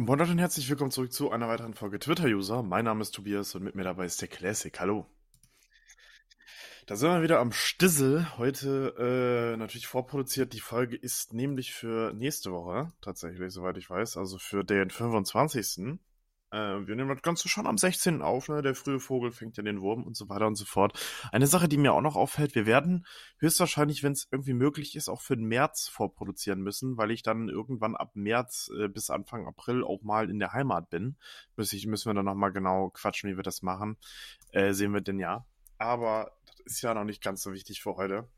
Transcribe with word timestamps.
Moin 0.00 0.20
und 0.20 0.38
herzlich 0.38 0.70
willkommen 0.70 0.92
zurück 0.92 1.12
zu 1.12 1.32
einer 1.32 1.48
weiteren 1.48 1.74
Folge 1.74 1.98
Twitter-User. 1.98 2.62
Mein 2.62 2.84
Name 2.84 3.02
ist 3.02 3.16
Tobias 3.16 3.56
und 3.56 3.64
mit 3.64 3.74
mir 3.74 3.82
dabei 3.82 4.06
ist 4.06 4.20
der 4.20 4.28
Classic. 4.28 4.78
Hallo. 4.78 5.06
Da 6.86 6.94
sind 6.94 7.10
wir 7.10 7.22
wieder 7.24 7.40
am 7.40 7.50
Stissel. 7.50 8.38
Heute 8.38 8.94
äh, 8.96 9.56
natürlich 9.56 9.88
vorproduziert. 9.88 10.52
Die 10.52 10.60
Folge 10.60 10.94
ist 10.94 11.34
nämlich 11.34 11.72
für 11.72 12.12
nächste 12.12 12.52
Woche, 12.52 12.92
tatsächlich, 13.00 13.52
soweit 13.52 13.76
ich 13.76 13.90
weiß, 13.90 14.16
also 14.16 14.38
für 14.38 14.62
den 14.62 14.90
25. 14.90 15.98
Äh, 16.50 16.86
wir 16.86 16.96
nehmen 16.96 17.08
das 17.08 17.22
Ganze 17.22 17.48
schon 17.48 17.66
am 17.66 17.76
16. 17.76 18.22
auf, 18.22 18.48
ne? 18.48 18.62
Der 18.62 18.74
frühe 18.74 19.00
Vogel 19.00 19.32
fängt 19.32 19.56
ja 19.56 19.62
den 19.62 19.80
Wurm 19.80 20.04
und 20.04 20.16
so 20.16 20.28
weiter 20.28 20.46
und 20.46 20.54
so 20.54 20.64
fort. 20.64 20.98
Eine 21.30 21.46
Sache, 21.46 21.68
die 21.68 21.76
mir 21.76 21.92
auch 21.92 22.00
noch 22.00 22.16
auffällt, 22.16 22.54
wir 22.54 22.66
werden 22.66 23.06
höchstwahrscheinlich, 23.38 24.02
wenn 24.02 24.12
es 24.12 24.28
irgendwie 24.30 24.54
möglich 24.54 24.96
ist, 24.96 25.08
auch 25.08 25.20
für 25.20 25.36
den 25.36 25.46
März 25.46 25.88
vorproduzieren 25.88 26.60
müssen, 26.60 26.96
weil 26.96 27.10
ich 27.10 27.22
dann 27.22 27.48
irgendwann 27.48 27.96
ab 27.96 28.12
März 28.14 28.70
äh, 28.78 28.88
bis 28.88 29.10
Anfang 29.10 29.46
April 29.46 29.84
auch 29.84 30.02
mal 30.02 30.30
in 30.30 30.38
der 30.38 30.52
Heimat 30.52 30.90
bin. 30.90 31.16
Müssen, 31.56 31.76
ich, 31.76 31.86
müssen 31.86 32.08
wir 32.10 32.14
dann 32.14 32.24
nochmal 32.24 32.52
genau 32.52 32.90
quatschen, 32.90 33.30
wie 33.30 33.36
wir 33.36 33.42
das 33.42 33.62
machen. 33.62 33.98
Äh, 34.52 34.72
sehen 34.72 34.92
wir 34.92 35.00
denn 35.00 35.18
ja. 35.18 35.46
Aber 35.76 36.32
das 36.46 36.60
ist 36.60 36.82
ja 36.82 36.94
noch 36.94 37.04
nicht 37.04 37.22
ganz 37.22 37.42
so 37.42 37.52
wichtig 37.52 37.82
für 37.82 37.96
heute. 37.96 38.28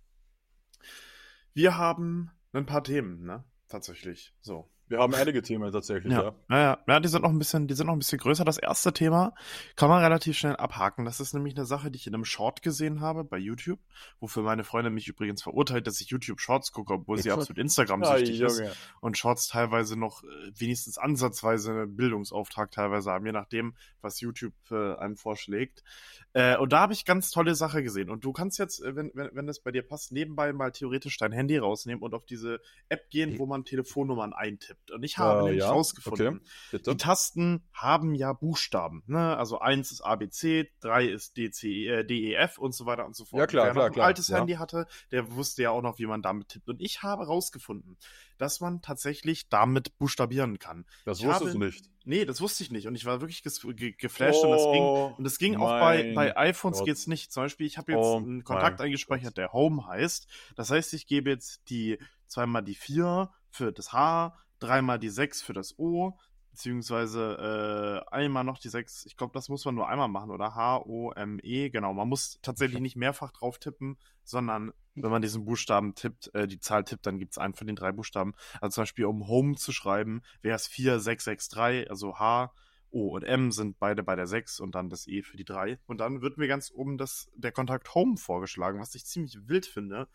Wir 1.53 1.77
haben 1.77 2.31
ein 2.53 2.67
paar 2.67 2.85
Themen, 2.85 3.25
ne? 3.25 3.45
Tatsächlich. 3.69 4.35
So. 4.41 4.69
Wir 4.91 4.99
haben 4.99 5.15
einige 5.15 5.41
Themen 5.41 5.71
tatsächlich, 5.71 6.13
ja. 6.13 6.23
ja. 6.25 6.35
Ja, 6.51 6.59
ja, 6.59 6.79
ja, 6.89 7.01
die 7.01 7.07
sind 7.09 7.23
noch 7.23 7.31
ein 7.31 7.39
bisschen, 7.39 7.69
die 7.69 7.75
sind 7.75 7.87
noch 7.87 7.93
ein 7.93 8.01
bisschen 8.01 8.19
größer. 8.19 8.45
Das 8.45 8.59
erste 8.59 8.93
Thema 8.93 9.35
kann 9.77 9.89
man 9.89 10.03
relativ 10.03 10.37
schnell 10.37 10.57
abhaken. 10.57 11.05
Das 11.05 11.21
ist 11.21 11.33
nämlich 11.33 11.57
eine 11.57 11.65
Sache, 11.65 11.93
die 11.93 11.97
ich 11.97 12.09
in 12.09 12.15
einem 12.15 12.25
Short 12.25 12.61
gesehen 12.61 13.01
habe 13.01 13.23
bei 13.23 13.39
YouTube, 13.39 13.79
wofür 14.19 14.43
meine 14.43 14.65
Freundin 14.65 14.93
mich 14.93 15.07
übrigens 15.07 15.43
verurteilt, 15.43 15.87
dass 15.87 16.01
ich 16.01 16.09
YouTube 16.09 16.41
Shorts 16.41 16.73
gucke, 16.73 16.93
obwohl 16.95 17.19
sie 17.19 17.31
absolut 17.31 17.59
Instagram-süchtig 17.59 18.43
Ah, 18.43 18.47
ist 18.47 18.59
Junge. 18.59 18.73
und 19.01 19.17
Shorts 19.17 19.47
teilweise 19.47 19.97
noch 19.97 20.25
äh, 20.25 20.27
wenigstens 20.57 20.99
ansatzweise 20.99 21.71
einen 21.71 21.95
Bildungsauftrag 21.97 22.73
teilweise 22.73 23.13
haben, 23.13 23.25
je 23.27 23.33
nachdem, 23.33 23.77
was 24.01 24.21
YouTube 24.21 24.55
äh, 24.73 24.97
einem 24.97 25.17
vorschlägt. 25.17 25.85
Äh, 26.33 26.57
und 26.57 26.73
da 26.73 26.81
habe 26.81 26.93
ich 26.95 27.05
ganz 27.05 27.31
tolle 27.31 27.55
Sache 27.55 27.85
gesehen. 27.85 28.11
Und 28.11 28.25
du 28.25 28.33
kannst 28.33 28.59
jetzt, 28.59 28.83
äh, 28.83 28.97
wenn, 28.97 29.13
wenn, 29.15 29.31
wenn 29.35 29.47
das 29.47 29.61
bei 29.61 29.71
dir 29.71 29.83
passt, 29.83 30.11
nebenbei 30.11 30.53
mal 30.53 30.73
theoretisch 30.73 31.17
dein 31.17 31.31
Handy 31.31 31.59
rausnehmen 31.59 32.03
und 32.03 32.13
auf 32.13 32.27
diese 32.27 32.61
App 32.89 33.09
gehen, 33.11 33.39
wo 33.39 33.47
man 33.47 33.65
Telefonnummern 33.65 34.33
eintippt. 34.33 34.80
Und 34.93 35.03
ich 35.03 35.19
habe 35.19 35.41
Äh, 35.41 35.43
nämlich 35.45 35.61
ja, 35.61 35.71
rausgefunden, 35.71 36.41
okay. 36.73 36.83
Die 36.85 36.97
Tasten 36.97 37.63
haben 37.73 38.15
ja 38.15 38.33
Buchstaben. 38.33 39.03
Ne? 39.07 39.37
Also 39.37 39.61
eins 39.61 39.93
ist 39.93 40.01
ABC, 40.01 40.69
drei 40.81 41.07
ist 41.07 41.37
DC, 41.37 41.65
äh, 41.65 42.05
DEF 42.05 42.59
und 42.59 42.75
so 42.75 42.87
weiter 42.87 43.07
und 43.07 43.15
so 43.15 43.25
fort. 43.25 43.41
Ja, 43.41 43.47
klar, 43.47 43.67
Wer 43.67 43.73
klar, 43.73 43.85
noch 43.85 43.91
ein 43.91 43.95
klar, 43.95 44.07
altes 44.07 44.29
ja. 44.29 44.39
Handy 44.39 44.55
hatte, 44.55 44.87
der 45.13 45.33
wusste 45.35 45.63
ja 45.63 45.71
auch 45.71 45.83
noch, 45.83 45.99
wie 45.99 46.07
man 46.07 46.23
damit 46.23 46.49
tippt. 46.49 46.69
Und 46.69 46.81
ich 46.81 47.03
habe 47.03 47.27
rausgefunden, 47.27 47.97
dass 48.39 48.61
man 48.61 48.81
tatsächlich 48.83 49.49
damit 49.49 49.97
buchstabieren 49.99 50.59
kann. 50.59 50.87
Das 51.05 51.21
ich 51.21 51.27
wusstest 51.27 51.55
du 51.55 51.59
nicht. 51.59 51.85
Nee, 52.05 52.25
das 52.25 52.41
wusste 52.41 52.65
ich 52.65 52.71
nicht. 52.71 52.87
Und 52.89 52.95
ich 52.95 53.05
war 53.05 53.21
wirklich 53.21 53.43
ge 53.43 53.93
geflasht. 53.93 54.43
und 54.43 54.51
das 54.51 54.63
ging, 54.73 54.83
Oh, 54.83 55.15
und 55.19 55.25
das 55.25 55.39
ging 55.39 55.57
auch 55.57 55.79
bei, 55.79 56.13
bei 56.15 56.37
iPhones 56.37 56.79
Gott. 56.79 56.87
geht's 56.87 57.07
nicht. 57.07 57.31
Zum 57.31 57.45
Beispiel, 57.45 57.67
ich 57.67 57.77
habe 57.77 57.93
jetzt 57.93 58.01
Oh 58.05 58.17
einen 58.17 58.43
Kontakt 58.43 58.79
mein 58.79 58.87
eingespeichert, 58.87 59.37
der 59.37 59.53
Home 59.53 59.87
heißt. 59.87 60.27
Das 60.57 60.71
heißt, 60.71 60.95
ich 60.95 61.07
gebe 61.07 61.29
jetzt 61.31 61.69
die 61.69 61.99
zweimal 62.27 62.63
die 62.63 62.75
4 62.75 63.31
für 63.51 63.73
das 63.73 63.93
H, 63.93 64.35
dreimal 64.61 64.99
die 64.99 65.09
6 65.09 65.43
für 65.43 65.53
das 65.53 65.79
O, 65.79 66.17
beziehungsweise 66.53 68.05
äh, 68.11 68.15
einmal 68.15 68.45
noch 68.45 68.59
die 68.59 68.69
6. 68.69 69.07
Ich 69.07 69.17
glaube, 69.17 69.33
das 69.33 69.49
muss 69.49 69.65
man 69.65 69.75
nur 69.75 69.89
einmal 69.89 70.09
machen, 70.09 70.31
oder? 70.31 70.55
H-O-M-E, 70.55 71.71
genau. 71.71 71.93
Man 71.95 72.09
muss 72.09 72.39
tatsächlich 72.43 72.81
nicht 72.81 72.97
mehrfach 72.97 73.33
drauf 73.33 73.59
tippen, 73.59 73.99
sondern 74.25 74.73
wenn 74.95 75.11
man 75.11 75.23
diesen 75.23 75.45
Buchstaben 75.45 75.95
tippt, 75.95 76.35
äh, 76.35 76.47
die 76.47 76.61
Zahl 76.61 76.85
tippt, 76.85 77.07
dann 77.07 77.19
gibt's 77.19 77.39
einen 77.39 77.55
von 77.55 77.67
den 77.67 77.77
drei 77.77 77.93
Buchstaben. 77.93 78.35
Also 78.61 78.77
zum 78.77 78.83
Beispiel, 78.83 79.05
um 79.07 79.29
Home 79.29 79.57
zu 79.57 79.73
schreiben, 79.73 80.23
wäre 80.43 80.57
es 80.57 80.67
4663, 80.67 81.91
also 81.91 82.19
H, 82.19 82.53
O 82.91 83.15
und 83.15 83.23
M 83.23 83.53
sind 83.53 83.79
beide 83.79 84.03
bei 84.03 84.17
der 84.17 84.27
6 84.27 84.61
und 84.61 84.75
dann 84.75 84.91
das 84.91 85.07
E 85.07 85.23
für 85.23 85.37
die 85.37 85.45
3. 85.45 85.79
Und 85.87 85.99
dann 85.99 86.23
wird 86.23 86.39
mir 86.39 86.49
ganz 86.49 86.73
oben 86.75 86.99
das, 86.99 87.31
der 87.37 87.53
Kontakt 87.53 87.95
Home 87.95 88.17
vorgeschlagen, 88.17 88.81
was 88.81 88.95
ich 88.95 89.07
ziemlich 89.07 89.39
wild 89.47 89.67
finde. 89.67 90.09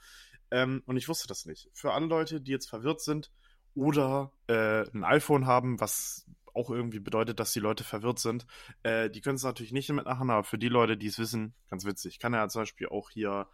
Ähm, 0.51 0.83
und 0.85 0.97
ich 0.97 1.07
wusste 1.07 1.27
das 1.27 1.45
nicht. 1.45 1.69
Für 1.73 1.93
alle 1.93 2.05
Leute, 2.05 2.41
die 2.41 2.51
jetzt 2.51 2.69
verwirrt 2.69 3.01
sind 3.01 3.31
oder 3.75 4.31
äh, 4.47 4.89
ein 4.93 5.03
iPhone 5.03 5.45
haben, 5.45 5.79
was 5.79 6.25
auch 6.53 6.69
irgendwie 6.69 6.99
bedeutet, 6.99 7.39
dass 7.39 7.51
die 7.51 7.59
Leute 7.59 7.83
verwirrt 7.83 8.19
sind, 8.19 8.47
äh, 8.83 9.09
die 9.09 9.21
können 9.21 9.35
es 9.35 9.43
natürlich 9.43 9.73
nicht 9.73 9.89
mitmachen, 9.89 10.29
aber 10.29 10.43
für 10.43 10.57
die 10.57 10.69
Leute, 10.69 10.97
die 10.97 11.07
es 11.07 11.19
wissen, 11.19 11.53
ganz 11.69 11.85
witzig. 11.85 12.13
Ich 12.13 12.19
kann 12.19 12.33
ja 12.33 12.47
zum 12.47 12.61
Beispiel 12.61 12.87
auch 12.87 13.09
hier 13.09 13.47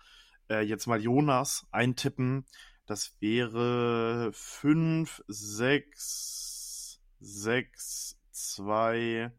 äh, 0.49 0.61
jetzt 0.61 0.87
mal 0.87 1.01
Jonas 1.01 1.65
eintippen. 1.71 2.45
Das 2.85 3.15
wäre 3.19 4.31
5, 4.33 5.23
6, 5.27 7.01
6, 7.19 8.19
2 8.31 9.31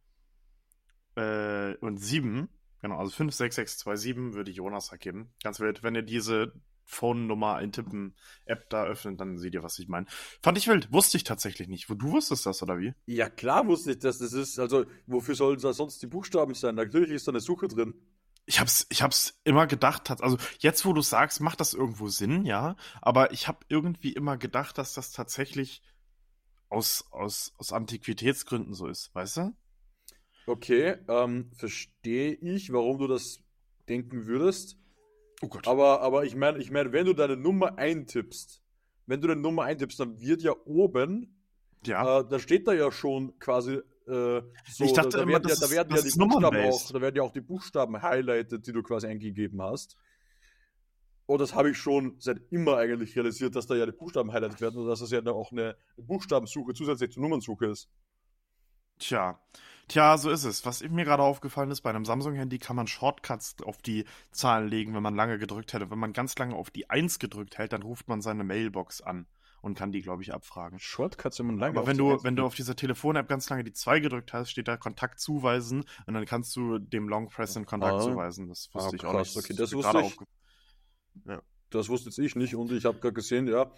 äh, 1.16 1.75
und 1.76 1.99
7. 1.99 2.49
Genau, 2.81 2.99
also 2.99 3.12
5, 3.12 3.32
6, 3.32 3.56
6, 3.56 3.78
2, 3.78 3.97
7 3.97 4.34
würde 4.34 4.50
Jonas 4.50 4.91
ergeben. 4.91 5.32
Ganz 5.43 5.60
wild. 5.60 5.82
Wenn 5.82 5.94
ihr 5.94 6.03
diese 6.03 6.53
Phone-Nummer 6.93 7.55
eintippen, 7.55 8.15
App 8.45 8.69
da 8.69 8.85
öffnet, 8.85 9.21
dann 9.21 9.39
seht 9.39 9.55
ihr, 9.55 9.63
was 9.63 9.79
ich 9.79 9.89
meine. 9.89 10.07
Fand 10.43 10.59
ich 10.59 10.69
wild. 10.69 10.93
Wusste 10.93 11.17
ich 11.17 11.25
tatsächlich 11.25 11.69
nicht. 11.69 11.89
Du 11.89 12.13
wusstest 12.13 12.47
das, 12.47 12.63
oder 12.63 12.79
wie? 12.79 12.95
Ja, 13.07 13.31
klar 13.31 13.67
wusste 13.67 13.93
ich 13.93 13.99
das. 13.99 14.19
Das 14.19 14.33
ist, 14.33 14.59
also, 14.59 14.85
wofür 15.07 15.35
sollen 15.35 15.59
da 15.59 15.73
sonst 15.73 16.03
die 16.03 16.07
Buchstaben 16.07 16.55
sein? 16.55 16.75
Natürlich 16.75 17.11
ist 17.11 17.27
da 17.27 17.33
eine 17.33 17.41
Suche 17.41 17.69
drin. 17.69 17.95
Ich 18.45 18.61
hab's, 18.61 18.87
ich 18.91 19.03
hab's 19.03 19.41
immer 19.45 19.67
gedacht, 19.67 20.11
also 20.21 20.37
jetzt, 20.59 20.85
wo 20.85 20.93
du 20.93 21.01
sagst, 21.01 21.41
macht 21.41 21.61
das 21.61 21.75
irgendwo 21.75 22.09
Sinn, 22.09 22.45
ja. 22.45 22.77
Aber 23.01 23.33
ich 23.33 23.49
habe 23.49 23.61
irgendwie 23.69 24.13
immer 24.13 24.37
gedacht, 24.37 24.77
dass 24.79 24.95
das 24.95 25.13
tatsächlich 25.13 25.83
aus, 26.69 27.07
aus, 27.11 27.55
aus 27.57 27.73
Antiquitätsgründen 27.73 28.75
so 28.75 28.87
ist, 28.89 29.15
weißt 29.15 29.37
du? 29.39 29.57
Okay, 30.47 30.97
ähm, 31.09 31.53
verstehe 31.55 32.33
ich, 32.33 32.73
warum 32.73 32.99
du 32.99 33.07
das 33.07 33.39
denken 33.89 34.27
würdest. 34.27 34.77
Oh 35.43 35.49
Gott. 35.49 35.67
Aber, 35.67 36.01
aber 36.01 36.25
ich 36.25 36.37
meine, 36.37 36.59
ich 36.59 36.71
meine, 36.71 36.93
wenn 36.93 37.05
du 37.05 37.13
deine 37.13 37.37
Nummer 37.37 37.77
eintippst, 37.77 38.63
wenn 39.07 39.21
du 39.21 39.29
deine 39.29 39.41
Nummer 39.41 39.65
eintippst, 39.65 39.99
dann 40.01 40.21
wird 40.21 40.43
ja 40.43 40.55
oben, 40.65 41.37
ja. 41.85 42.21
äh, 42.21 42.29
da 42.29 42.39
steht 42.39 42.67
da 42.69 42.73
ja 42.73 42.91
schon 42.93 43.39
quasi 43.39 43.75
äh, 44.07 44.43
so, 44.71 44.85
Ich 44.85 44.93
dachte 44.93 45.11
da, 45.11 45.17
da 45.19 45.23
immer, 45.25 45.33
werden, 45.33 45.49
das 45.49 45.61
ja, 45.61 45.61
da 45.61 45.67
ist- 45.67 45.73
werden 45.73 45.89
das 45.91 46.01
ja 46.03 46.07
ist 46.07 46.15
die 46.15 46.19
Buchstaben 46.21 46.57
auch, 46.71 46.91
da 46.93 47.01
werden 47.01 47.17
ja 47.17 47.23
auch 47.23 47.33
die 47.33 47.41
Buchstaben 47.41 48.03
highlighted, 48.03 48.67
die 48.67 48.73
du 48.73 48.83
quasi 48.83 49.07
eingegeben 49.09 49.61
hast. 49.63 49.97
Und 51.27 51.41
das 51.41 51.55
habe 51.55 51.71
ich 51.71 51.79
schon 51.79 52.17
seit 52.19 52.39
immer 52.51 52.77
eigentlich 52.77 53.17
realisiert, 53.17 53.55
dass 53.57 53.67
da 53.67 53.75
ja 53.75 53.87
die 53.87 53.93
Buchstaben 53.93 54.33
highlighted 54.33 54.61
werden 54.61 54.81
und 54.81 54.87
dass 54.87 55.01
das 55.01 55.11
ja 55.11 55.21
dann 55.21 55.35
auch 55.35 55.51
eine 55.53 55.77
Buchstabensuche 55.97 56.75
zusätzlich 56.75 57.13
zur 57.13 57.23
Nummernsuche 57.23 57.67
ist. 57.67 57.89
Tja. 58.99 59.41
Tja, 59.88 60.16
so 60.16 60.31
ist 60.31 60.44
es. 60.44 60.65
Was 60.65 60.82
mir 60.82 61.04
gerade 61.04 61.22
aufgefallen 61.22 61.70
ist, 61.70 61.82
bei 61.82 61.91
einem 61.91 62.04
Samsung-Handy 62.04 62.59
kann 62.59 62.76
man 62.76 62.87
Shortcuts 62.87 63.56
auf 63.65 63.78
die 63.82 64.04
Zahlen 64.31 64.69
legen, 64.69 64.94
wenn 64.94 65.03
man 65.03 65.15
lange 65.15 65.38
gedrückt 65.38 65.72
hätte. 65.72 65.91
Wenn 65.91 65.98
man 65.98 66.12
ganz 66.12 66.37
lange 66.38 66.54
auf 66.54 66.70
die 66.70 66.88
1 66.88 67.19
gedrückt 67.19 67.59
hält, 67.59 67.72
dann 67.72 67.82
ruft 67.82 68.09
man 68.09 68.22
seine 68.22 68.44
Mailbox 68.44 69.00
an 69.03 69.26
und 69.60 69.76
kann 69.76 69.93
die, 69.93 70.00
glaube 70.00 70.22
ich, 70.22 70.32
abfragen. 70.32 70.78
Shortcuts, 70.78 71.38
wenn 71.41 71.47
man 71.47 71.59
lange 71.59 71.78
Aber 71.78 71.87
wenn 71.87 71.98
du, 71.98 72.22
wenn 72.25 72.37
du 72.37 72.44
auf 72.44 72.54
dieser 72.54 72.75
Telefon-App 72.75 73.28
ganz 73.28 73.50
lange 73.50 73.65
die 73.65 73.72
2 73.72 74.00
gedrückt 74.00 74.32
hast, 74.32 74.50
steht 74.50 74.66
da 74.69 74.76
Kontakt 74.76 75.20
zuweisen 75.20 75.84
und 76.06 76.14
dann 76.14 76.25
kannst 76.26 76.56
du 76.56 76.78
dem 76.78 77.09
Long 77.09 77.28
Press 77.28 77.54
den 77.54 77.66
Kontakt 77.66 77.94
Ah. 77.94 78.00
zuweisen. 78.00 78.49
Das 78.49 78.70
wusste 78.72 78.91
Ah, 78.91 78.94
ich 78.94 79.04
auch 79.04 79.19
nicht. 79.19 79.37
Okay, 79.37 79.54
das 79.54 79.72
mir 79.72 79.78
wusste 79.78 79.99
ich. 80.00 80.04
aufge- 81.26 81.43
Das 81.75 81.88
wusste 81.88 82.09
jetzt 82.09 82.19
ich 82.19 82.37
nicht 82.37 82.55
und 82.55 82.72
ich 82.72 82.84
habe 82.84 82.99
gerade 82.99 83.15
gesehen, 83.15 83.49
ja, 83.49 83.71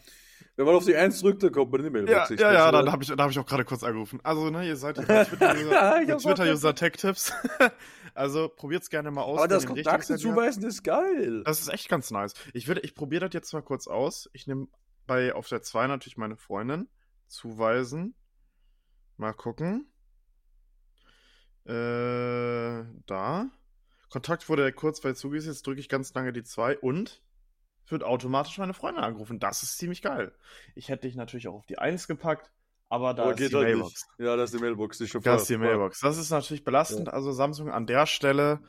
wenn 0.56 0.66
man 0.66 0.74
auf 0.76 0.84
die 0.84 0.94
1 0.94 1.20
drückt, 1.20 1.42
dann 1.42 1.52
kommt 1.52 1.72
man 1.72 1.84
in 1.84 1.92
die 1.92 1.98
Ja, 1.98 2.04
Mailbox. 2.04 2.30
Ja, 2.30 2.34
weiß 2.34 2.40
ja, 2.40 2.70
nicht, 2.70 2.74
dann 2.74 2.92
habe 2.92 3.02
ich, 3.02 3.08
da 3.08 3.24
hab 3.24 3.30
ich 3.30 3.38
auch 3.38 3.46
gerade 3.46 3.64
kurz 3.64 3.82
angerufen. 3.82 4.20
Also, 4.22 4.50
ne, 4.50 4.66
ihr 4.66 4.76
seid 4.76 4.98
ja 4.98 5.04
bei 5.04 5.24
Twitter-User 5.24 5.70
bei 6.06 6.14
Twitter-User 6.14 6.74
Tech-Tipps. 6.74 7.32
also, 8.14 8.48
probiert's 8.48 8.88
gerne 8.88 9.10
mal 9.10 9.22
aus. 9.22 9.38
Aber 9.38 9.48
das 9.48 9.66
Kontakte 9.66 10.16
zuweisen 10.16 10.64
ist 10.64 10.84
geil. 10.84 11.42
Das 11.44 11.60
ist 11.60 11.68
echt 11.72 11.88
ganz 11.88 12.10
nice. 12.10 12.34
Ich 12.52 12.68
würde, 12.68 12.82
ich 12.82 12.94
probiere 12.94 13.28
das 13.28 13.34
jetzt 13.34 13.52
mal 13.52 13.62
kurz 13.62 13.88
aus. 13.88 14.30
Ich 14.32 14.46
nehme 14.46 14.68
bei 15.06 15.34
auf 15.34 15.48
der 15.48 15.62
2 15.62 15.88
natürlich 15.88 16.16
meine 16.16 16.36
Freundin 16.36 16.88
zuweisen. 17.26 18.14
Mal 19.16 19.32
gucken. 19.32 19.90
Äh, 21.64 22.84
da. 23.06 23.50
Kontakt 24.08 24.48
wurde 24.48 24.72
kurzweilig 24.72 25.18
zugewiesen. 25.18 25.52
Jetzt 25.52 25.66
drücke 25.66 25.80
ich 25.80 25.88
ganz 25.88 26.14
lange 26.14 26.32
die 26.32 26.44
2 26.44 26.78
und 26.78 27.23
wird 27.88 28.02
automatisch 28.02 28.58
meine 28.58 28.74
Freundin 28.74 29.02
angerufen. 29.04 29.38
Das 29.38 29.62
ist 29.62 29.78
ziemlich 29.78 30.02
geil. 30.02 30.32
Ich 30.74 30.88
hätte 30.88 31.06
dich 31.06 31.16
natürlich 31.16 31.48
auch 31.48 31.54
auf 31.54 31.66
die 31.66 31.78
1 31.78 32.06
gepackt, 32.06 32.50
aber 32.88 33.14
da 33.14 33.24
Aber 33.24 33.32
ist 33.32 33.38
geht 33.38 33.52
die 33.52 33.56
halt 33.56 33.66
Mailbox. 33.66 33.92
nicht. 34.18 34.26
Ja, 34.26 34.36
das 34.36 34.52
ist 34.52 34.58
die 34.58 34.62
Mailbox, 34.62 34.98
die 34.98 35.06
Das 35.22 35.42
ist 35.42 35.50
die 35.50 35.56
Mailbox. 35.56 36.00
Das 36.00 36.18
ist 36.18 36.30
natürlich 36.30 36.64
belastend. 36.64 37.08
Also 37.12 37.32
Samsung 37.32 37.70
an 37.70 37.86
der 37.86 38.06
Stelle 38.06 38.60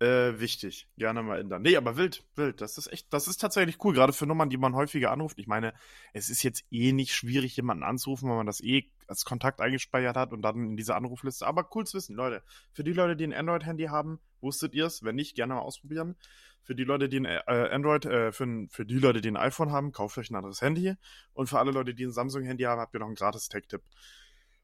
äh, 0.00 0.40
wichtig. 0.40 0.88
Gerne 0.96 1.22
mal 1.22 1.38
ändern. 1.38 1.60
Nee, 1.62 1.76
aber 1.76 1.96
wild, 1.96 2.24
wild. 2.34 2.60
Das 2.62 2.78
ist 2.78 2.90
echt, 2.90 3.12
das 3.12 3.28
ist 3.28 3.38
tatsächlich 3.38 3.84
cool. 3.84 3.92
Gerade 3.92 4.14
für 4.14 4.26
Nummern, 4.26 4.48
die 4.48 4.56
man 4.56 4.74
häufiger 4.74 5.10
anruft. 5.10 5.38
Ich 5.38 5.46
meine, 5.46 5.74
es 6.14 6.30
ist 6.30 6.42
jetzt 6.42 6.64
eh 6.70 6.92
nicht 6.92 7.14
schwierig, 7.14 7.54
jemanden 7.56 7.84
anzurufen, 7.84 8.28
wenn 8.28 8.36
man 8.36 8.46
das 8.46 8.62
eh 8.62 8.90
als 9.08 9.24
Kontakt 9.26 9.60
eingespeichert 9.60 10.16
hat 10.16 10.32
und 10.32 10.40
dann 10.40 10.56
in 10.56 10.76
diese 10.76 10.94
Anrufliste. 10.94 11.46
Aber 11.46 11.68
cool 11.74 11.86
zu 11.86 11.98
wissen, 11.98 12.16
Leute. 12.16 12.42
Für 12.72 12.82
die 12.82 12.94
Leute, 12.94 13.14
die 13.14 13.24
ein 13.24 13.34
Android-Handy 13.34 13.84
haben, 13.84 14.20
wusstet 14.40 14.74
ihr 14.74 14.86
es? 14.86 15.02
Wenn 15.04 15.16
nicht, 15.16 15.34
gerne 15.36 15.54
mal 15.54 15.60
ausprobieren. 15.60 16.16
Für 16.62 16.74
die 16.74 16.84
Leute, 16.84 17.08
die 17.08 17.18
ein 17.18 17.24
äh, 17.24 17.40
Android, 17.46 18.04
äh, 18.04 18.32
für, 18.32 18.66
für 18.70 18.84
die 18.86 18.98
Leute, 18.98 19.20
die 19.20 19.28
ein 19.30 19.36
iPhone 19.36 19.72
haben, 19.72 19.92
kauft 19.92 20.18
euch 20.18 20.30
ein 20.30 20.36
anderes 20.36 20.60
Handy. 20.60 20.94
Und 21.32 21.48
für 21.48 21.58
alle 21.58 21.70
Leute, 21.72 21.94
die 21.94 22.04
ein 22.04 22.12
Samsung-Handy 22.12 22.64
haben, 22.64 22.80
habt 22.80 22.94
ihr 22.94 23.00
noch 23.00 23.06
einen 23.06 23.14
gratis 23.16 23.48
Tech-Tipp 23.48 23.82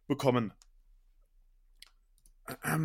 bekommen. 0.06 0.52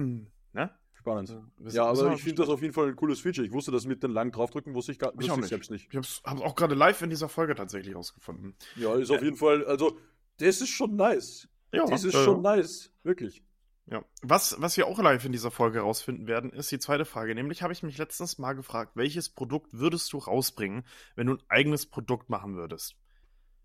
ne? 0.53 0.71
Spannend. 0.93 1.29
Also, 1.29 1.43
wir- 1.57 1.71
Ja, 1.71 1.85
aber 1.85 2.13
ich 2.13 2.23
finde 2.23 2.41
das 2.41 2.49
auf 2.49 2.61
jeden 2.61 2.73
Fall 2.73 2.87
ein 2.89 2.95
cooles 2.95 3.19
Feature. 3.19 3.45
Ich 3.45 3.51
wusste 3.53 3.71
das 3.71 3.85
mit 3.85 4.03
den 4.03 4.11
langen 4.11 4.31
draufdrücken, 4.31 4.73
wusste 4.73 4.91
ich, 4.91 4.99
gar, 4.99 5.11
Ich 5.13 5.17
wusste 5.17 5.31
auch 5.33 5.35
ich 5.37 5.41
nicht. 5.41 5.49
selbst 5.49 5.71
nicht. 5.71 5.87
Ich 5.89 5.95
hab's, 5.97 6.21
hab's 6.23 6.41
auch 6.41 6.55
gerade 6.55 6.75
live 6.75 7.01
in 7.01 7.09
dieser 7.09 7.29
Folge 7.29 7.55
tatsächlich 7.55 7.95
rausgefunden. 7.95 8.55
Ja, 8.75 8.95
ist 8.95 9.11
auf 9.11 9.21
jeden 9.23 9.35
Fall, 9.37 9.65
also, 9.65 9.99
das 10.37 10.61
ist 10.61 10.69
schon 10.69 10.95
nice. 10.95 11.47
Ja, 11.71 11.85
das 11.85 12.03
ist 12.03 12.13
äh, 12.15 12.23
schon 12.23 12.41
nice. 12.41 12.91
Wirklich. 13.03 13.43
Ja. 13.91 14.05
Was, 14.21 14.55
was 14.61 14.77
wir 14.77 14.87
auch 14.87 14.97
live 14.99 15.25
in 15.25 15.33
dieser 15.33 15.51
Folge 15.51 15.81
rausfinden 15.81 16.25
werden, 16.25 16.51
ist 16.51 16.71
die 16.71 16.79
zweite 16.79 17.03
Frage. 17.03 17.35
Nämlich 17.35 17.61
habe 17.61 17.73
ich 17.73 17.83
mich 17.83 17.97
letztens 17.97 18.37
mal 18.37 18.53
gefragt, 18.53 18.93
welches 18.95 19.29
Produkt 19.29 19.73
würdest 19.73 20.13
du 20.13 20.17
rausbringen, 20.17 20.85
wenn 21.15 21.27
du 21.27 21.33
ein 21.33 21.43
eigenes 21.49 21.85
Produkt 21.85 22.29
machen 22.29 22.55
würdest? 22.55 22.95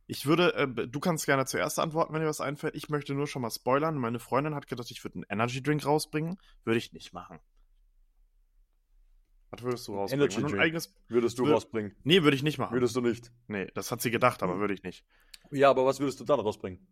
Ich 0.09 0.27
würde, 0.27 0.53
äh, 0.55 0.89
du 0.89 1.01
kannst 1.01 1.27
gerne 1.27 1.47
zuerst 1.47 1.79
antworten, 1.79 2.13
wenn 2.13 2.21
dir 2.23 2.27
was 2.29 2.41
einfällt. 2.41 2.75
Ich 2.75 2.89
möchte 2.89 3.15
nur 3.15 3.29
schon 3.29 3.43
mal 3.43 3.51
spoilern. 3.51 3.97
Meine 3.99 4.19
Freundin 4.19 4.55
hat 4.57 4.67
gedacht, 4.67 4.91
ich 4.91 5.03
würde 5.05 5.15
einen 5.17 5.25
Energy 5.29 5.63
Drink 5.63 5.87
rausbringen. 5.87 6.39
Würde 6.65 6.79
ich 6.79 6.93
nicht 6.93 7.13
machen. 7.13 7.39
Was 9.51 9.63
würdest 9.63 9.87
du 9.87 9.95
rausbringen? 9.95 10.25
Energy 10.29 10.43
Drink. 10.43 10.59
eigenes. 10.59 10.95
Würdest 11.09 11.39
du 11.39 11.45
Wür- 11.47 11.53
rausbringen. 11.53 11.95
Nee, 12.03 12.23
würde 12.25 12.37
ich 12.37 12.43
nicht 12.43 12.59
machen. 12.59 12.73
Würdest 12.75 12.97
du 12.97 13.01
nicht. 13.01 13.31
Nee, 13.47 13.69
das 13.75 13.93
hat 13.93 14.01
sie 14.01 14.11
gedacht, 14.11 14.43
aber 14.43 14.55
Hm. 14.55 14.61
würde 14.61 14.75
ich 14.75 14.83
nicht. 14.83 15.05
Ja, 15.53 15.71
aber 15.71 15.87
was 15.87 16.01
würdest 16.01 16.19
du 16.21 16.25
dann 16.25 16.41
rausbringen? 16.41 16.85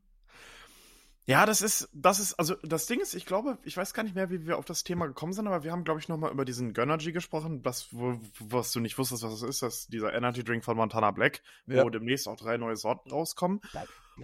Ja, 1.26 1.46
das 1.46 1.62
ist, 1.62 1.88
das 1.94 2.18
ist, 2.18 2.34
also 2.34 2.54
das 2.62 2.86
Ding 2.86 3.00
ist, 3.00 3.14
ich 3.14 3.24
glaube, 3.24 3.56
ich 3.62 3.76
weiß 3.76 3.94
gar 3.94 4.02
nicht 4.02 4.14
mehr, 4.14 4.28
wie 4.30 4.46
wir 4.46 4.58
auf 4.58 4.66
das 4.66 4.84
Thema 4.84 5.06
gekommen 5.06 5.32
sind, 5.32 5.46
aber 5.46 5.64
wir 5.64 5.72
haben, 5.72 5.84
glaube 5.84 5.98
ich, 5.98 6.08
nochmal 6.08 6.30
über 6.30 6.44
diesen 6.44 6.74
Gönnergy 6.74 7.12
gesprochen, 7.12 7.64
was, 7.64 7.88
wo, 7.92 8.20
was 8.40 8.72
du 8.72 8.80
nicht 8.80 8.98
wusstest, 8.98 9.22
was 9.22 9.40
das 9.40 9.48
ist, 9.48 9.62
das 9.62 9.86
dieser 9.86 10.12
Energy 10.12 10.44
Drink 10.44 10.64
von 10.64 10.76
Montana 10.76 11.12
Black, 11.12 11.42
wo 11.66 11.74
Ja. 11.76 11.88
demnächst 11.88 12.28
auch 12.28 12.36
drei 12.36 12.58
neue 12.58 12.76
Sorten 12.76 13.10
rauskommen. 13.10 13.60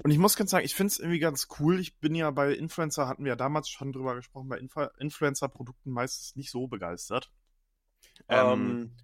Und 0.02 0.11
ich 0.11 0.19
muss 0.19 0.37
ganz 0.37 0.50
sagen, 0.50 0.64
ich 0.64 0.75
finde 0.75 0.93
es 0.93 0.99
irgendwie 0.99 1.19
ganz 1.20 1.49
cool. 1.58 1.81
Ich 1.81 1.99
bin 1.99 2.14
ja 2.14 2.31
bei 2.31 2.52
Influencer, 2.52 3.08
hatten 3.08 3.25
wir 3.25 3.31
ja 3.31 3.37
damals 3.37 3.70
schon 3.70 3.93
drüber 3.93 4.14
gesprochen, 4.14 4.49
bei 4.49 4.58
Influ 4.58 4.87
Influencer-Produkten 4.99 5.91
meistens 5.91 6.37
nicht 6.37 6.50
so 6.50 6.69
begeistert. 6.69 7.32
Ähm, 8.29 8.49
Ähm, 8.49 8.97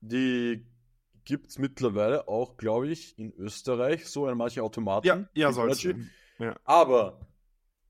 die 0.00 0.66
gibt 1.24 1.48
es 1.50 1.58
mittlerweile 1.58 2.26
auch, 2.26 2.56
glaube 2.56 2.88
ich, 2.88 3.18
in 3.18 3.32
Österreich, 3.34 4.06
so 4.06 4.28
in 4.28 4.36
manchen 4.38 4.62
Automaten. 4.62 5.06
ja, 5.06 5.24
ja. 5.34 5.50
Energy. 5.50 5.94
Ja. 6.38 6.56
Aber 6.64 7.20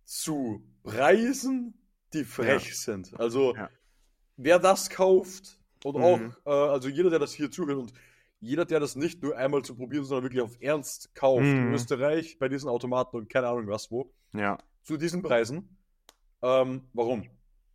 zu 0.04 0.64
Preisen, 0.82 1.74
die 2.12 2.24
frech 2.24 2.78
sind. 2.78 3.18
Also, 3.18 3.54
Ja. 3.56 3.70
wer 4.36 4.58
das 4.58 4.90
kauft 4.90 5.58
und 5.84 5.96
Mhm. 5.96 6.02
auch, 6.02 6.46
äh, 6.46 6.50
also 6.72 6.88
jeder, 6.88 7.10
der 7.10 7.18
das 7.18 7.32
hier 7.32 7.50
zuhört 7.50 7.78
und 7.78 7.92
jeder, 8.40 8.64
der 8.66 8.80
das 8.80 8.96
nicht 8.96 9.22
nur 9.22 9.36
einmal 9.36 9.62
zu 9.62 9.74
probieren, 9.76 10.04
sondern 10.04 10.24
wirklich 10.24 10.42
auf 10.42 10.60
Ernst 10.60 11.14
kauft 11.14 11.56
in 11.56 11.68
Mhm. 11.68 11.74
Österreich 11.74 12.38
bei 12.38 12.48
diesen 12.48 12.68
Automaten 12.68 13.16
und 13.16 13.28
keine 13.30 13.48
Ahnung 13.48 13.66
was 13.68 13.90
wo, 13.90 14.12
Ja, 14.34 14.58
zu 14.82 14.96
diesen 14.96 15.22
Preisen. 15.22 15.78
Ähm, 16.42 16.88
warum? 16.92 17.30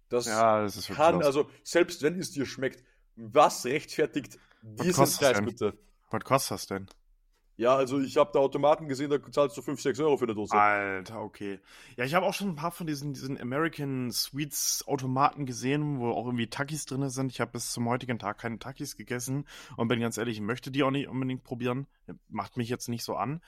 Das 0.09 0.25
ja, 0.25 0.61
das 0.63 0.87
kann, 0.87 1.15
los. 1.15 1.25
also 1.25 1.49
selbst 1.63 2.01
wenn 2.03 2.19
es 2.19 2.31
dir 2.31 2.45
schmeckt, 2.45 2.83
was 3.15 3.65
rechtfertigt 3.65 4.39
diesen 4.61 5.11
Preis 5.11 5.33
denn? 5.33 5.45
bitte? 5.45 5.77
Was 6.11 6.23
kostet 6.23 6.51
das 6.51 6.67
denn? 6.67 6.87
Ja, 7.59 7.75
also 7.75 7.99
ich 7.99 8.15
habe 8.15 8.31
da 8.31 8.39
Automaten 8.39 8.87
gesehen, 8.87 9.09
da 9.09 9.19
zahlst 9.31 9.57
du 9.57 9.61
5, 9.61 9.81
6 9.81 9.99
Euro 9.99 10.15
für 10.15 10.23
eine 10.23 10.33
Dose. 10.33 10.55
Alter, 10.55 11.21
okay. 11.21 11.59
Ja, 11.97 12.05
ich 12.05 12.15
habe 12.15 12.25
auch 12.25 12.33
schon 12.33 12.47
ein 12.47 12.55
paar 12.55 12.71
von 12.71 12.87
diesen, 12.87 13.11
diesen 13.11 13.37
American 13.37 14.13
Sweets 14.13 14.87
Automaten 14.87 15.45
gesehen, 15.45 15.99
wo 15.99 16.09
auch 16.11 16.25
irgendwie 16.25 16.47
Takis 16.47 16.85
drin 16.85 17.09
sind. 17.09 17.33
Ich 17.33 17.41
habe 17.41 17.51
bis 17.51 17.73
zum 17.73 17.89
heutigen 17.89 18.17
Tag 18.17 18.37
keine 18.37 18.59
Takis 18.59 18.95
gegessen 18.95 19.45
und 19.75 19.89
bin 19.89 19.99
ganz 19.99 20.17
ehrlich, 20.17 20.37
ich 20.37 20.41
möchte 20.41 20.71
die 20.71 20.83
auch 20.83 20.89
nicht 20.89 21.09
unbedingt 21.09 21.43
probieren. 21.43 21.87
Macht 22.29 22.55
mich 22.55 22.69
jetzt 22.69 22.87
nicht 22.87 23.03
so 23.03 23.17
an. 23.17 23.41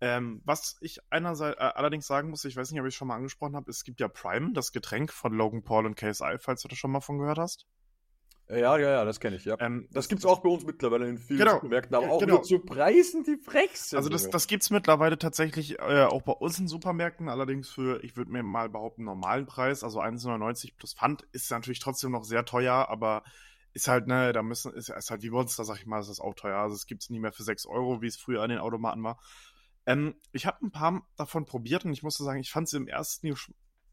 Ähm, 0.00 0.40
was 0.44 0.76
ich 0.80 1.00
einerseits 1.10 1.58
äh, 1.58 1.62
allerdings 1.64 2.06
sagen 2.06 2.30
muss, 2.30 2.44
ich 2.44 2.54
weiß 2.54 2.70
nicht, 2.70 2.80
ob 2.80 2.86
ich 2.86 2.94
es 2.94 2.96
schon 2.96 3.08
mal 3.08 3.16
angesprochen 3.16 3.56
habe, 3.56 3.72
es 3.72 3.82
gibt 3.82 3.98
ja 3.98 4.06
Prime, 4.06 4.52
das 4.52 4.70
Getränk 4.70 5.12
von 5.12 5.32
Logan 5.32 5.64
Paul 5.64 5.84
und 5.84 5.96
KSI, 5.96 6.36
falls 6.38 6.62
du 6.62 6.68
das 6.68 6.78
schon 6.78 6.92
mal 6.92 7.00
von 7.00 7.18
gehört 7.18 7.38
hast. 7.38 7.66
Ja, 8.50 8.78
ja, 8.78 8.90
ja, 8.90 9.04
das 9.04 9.20
kenne 9.20 9.36
ich, 9.36 9.44
ja. 9.44 9.56
Ähm, 9.60 9.88
das 9.90 10.08
gibt's 10.08 10.24
auch 10.24 10.40
bei 10.40 10.48
uns 10.48 10.64
mittlerweile 10.64 11.06
in 11.06 11.18
vielen 11.18 11.40
Genau, 11.40 11.54
Supermärkten, 11.54 11.94
aber 11.94 12.10
auch 12.10 12.20
genau. 12.20 12.34
nur 12.36 12.42
zu 12.42 12.58
Preisen, 12.60 13.22
die 13.22 13.36
frech 13.36 13.76
sind. 13.76 13.98
Also 13.98 14.08
das, 14.08 14.30
das 14.30 14.46
gibt's 14.46 14.70
mittlerweile 14.70 15.18
tatsächlich 15.18 15.78
äh, 15.78 16.04
auch 16.04 16.22
bei 16.22 16.32
uns 16.32 16.58
in 16.58 16.66
Supermärkten, 16.66 17.28
allerdings 17.28 17.68
für, 17.68 18.02
ich 18.02 18.16
würde 18.16 18.30
mir 18.30 18.42
mal 18.42 18.70
behaupten, 18.70 19.04
normalen 19.04 19.44
Preis, 19.44 19.84
also 19.84 20.00
1,99 20.00 20.76
plus 20.76 20.94
Pfand, 20.94 21.24
ist 21.32 21.50
natürlich 21.50 21.80
trotzdem 21.80 22.12
noch 22.12 22.24
sehr 22.24 22.46
teuer, 22.46 22.88
aber 22.88 23.22
ist 23.74 23.86
halt, 23.86 24.06
ne, 24.06 24.32
da 24.32 24.42
müssen, 24.42 24.72
ist, 24.72 24.88
ist 24.88 25.10
halt 25.10 25.22
wie 25.22 25.30
bei 25.30 25.38
uns, 25.38 25.54
da 25.56 25.64
sag 25.64 25.76
ich 25.78 25.86
mal, 25.86 26.00
ist 26.00 26.08
das 26.08 26.20
auch 26.20 26.34
teuer. 26.34 26.58
Also 26.58 26.74
es 26.74 26.86
gibt's 26.86 27.10
nicht 27.10 27.20
mehr 27.20 27.32
für 27.32 27.42
6 27.42 27.66
Euro, 27.66 28.00
wie 28.00 28.06
es 28.06 28.16
früher 28.16 28.42
an 28.42 28.48
den 28.48 28.60
Automaten 28.60 29.02
war. 29.02 29.18
Ähm, 29.84 30.16
ich 30.32 30.46
habe 30.46 30.64
ein 30.64 30.70
paar 30.70 31.06
davon 31.16 31.44
probiert 31.44 31.84
und 31.84 31.92
ich 31.92 32.02
musste 32.02 32.24
sagen, 32.24 32.40
ich 32.40 32.50
fand 32.50 32.68
sie 32.68 32.78
im 32.78 32.88
ersten 32.88 33.26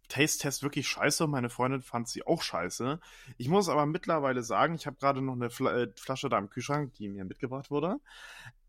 Gesch- 0.09 0.25
Taste-Test 0.25 0.63
wirklich 0.63 0.87
scheiße. 0.87 1.27
Meine 1.27 1.49
Freundin 1.49 1.81
fand 1.81 2.07
sie 2.07 2.25
auch 2.25 2.41
scheiße. 2.41 2.99
Ich 3.37 3.49
muss 3.49 3.69
aber 3.69 3.85
mittlerweile 3.85 4.43
sagen, 4.43 4.75
ich 4.75 4.87
habe 4.87 4.97
gerade 4.97 5.21
noch 5.21 5.33
eine 5.33 5.49
Fla 5.49 5.75
äh, 5.75 5.91
Flasche 5.95 6.29
da 6.29 6.37
im 6.37 6.49
Kühlschrank, 6.49 6.93
die 6.93 7.07
mir 7.07 7.25
mitgebracht 7.25 7.71
wurde. 7.71 7.97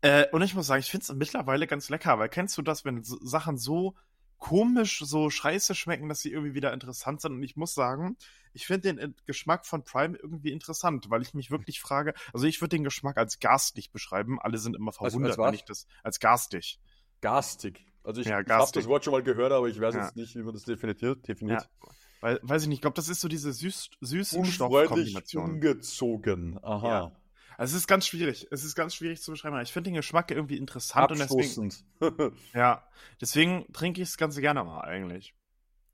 Äh, 0.01 0.27
und 0.31 0.41
ich 0.41 0.55
muss 0.55 0.67
sagen, 0.67 0.79
ich 0.79 0.91
finde 0.91 1.03
es 1.03 1.13
mittlerweile 1.13 1.67
ganz 1.67 1.89
lecker, 1.89 2.19
weil 2.19 2.29
kennst 2.29 2.57
du 2.57 2.61
das, 2.61 2.85
wenn 2.85 3.03
so, 3.03 3.17
Sachen 3.25 3.57
so 3.57 3.95
komisch, 4.37 4.99
so 5.03 5.29
scheiße 5.29 5.73
schmecken, 5.73 6.09
dass 6.09 6.19
sie 6.19 6.31
irgendwie 6.31 6.53
wieder 6.53 6.73
interessant 6.73 7.21
sind? 7.21 7.33
Und 7.33 7.43
ich 7.43 7.55
muss 7.55 7.73
sagen, 7.73 8.17
ich 8.53 8.65
finde 8.65 8.93
den 8.93 8.97
äh, 8.99 9.13
Geschmack 9.25 9.65
von 9.65 9.83
Prime 9.83 10.17
irgendwie 10.17 10.51
interessant, 10.51 11.09
weil 11.09 11.21
ich 11.21 11.33
mich 11.33 11.51
wirklich 11.51 11.79
frage, 11.79 12.13
also 12.33 12.45
ich 12.45 12.61
würde 12.61 12.75
den 12.75 12.83
Geschmack 12.83 13.17
als 13.17 13.39
garstig 13.39 13.91
beschreiben. 13.91 14.39
Alle 14.39 14.57
sind 14.57 14.75
immer 14.75 14.91
verwundert, 14.91 15.37
was? 15.37 15.47
wenn 15.47 15.53
ich 15.53 15.65
das 15.65 15.87
als 16.03 16.19
garstig. 16.19 16.79
Garstig. 17.21 17.85
Also 18.07 18.21
ich, 18.21 18.27
Ja, 18.27 18.35
habe 18.37 18.71
das 18.73 18.87
Wort 18.87 19.03
schon 19.03 19.11
mal 19.11 19.21
gehört, 19.21 19.51
aber 19.51 19.67
ich 19.67 19.79
weiß 19.81 19.93
Ja. 19.95 20.05
jetzt 20.05 20.15
nicht, 20.15 20.33
wie 20.35 20.41
man 20.41 20.53
das 20.53 20.63
definiert. 20.63 21.27
definiert. 21.27 21.61
Ja. 21.61 21.89
Weil, 22.21 22.39
weiß 22.41 22.61
ich 22.63 22.67
nicht, 22.69 22.77
ich 22.77 22.81
glaube, 22.81 22.95
das 22.95 23.09
ist 23.09 23.19
so 23.19 23.27
diese 23.27 23.51
süß, 23.51 23.89
Unfreundlich 24.01 24.45
Süßstoffkombination. 24.47 25.43
ungezogen. 25.43 26.59
Aha. 26.63 26.87
Ja. 26.87 27.11
Also 27.57 27.75
es 27.75 27.81
ist 27.81 27.87
ganz 27.87 28.07
schwierig. 28.07 28.47
Es 28.49 28.63
ist 28.63 28.75
ganz 28.75 28.95
schwierig 28.95 29.21
zu 29.21 29.31
beschreiben. 29.31 29.59
Ich 29.61 29.73
finde 29.73 29.89
den 29.89 29.95
Geschmack 29.95 30.31
irgendwie 30.31 30.57
interessant 30.57 31.11
und 31.11 31.19
deswegen, 31.19 31.41
Abstoßend. 31.41 31.85
ja, 32.53 32.87
deswegen 33.19 33.71
trinke 33.73 34.01
ich 34.01 34.07
es 34.09 34.17
ganz 34.17 34.37
gerne 34.37 34.63
mal 34.63 34.81
eigentlich. 34.81 35.33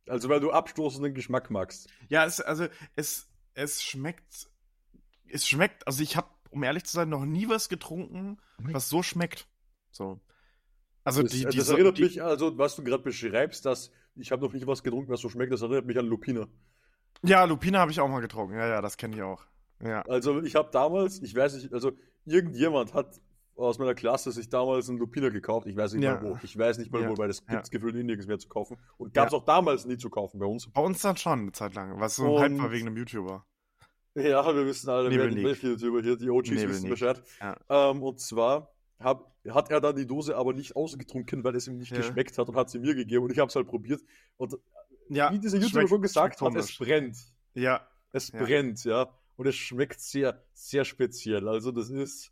also 0.07 0.30
weil 0.30 0.39
du 0.39 0.51
abstoßenden 0.51 1.13
Geschmack 1.15 1.50
magst. 1.50 1.89
Ja, 2.10 2.25
es, 2.25 2.39
also 2.42 2.68
es, 2.95 3.27
es 3.56 3.81
schmeckt, 3.81 4.50
es 5.30 5.48
schmeckt, 5.48 5.88
also 5.88 6.04
ich 6.04 6.15
habe, 6.15 6.27
um 6.51 6.62
ehrlich 6.63 6.83
zu 6.83 6.94
sein, 6.94 7.10
noch 7.10 7.25
nie 7.25 7.50
was 7.50 7.69
getrunken, 7.69 8.38
was 8.60 8.88
so 8.88 9.01
schmeckt. 9.01 9.48
So. 9.92 10.19
Also 11.03 11.21
das, 11.21 11.31
die, 11.31 11.44
das 11.44 11.53
diese, 11.55 11.73
erinnert 11.73 11.97
die, 11.97 12.03
mich, 12.03 12.23
also 12.23 12.57
was 12.57 12.75
du 12.75 12.83
gerade 12.83 13.03
beschreibst, 13.03 13.65
dass 13.65 13.91
ich 14.15 14.31
habe 14.31 14.44
noch 14.45 14.53
nicht 14.53 14.65
was 14.67 14.83
getrunken, 14.83 15.11
was 15.11 15.19
so 15.21 15.29
schmeckt, 15.29 15.51
das 15.51 15.61
erinnert 15.61 15.85
mich 15.85 15.97
an 15.97 16.05
Lupina. 16.05 16.47
Ja, 17.24 17.43
Lupina 17.45 17.79
habe 17.79 17.91
ich 17.91 18.00
auch 18.00 18.07
mal 18.07 18.19
getrunken. 18.22 18.55
Ja, 18.55 18.67
ja, 18.67 18.81
das 18.81 18.98
kenne 18.98 19.15
ich 19.15 19.22
auch. 19.22 19.45
Ja. 19.81 20.01
Also 20.03 20.41
ich 20.41 20.55
habe 20.55 20.69
damals, 20.72 21.22
ich 21.22 21.36
weiß 21.36 21.55
nicht, 21.55 21.74
also 21.74 21.91
irgendjemand 22.25 22.93
hat 22.93 23.19
aus 23.55 23.77
meiner 23.79 23.93
Klasse 23.93 24.31
sich 24.31 24.50
damals 24.50 24.89
einen 24.89 24.98
Lupina 24.98 25.29
gekauft. 25.29 25.67
Ich 25.67 25.75
weiß 25.75 25.93
nicht 25.93 26.03
Ja. 26.03 26.15
mal 26.15 26.24
wo. 26.24 26.39
Ich 26.41 26.57
weiß 26.57 26.77
nicht 26.79 26.91
mal 26.91 27.01
Ja. 27.01 27.10
wo, 27.10 27.17
weil 27.17 27.27
das 27.27 27.43
Ja. 27.48 27.55
gibt's 27.55 27.69
gefühlt 27.69 27.95
in 27.95 28.05
nirgends 28.05 28.27
mehr 28.27 28.39
zu 28.39 28.48
kaufen. 28.50 28.77
Und 28.98 29.13
gab 29.13 29.27
es 29.27 29.33
Ja. 29.33 29.39
auch 29.39 29.45
damals 29.45 29.86
nie 29.86 29.98
zu 29.98 30.10
kaufen 30.10 30.39
bei 30.39 30.45
uns. 30.45 30.72
Bei 30.72 30.81
uns 30.81 31.01
dann 31.01 31.17
schon 31.17 31.39
eine 31.39 31.51
Zeit 31.51 31.75
lang, 31.75 32.00
was 32.00 32.15
so 32.15 32.38
ein 32.38 32.53
Hype 32.53 32.62
war 32.63 32.72
wegen 32.72 32.88
einem 32.88 32.98
YouTuber. 32.98 33.45
Ja, 34.15 34.55
wir 34.55 34.65
wissen 34.65 34.89
alle, 34.89 35.10
wer 35.10 35.17
Nebelnik. 35.17 35.45
welche 35.45 35.67
YouTuber 35.69 36.01
hier, 36.01 36.15
die 36.17 36.29
OGs 36.29 36.50
wissen 36.51 36.62
Nebelnik. 36.67 36.89
Bescheid. 36.91 37.22
Ja. 37.41 37.91
Ähm, 37.91 38.03
und 38.03 38.19
zwar 38.19 38.73
hab, 39.03 39.31
hat 39.50 39.69
er 39.72 39.81
dann 39.81 39.95
die 39.95 40.07
Dose 40.07 40.36
aber 40.36 40.53
nicht 40.53 40.75
ausgetrunken, 40.75 41.43
weil 41.43 41.55
es 41.55 41.67
ihm 41.67 41.77
nicht 41.77 41.91
Ja. 41.91 41.98
geschmeckt 41.98 42.38
hat 42.38 42.48
und 42.50 42.55
hat 42.55 42.69
sie 42.69 42.79
mir 42.79 42.95
gegeben 42.95 43.25
und 43.25 43.31
ich 43.31 43.39
habe 43.39 43.50
es 43.50 43.55
halt 43.55 43.67
probiert. 43.67 44.01
Und 44.38 44.55
Ja, 45.10 45.31
wie 45.31 45.39
dieser 45.39 45.57
YouTuber 45.57 45.88
schon 45.88 46.01
gesagt 46.01 46.41
hat, 46.41 46.55
es 46.55 46.77
brennt. 46.77 47.17
Ja, 47.53 47.88
Es 48.12 48.31
Ja. 48.31 48.43
brennt, 48.43 48.83
ja. 48.86 49.10
Und 49.36 49.48
es 49.48 49.55
schmeckt 49.55 50.00
sehr, 50.00 50.43
sehr 50.53 50.86
speziell. 50.86 51.48
Also 51.48 51.72
das 51.72 51.89
ist, 51.89 52.31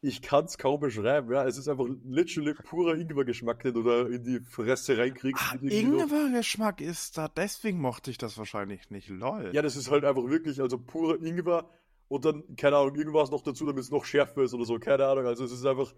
ich 0.00 0.20
kann 0.22 0.46
es 0.46 0.58
kaum 0.58 0.80
beschreiben, 0.80 1.30
ja. 1.32 1.44
Es 1.46 1.58
ist 1.58 1.68
einfach 1.68 1.86
literally 2.04 2.54
purer 2.54 2.96
Ingwer-Geschmack, 2.96 3.62
den 3.62 3.74
du 3.74 3.82
da 3.82 4.06
in 4.08 4.24
die 4.24 4.40
Fresse 4.40 4.96
reinkriegst. 4.98 5.42
Ah, 5.52 5.56
Ingwer-Geschmack 5.60 6.80
ist 6.80 7.18
da, 7.18 7.28
deswegen 7.28 7.80
mochte 7.80 8.10
ich 8.10 8.18
das 8.18 8.36
wahrscheinlich 8.38 8.90
nicht. 8.90 9.08
Lol. 9.10 9.50
Ja, 9.52 9.62
das 9.62 9.76
ist 9.76 9.90
halt 9.90 10.04
einfach 10.04 10.24
wirklich, 10.24 10.60
also 10.60 10.78
purer 10.78 11.22
Ingwer 11.22 11.68
und 12.12 12.24
dann, 12.26 12.56
keine 12.56 12.76
Ahnung, 12.76 12.94
irgendwas 12.94 13.30
noch 13.30 13.42
dazu, 13.42 13.64
damit 13.64 13.82
es 13.82 13.90
noch 13.90 14.04
schärfer 14.04 14.42
ist 14.42 14.52
oder 14.52 14.66
so, 14.66 14.78
keine 14.78 15.06
Ahnung. 15.06 15.26
Also 15.26 15.44
es 15.44 15.52
ist 15.52 15.64
einfach, 15.64 15.94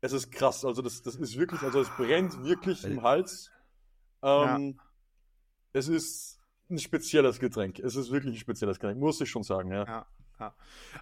es 0.00 0.12
ist 0.12 0.30
krass. 0.30 0.64
Also 0.64 0.80
das, 0.80 1.02
das 1.02 1.16
ist 1.16 1.36
wirklich, 1.36 1.60
also 1.62 1.80
es 1.80 1.90
brennt 1.90 2.44
wirklich 2.44 2.84
im 2.84 3.02
Hals. 3.02 3.50
Ähm, 4.22 4.78
Es 5.72 5.88
ist 5.88 6.38
ein 6.70 6.78
spezielles 6.78 7.40
Getränk. 7.40 7.80
Es 7.80 7.96
ist 7.96 8.12
wirklich 8.12 8.34
ein 8.34 8.38
spezielles 8.38 8.78
Getränk, 8.78 9.00
muss 9.00 9.20
ich 9.20 9.28
schon 9.28 9.42
sagen, 9.42 9.72
ja. 9.72 9.84
Ja, 9.84 10.06
ja. 10.38 10.54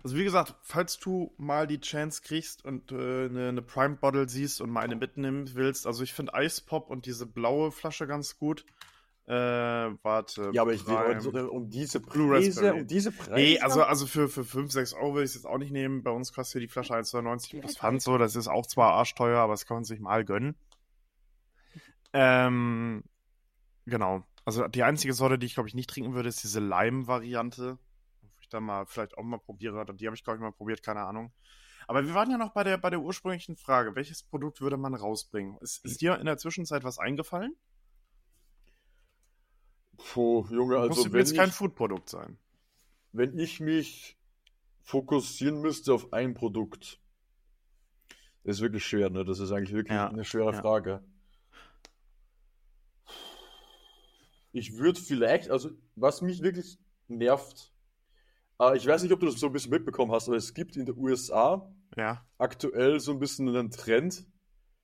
Also 0.02 0.16
wie 0.16 0.24
gesagt, 0.24 0.54
falls 0.62 0.98
du 0.98 1.34
mal 1.36 1.66
die 1.66 1.80
Chance 1.80 2.22
kriegst 2.22 2.64
und 2.64 2.90
äh, 2.90 3.26
eine, 3.26 3.48
eine 3.48 3.62
Prime 3.62 3.96
Bottle 3.96 4.28
siehst 4.28 4.62
und 4.62 4.70
mal 4.70 4.80
eine 4.80 4.96
mitnehmen 4.96 5.54
willst, 5.54 5.86
also 5.86 6.02
ich 6.02 6.14
finde 6.14 6.32
Eispop 6.32 6.88
und 6.88 7.04
diese 7.04 7.26
blaue 7.26 7.70
Flasche 7.70 8.06
ganz 8.06 8.38
gut. 8.38 8.64
Äh, 9.28 9.94
warte. 10.02 10.50
Ja, 10.54 10.62
aber 10.62 10.72
ich 10.72 10.86
will 10.86 11.20
so, 11.20 11.30
um 11.50 11.68
diese 11.68 12.00
Preise, 12.00 12.72
um 12.72 12.86
diese 12.86 13.12
Preise. 13.12 13.34
Nee, 13.34 13.58
also, 13.58 13.82
also 13.82 14.06
für, 14.06 14.30
für 14.30 14.42
5, 14.42 14.72
6 14.72 14.94
Euro 14.94 15.16
will 15.16 15.22
ich 15.22 15.30
es 15.30 15.34
jetzt 15.34 15.44
auch 15.44 15.58
nicht 15.58 15.70
nehmen. 15.70 16.02
Bei 16.02 16.10
uns 16.10 16.32
kostet 16.32 16.52
hier 16.52 16.60
die 16.62 16.72
Flasche 16.72 16.94
1,99 16.94 17.60
plus 17.60 17.76
Pfand 17.76 18.00
so. 18.00 18.16
Das 18.16 18.36
ist 18.36 18.48
auch 18.48 18.66
zwar 18.66 18.94
arschteuer, 18.94 19.38
aber 19.40 19.52
das 19.52 19.66
kann 19.66 19.76
man 19.76 19.84
sich 19.84 20.00
mal 20.00 20.24
gönnen. 20.24 20.56
Ähm, 22.14 23.04
genau. 23.84 24.24
Also 24.46 24.66
die 24.66 24.82
einzige 24.82 25.12
Sorte, 25.12 25.38
die 25.38 25.44
ich 25.44 25.54
glaube 25.54 25.68
ich 25.68 25.74
nicht 25.74 25.90
trinken 25.90 26.14
würde, 26.14 26.30
ist 26.30 26.42
diese 26.42 26.60
Lime-Variante. 26.60 27.78
Wo 28.22 28.28
ich 28.40 28.48
dann 28.48 28.64
mal 28.64 28.86
vielleicht 28.86 29.18
auch 29.18 29.24
mal 29.24 29.38
probiere. 29.38 29.84
Die 29.94 30.06
habe 30.06 30.16
ich 30.16 30.24
glaube 30.24 30.38
ich 30.38 30.40
mal 30.42 30.52
probiert, 30.52 30.82
keine 30.82 31.00
Ahnung. 31.00 31.34
Aber 31.86 32.06
wir 32.06 32.14
waren 32.14 32.30
ja 32.30 32.38
noch 32.38 32.54
bei 32.54 32.64
der, 32.64 32.78
bei 32.78 32.88
der 32.88 33.00
ursprünglichen 33.00 33.56
Frage. 33.56 33.94
Welches 33.94 34.22
Produkt 34.22 34.62
würde 34.62 34.78
man 34.78 34.94
rausbringen? 34.94 35.58
Ist, 35.60 35.84
ist 35.84 36.00
dir 36.00 36.18
in 36.18 36.24
der 36.24 36.38
Zwischenzeit 36.38 36.82
was 36.82 36.98
eingefallen? 36.98 37.54
Puh, 39.98 40.46
Junge, 40.50 40.78
also 40.78 41.04
Muss 41.04 41.12
wenn 41.12 41.18
jetzt 41.20 41.34
kein 41.34 41.48
ich, 41.48 41.54
Food-Produkt 41.54 42.08
sein. 42.08 42.38
wenn 43.12 43.38
ich 43.38 43.60
mich 43.60 44.16
fokussieren 44.82 45.60
müsste 45.60 45.92
auf 45.92 46.12
ein 46.12 46.34
Produkt, 46.34 47.00
das 48.44 48.56
ist 48.56 48.62
wirklich 48.62 48.84
schwer, 48.86 49.10
ne? 49.10 49.24
Das 49.24 49.40
ist 49.40 49.50
eigentlich 49.52 49.72
wirklich 49.74 49.92
Ja, 49.96 50.08
eine 50.08 50.24
schwere 50.24 50.52
ja. 50.54 50.60
Frage. 50.60 51.02
Ich 54.52 54.76
würde 54.76 55.00
vielleicht, 55.00 55.50
also 55.50 55.70
was 55.94 56.22
mich 56.22 56.42
wirklich 56.42 56.78
nervt, 57.08 57.72
äh, 58.60 58.76
ich 58.76 58.86
weiß 58.86 59.02
nicht, 59.02 59.12
ob 59.12 59.20
du 59.20 59.26
das 59.26 59.38
so 59.38 59.46
ein 59.46 59.52
bisschen 59.52 59.70
mitbekommen 59.70 60.12
hast, 60.12 60.28
aber 60.28 60.36
es 60.36 60.54
gibt 60.54 60.76
in 60.76 60.86
den 60.86 60.96
USA 60.96 61.70
Ja. 61.96 62.26
aktuell 62.38 63.00
so 63.00 63.12
ein 63.12 63.18
bisschen 63.18 63.48
einen 63.48 63.70
Trend, 63.70 64.26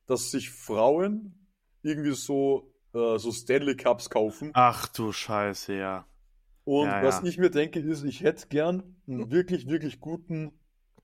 dass 0.07 0.31
sich 0.31 0.51
Frauen 0.51 1.49
irgendwie 1.83 2.13
so, 2.13 2.74
äh, 2.95 3.19
so 3.19 3.31
Stanley 3.33 3.77
Cups 3.77 4.09
kaufen. 4.09 4.51
Ach 4.55 4.89
du 4.89 5.13
Scheiße, 5.13 5.75
ja. 5.75 6.07
Und 6.65 6.87
Ja, 6.89 7.03
was 7.03 7.21
ja. 7.21 7.25
ich 7.29 7.39
mir 7.39 7.51
denke, 7.51 7.79
ist, 7.81 8.05
ich 8.05 8.23
hätte 8.23 8.47
gern 8.49 8.97
einen 9.07 9.31
wirklich, 9.31 9.69
wirklich 9.69 10.01
guten, 10.01 10.53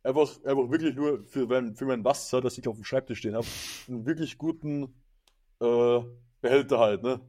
einfach, 0.03 0.29
einfach 0.45 0.71
wirklich 0.71 0.95
nur 0.95 1.23
für 1.27 1.47
mein, 1.47 1.75
für 1.75 1.85
mein 1.85 2.03
Wasser, 2.05 2.41
das 2.41 2.57
ich 2.57 2.67
auf 2.67 2.77
dem 2.77 2.85
Schreibtisch 2.85 3.19
stehen 3.19 3.35
habe, 3.35 3.47
einen 3.89 4.07
wirklich 4.07 4.39
guten 4.39 4.95
äh, 5.61 6.01
Behälter 6.41 6.79
halt, 6.79 7.03
ne? 7.03 7.21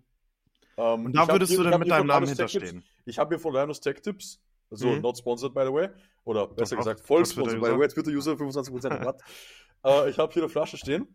Ähm, 0.77 1.05
Und 1.07 1.13
da 1.15 1.27
würdest 1.27 1.51
hier- 1.51 1.61
du 1.63 1.69
dann 1.69 1.79
mit 1.81 1.91
deinem 1.91 2.07
Namen 2.07 2.27
hinterstehen. 2.27 2.83
Ich 3.05 3.19
habe 3.19 3.35
hier 3.35 3.39
von 3.39 3.53
Linus 3.53 3.81
Tech 3.81 4.01
Tips, 4.01 4.39
also 4.69 4.87
Mhm. 4.87 5.01
not 5.01 5.17
sponsored 5.17 5.53
by 5.53 5.63
the 5.65 5.73
way, 5.73 5.89
oder 6.23 6.47
besser 6.47 6.75
Doch, 6.77 6.83
gesagt, 6.83 7.01
voll 7.01 7.25
sponsored 7.25 7.59
by 7.59 7.67
the 7.71 7.77
way, 7.77 7.87
Twitter-User, 7.89 8.37
25% 8.37 8.91
Rabatt. 9.13 9.21
äh, 9.83 10.09
ich 10.09 10.17
habe 10.17 10.31
hier 10.31 10.43
eine 10.43 10.49
Flasche 10.49 10.77
stehen, 10.77 11.07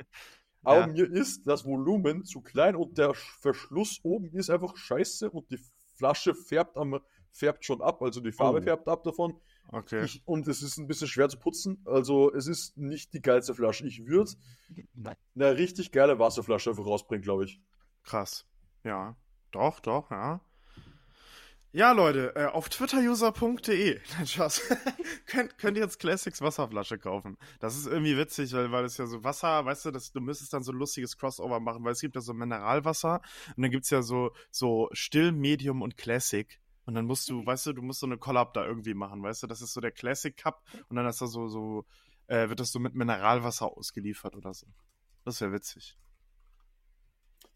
aber 0.67 0.81
Ja. 0.81 0.87
mir 0.89 1.11
ist 1.11 1.47
das 1.47 1.65
Volumen 1.65 2.25
zu 2.25 2.41
klein 2.43 2.77
und 2.77 2.99
der 2.99 3.11
Sch- 3.13 3.41
Verschluss 3.41 4.01
oben 4.03 4.31
ist 4.33 4.51
einfach 4.51 4.77
scheiße 4.77 5.31
und 5.31 5.51
die 5.51 5.59
Flasche 5.97 6.35
färbt, 6.35 6.77
am, 6.77 7.01
färbt 7.33 7.65
schon 7.65 7.81
ab, 7.83 8.03
also 8.03 8.21
die 8.21 8.33
Farbe 8.33 8.59
Oh. 8.59 8.63
färbt 8.63 8.89
ab 8.89 9.03
davon. 9.05 9.41
Okay. 9.69 10.05
Ich, 10.05 10.23
und 10.27 10.47
es 10.47 10.63
ist 10.63 10.77
ein 10.79 10.87
bisschen 10.87 11.09
schwer 11.09 11.29
zu 11.29 11.39
putzen, 11.39 11.81
also 11.87 12.33
es 12.33 12.47
ist 12.47 12.77
nicht 12.77 13.13
die 13.15 13.21
geilste 13.23 13.55
Flasche. 13.55 13.87
Ich 13.87 14.07
würde 14.07 14.31
eine 15.35 15.57
richtig 15.57 15.91
geile 15.93 16.19
Wasserflasche 16.19 16.71
einfach 16.71 16.87
rausbringen, 16.87 17.23
glaube 17.23 17.45
ich. 17.47 17.61
Krass. 18.05 18.45
Ja. 18.85 19.17
Doch, 19.51 19.81
doch, 19.81 20.11
ja. 20.11 20.41
Ja, 21.77 21.93
Leute, 21.93 22.35
äh, 22.37 22.47
auf 22.47 22.71
twitteruser.de 22.71 24.01
könnt, 25.27 25.59
könnt 25.59 25.77
ihr 25.77 25.83
jetzt 25.83 25.99
Classics 25.99 26.41
Wasserflasche 26.41 26.97
kaufen. 26.97 27.37
Das 27.61 27.77
ist 27.77 27.87
irgendwie 27.87 28.17
witzig, 28.17 28.55
weil, 28.55 28.73
weil 28.73 28.87
es 28.87 28.97
ja 28.97 29.05
so 29.05 29.23
Wasser, 29.25 29.63
weißt 29.63 29.85
du, 29.85 29.91
das, 29.91 30.11
du 30.11 30.23
müsstest 30.23 30.55
dann 30.55 30.63
so 30.63 30.73
ein 30.73 30.79
lustiges 30.79 31.19
Crossover 31.19 31.61
machen, 31.61 31.85
weil 31.85 31.93
es 31.93 32.01
gibt 32.01 32.15
ja 32.15 32.23
so 32.23 32.33
Mineralwasser 32.33 33.21
und 33.55 33.63
dann 33.63 33.71
gibt's 33.71 33.91
ja 33.91 34.01
so, 34.01 34.31
so 34.51 34.89
Still, 34.93 35.33
Medium 35.33 35.83
und 35.83 35.99
Classic. 35.99 36.59
Und 36.87 36.95
dann 36.95 37.05
musst 37.05 37.29
du, 37.29 37.45
weißt 37.45 37.67
du, 37.67 37.75
du 37.75 37.83
musst 37.83 38.01
so 38.01 38.07
eine 38.07 38.17
Collab 38.17 38.55
da 38.55 38.65
irgendwie 38.65 38.95
machen, 38.95 39.23
weißt 39.23 39.43
du, 39.43 39.47
das 39.47 39.61
ist 39.61 39.75
so 39.75 39.83
der 39.83 39.93
Classic 39.93 40.35
Cup 40.35 40.63
und 40.89 40.97
dann 40.97 41.05
ist 41.05 41.21
da 41.21 41.27
so, 41.27 41.47
so, 41.49 41.85
äh, 42.27 42.49
wird 42.49 42.59
das 42.59 42.73
so 42.73 42.79
mit 42.79 42.95
Mineralwasser 42.95 43.67
ausgeliefert 43.67 44.35
oder 44.35 44.55
so. 44.55 44.67
Das 45.27 45.43
wäre 45.43 45.53
witzig. 45.53 45.99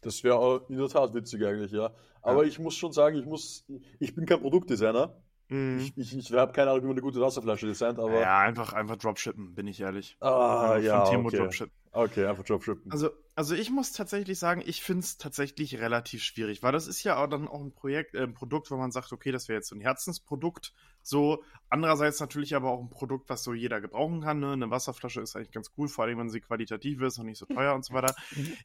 Das 0.01 0.23
wäre 0.23 0.65
in 0.69 0.77
der 0.77 0.87
Tat 0.87 1.13
witzig 1.13 1.43
eigentlich, 1.45 1.71
ja. 1.71 1.91
Aber 2.21 2.43
Ja. 2.43 2.47
ich 2.49 2.59
muss 2.59 2.75
schon 2.75 2.91
sagen, 2.91 3.17
ich 3.17 3.25
muss, 3.25 3.65
ich 3.99 4.13
bin 4.15 4.25
kein 4.25 4.39
Produktdesigner. 4.41 5.15
Mhm. 5.49 5.79
Ich, 5.79 5.97
ich, 5.97 6.17
ich 6.17 6.31
habe 6.33 6.51
keine 6.53 6.71
Ahnung, 6.71 6.83
wie 6.83 6.87
man 6.87 6.93
eine 6.95 7.01
gute 7.01 7.19
Wasserflasche 7.21 7.67
designt, 7.67 7.99
aber. 7.99 8.19
Ja, 8.19 8.39
einfach, 8.39 8.73
einfach 8.73 8.95
Dropshippen, 8.95 9.53
bin 9.53 9.67
ich 9.67 9.79
ehrlich. 9.81 10.17
Ah, 10.19 10.71
Einfach 10.73 10.83
ja, 10.85 11.05
Von 11.05 11.13
Timo 11.15 11.27
okay. 11.27 11.37
Dropshippen. 11.37 11.73
Okay, 11.91 12.25
einfach 12.25 12.43
Dropshippen. 12.43 12.91
Also, 12.91 13.09
also 13.35 13.55
ich 13.55 13.69
muss 13.69 13.93
tatsächlich 13.93 14.37
sagen, 14.39 14.61
ich 14.65 14.83
finde 14.83 15.01
es 15.01 15.17
tatsächlich 15.17 15.79
relativ 15.79 16.21
schwierig, 16.23 16.63
weil 16.63 16.73
das 16.73 16.87
ist 16.87 17.03
ja 17.03 17.17
auch 17.17 17.27
dann 17.27 17.47
auch 17.47 17.61
ein 17.61 17.73
Projekt, 17.73 18.13
äh, 18.13 18.23
ein 18.23 18.33
Produkt, 18.33 18.71
wo 18.71 18.77
man 18.77 18.91
sagt, 18.91 19.13
okay, 19.13 19.31
das 19.31 19.47
wäre 19.47 19.57
jetzt 19.57 19.69
so 19.69 19.75
ein 19.75 19.81
Herzensprodukt. 19.81 20.73
So, 21.01 21.43
andererseits 21.69 22.19
natürlich 22.19 22.55
aber 22.55 22.69
auch 22.71 22.81
ein 22.81 22.89
Produkt, 22.89 23.29
was 23.29 23.43
so 23.43 23.53
jeder 23.53 23.81
gebrauchen 23.81 24.21
kann. 24.21 24.39
Ne? 24.39 24.51
Eine 24.51 24.69
Wasserflasche 24.69 25.21
ist 25.21 25.35
eigentlich 25.35 25.51
ganz 25.51 25.71
cool, 25.77 25.87
vor 25.87 26.05
allem 26.05 26.19
wenn 26.19 26.29
sie 26.29 26.41
qualitativ 26.41 27.01
ist 27.01 27.17
und 27.17 27.25
nicht 27.25 27.39
so 27.39 27.45
teuer 27.45 27.73
und 27.73 27.85
so 27.85 27.93
weiter. 27.93 28.13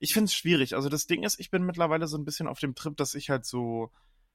Ich 0.00 0.12
finde 0.12 0.26
es 0.26 0.34
schwierig. 0.34 0.74
Also 0.74 0.88
das 0.88 1.06
Ding 1.06 1.22
ist, 1.22 1.38
ich 1.40 1.50
bin 1.50 1.64
mittlerweile 1.64 2.06
so 2.08 2.18
ein 2.18 2.24
bisschen 2.24 2.48
auf 2.48 2.58
dem 2.58 2.74
Trip, 2.74 2.96
dass 2.96 3.14
ich 3.14 3.30
halt 3.30 3.46
so 3.46 3.90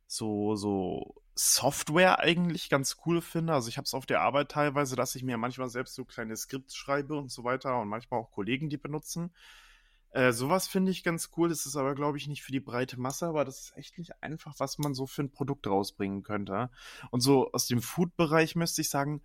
so 0.07 0.55
so 0.55 1.21
Software 1.35 2.19
eigentlich 2.19 2.69
ganz 2.69 2.97
cool 3.05 3.21
finde. 3.21 3.53
Also 3.53 3.69
ich 3.69 3.77
habe 3.77 3.85
es 3.85 3.93
auf 3.93 4.05
der 4.05 4.21
Arbeit 4.21 4.49
teilweise, 4.49 4.95
dass 4.95 5.15
ich 5.15 5.23
mir 5.23 5.37
manchmal 5.37 5.69
selbst 5.69 5.95
so 5.95 6.05
kleine 6.05 6.35
Skripts 6.35 6.75
schreibe 6.75 7.15
und 7.17 7.31
so 7.31 7.43
weiter 7.43 7.79
und 7.79 7.87
manchmal 7.87 8.19
auch 8.19 8.31
Kollegen, 8.31 8.69
die 8.69 8.77
benutzen. 8.77 9.31
Äh, 10.11 10.33
sowas 10.33 10.67
finde 10.67 10.91
ich 10.91 11.03
ganz 11.03 11.29
cool. 11.37 11.49
Das 11.49 11.65
ist 11.65 11.75
aber, 11.75 11.95
glaube 11.95 12.17
ich, 12.17 12.27
nicht 12.27 12.43
für 12.43 12.51
die 12.51 12.59
breite 12.59 12.99
Masse, 12.99 13.27
aber 13.27 13.45
das 13.45 13.61
ist 13.61 13.77
echt 13.77 13.97
nicht 13.97 14.21
einfach, 14.21 14.55
was 14.57 14.77
man 14.77 14.93
so 14.93 15.07
für 15.07 15.23
ein 15.23 15.31
Produkt 15.31 15.67
rausbringen 15.67 16.23
könnte. 16.23 16.69
Und 17.11 17.21
so 17.21 17.51
aus 17.51 17.67
dem 17.67 17.81
Food-Bereich 17.81 18.55
müsste 18.55 18.81
ich 18.81 18.89
sagen, 18.89 19.21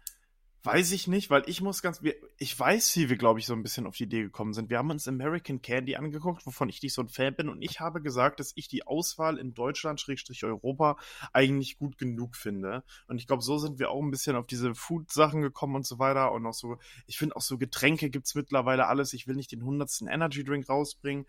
weiß 0.66 0.90
ich 0.90 1.06
nicht, 1.06 1.30
weil 1.30 1.44
ich 1.46 1.60
muss 1.60 1.80
ganz, 1.80 2.00
ich 2.36 2.58
weiß, 2.58 2.96
wie 2.96 3.08
wir, 3.08 3.16
glaube 3.16 3.38
ich, 3.38 3.46
so 3.46 3.54
ein 3.54 3.62
bisschen 3.62 3.86
auf 3.86 3.96
die 3.96 4.04
Idee 4.04 4.22
gekommen 4.22 4.52
sind. 4.52 4.68
Wir 4.68 4.78
haben 4.78 4.90
uns 4.90 5.06
American 5.06 5.62
Candy 5.62 5.94
angeguckt, 5.94 6.44
wovon 6.44 6.68
ich 6.68 6.82
nicht 6.82 6.92
so 6.92 7.02
ein 7.02 7.08
Fan 7.08 7.34
bin, 7.34 7.48
und 7.48 7.62
ich 7.62 7.80
habe 7.80 8.02
gesagt, 8.02 8.40
dass 8.40 8.52
ich 8.56 8.66
die 8.66 8.86
Auswahl 8.86 9.38
in 9.38 9.54
Deutschland, 9.54 10.00
Schrägstrich 10.00 10.44
Europa, 10.44 10.96
eigentlich 11.32 11.78
gut 11.78 11.96
genug 11.96 12.36
finde. 12.36 12.82
Und 13.06 13.18
ich 13.18 13.26
glaube, 13.26 13.42
so 13.42 13.58
sind 13.58 13.78
wir 13.78 13.90
auch 13.90 14.02
ein 14.02 14.10
bisschen 14.10 14.36
auf 14.36 14.46
diese 14.46 14.74
Food-Sachen 14.74 15.40
gekommen 15.40 15.76
und 15.76 15.86
so 15.86 15.98
weiter. 15.98 16.32
Und 16.32 16.44
auch 16.44 16.54
so, 16.54 16.78
ich 17.06 17.16
finde 17.16 17.36
auch 17.36 17.42
so 17.42 17.56
Getränke 17.56 18.10
gibt's 18.10 18.34
mittlerweile 18.34 18.88
alles. 18.88 19.12
Ich 19.12 19.26
will 19.26 19.36
nicht 19.36 19.52
den 19.52 19.64
hundertsten 19.64 20.08
Energy 20.08 20.42
Drink 20.42 20.68
rausbringen. 20.68 21.26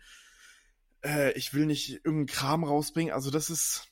Äh, 1.04 1.32
ich 1.32 1.54
will 1.54 1.66
nicht 1.66 1.90
irgendeinen 1.90 2.26
Kram 2.26 2.64
rausbringen. 2.64 3.14
Also 3.14 3.30
das 3.30 3.50
ist, 3.50 3.88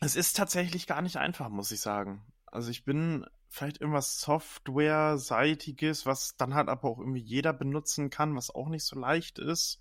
es 0.00 0.16
ist 0.16 0.36
tatsächlich 0.36 0.86
gar 0.86 1.02
nicht 1.02 1.16
einfach, 1.16 1.48
muss 1.48 1.72
ich 1.72 1.80
sagen. 1.80 2.22
Also 2.46 2.70
ich 2.70 2.84
bin 2.84 3.26
vielleicht 3.48 3.80
irgendwas 3.80 4.20
Software-seitiges, 4.20 6.06
was 6.06 6.36
dann 6.36 6.54
halt 6.54 6.68
aber 6.68 6.88
auch 6.88 6.98
irgendwie 6.98 7.20
jeder 7.20 7.52
benutzen 7.52 8.10
kann, 8.10 8.34
was 8.34 8.54
auch 8.54 8.68
nicht 8.68 8.84
so 8.84 8.98
leicht 8.98 9.38
ist. 9.38 9.80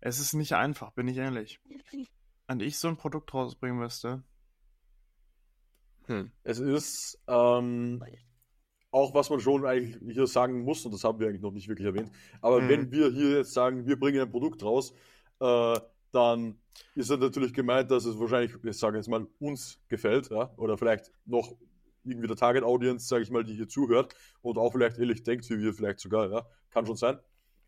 Es 0.00 0.18
ist 0.18 0.32
nicht 0.32 0.54
einfach, 0.54 0.92
bin 0.92 1.08
ich 1.08 1.16
ehrlich. 1.18 1.60
Wenn 2.46 2.60
ich 2.60 2.78
so 2.78 2.88
ein 2.88 2.96
Produkt 2.96 3.32
rausbringen 3.34 3.78
müsste. 3.78 4.24
Hm. 6.06 6.32
Es 6.42 6.58
ist 6.58 7.22
ähm, 7.28 8.02
auch, 8.90 9.14
was 9.14 9.30
man 9.30 9.40
schon 9.40 9.64
eigentlich 9.64 9.96
hier 10.12 10.26
sagen 10.26 10.64
muss, 10.64 10.84
und 10.84 10.92
das 10.92 11.04
haben 11.04 11.20
wir 11.20 11.28
eigentlich 11.28 11.42
noch 11.42 11.52
nicht 11.52 11.68
wirklich 11.68 11.86
erwähnt, 11.86 12.10
aber 12.40 12.60
Mhm. 12.60 12.68
wenn 12.68 12.90
wir 12.90 13.10
hier 13.10 13.36
jetzt 13.36 13.52
sagen, 13.52 13.86
wir 13.86 13.98
bringen 13.98 14.20
ein 14.20 14.30
Produkt 14.30 14.62
raus, 14.64 14.92
äh, 15.40 15.78
dann 16.12 16.58
ist 16.96 17.10
das 17.10 17.20
natürlich 17.20 17.52
gemeint, 17.52 17.90
dass 17.90 18.04
es 18.04 18.18
wahrscheinlich, 18.18 18.52
ich 18.64 18.78
sage 18.78 18.96
jetzt 18.96 19.08
mal, 19.08 19.26
uns 19.38 19.80
gefällt, 19.88 20.30
ja, 20.30 20.52
oder 20.56 20.76
vielleicht 20.76 21.12
noch 21.24 21.54
irgendwie 22.04 22.26
der 22.28 22.36
Target 22.36 22.64
Audience, 22.64 23.06
sage 23.06 23.22
ich 23.22 23.30
mal, 23.30 23.44
die 23.44 23.54
hier 23.54 23.68
zuhört 23.68 24.14
und 24.42 24.58
auch 24.58 24.72
vielleicht 24.72 24.98
ähnlich 24.98 25.22
denkt 25.22 25.48
wie 25.50 25.58
wir 25.58 25.74
vielleicht 25.74 26.00
sogar, 26.00 26.30
ja, 26.30 26.46
kann 26.70 26.86
schon 26.86 26.96
sein, 26.96 27.18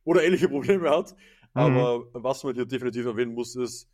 oder 0.05 0.23
ähnliche 0.25 0.49
Probleme 0.51 0.91
hat. 0.91 1.15
Aber 1.55 2.07
was 2.15 2.45
man 2.45 2.55
hier 2.55 2.65
definitiv 2.67 3.05
erwähnen 3.07 3.35
muss, 3.35 3.57
ist, 3.57 3.89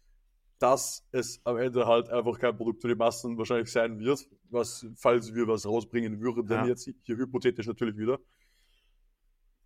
dass 0.59 1.07
es 1.13 1.41
am 1.45 1.57
Ende 1.57 1.87
halt 1.87 2.09
einfach 2.11 2.39
kein 2.39 2.57
Produkt 2.57 2.83
für 2.83 2.89
die 2.89 2.95
Massen 2.97 3.39
wahrscheinlich 3.39 3.71
sein 3.71 3.99
wird, 4.01 4.29
was, 4.51 4.87
falls 4.97 5.33
wir 5.35 5.47
was 5.47 5.67
rausbringen 5.67 6.21
würden, 6.21 6.47
denn 6.47 6.63
Ja. 6.63 6.67
jetzt 6.67 6.91
hier 7.03 7.17
hypothetisch 7.17 7.67
natürlich 7.67 7.97
wieder, 7.97 8.19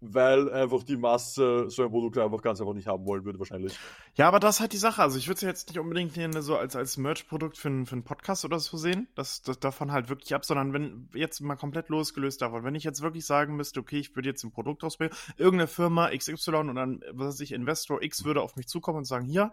weil 0.05 0.53
einfach 0.53 0.83
die 0.83 0.97
Masse 0.97 1.71
so 1.71 1.85
ein 1.85 1.91
Produkt 1.91 2.19
einfach 2.19 2.43
ganz 2.43 2.61
einfach 2.61 2.75
nicht 2.75 2.89
haben 2.89 3.07
wollen 3.07 3.25
würde 3.25 3.39
wahrscheinlich. 3.39 3.79
Ja, 4.17 4.27
aber 4.27 4.41
das 4.41 4.57
ist 4.57 4.61
halt 4.61 4.73
die 4.73 4.77
Sache. 4.79 5.01
Also 5.01 5.17
ich 5.17 5.29
würde 5.29 5.37
es 5.37 5.43
jetzt 5.43 5.69
nicht 5.69 5.79
unbedingt 5.79 6.13
so 6.43 6.57
als, 6.57 6.75
als 6.75 6.97
Merch-Produkt 6.97 7.57
für, 7.57 7.69
einen- 7.69 7.87
für 7.87 7.93
einen 7.93 8.03
Podcast 8.03 8.45
oder 8.45 8.59
so 8.59 8.77
sehen. 8.77 9.07
Das, 9.15 9.43
das 9.43 9.61
davon 9.61 9.93
halt 9.93 10.09
wirklich 10.09 10.35
ab, 10.35 10.45
sondern 10.45 10.73
wenn 10.73 11.09
jetzt 11.15 11.41
mal 11.41 11.55
komplett 11.57 11.89
losgelöst 11.89 12.43
davon, 12.43 12.65
wenn 12.65 12.75
ich 12.75 12.83
jetzt 12.85 13.01
wirklich 13.01 13.25
sagen 13.25 13.55
müsste, 13.55 13.79
okay, 13.81 14.01
ich 14.01 14.15
würde 14.17 14.29
jetzt 14.29 14.43
ein 14.43 14.51
Produkt 14.51 14.83
rausbringen, 14.83 15.15
irgendeine 15.37 15.69
Firma 15.69 16.11
XY 16.11 16.51
und 16.57 16.75
dann, 16.75 17.01
was 17.13 17.29
weiß 17.29 17.41
ich, 17.41 17.53
Investor 17.53 18.03
X 18.03 18.25
würde 18.25 18.43
auf 18.43 18.57
mich 18.57 18.67
zukommen 18.67 18.99
und 18.99 19.05
sagen, 19.05 19.25
hier, 19.25 19.53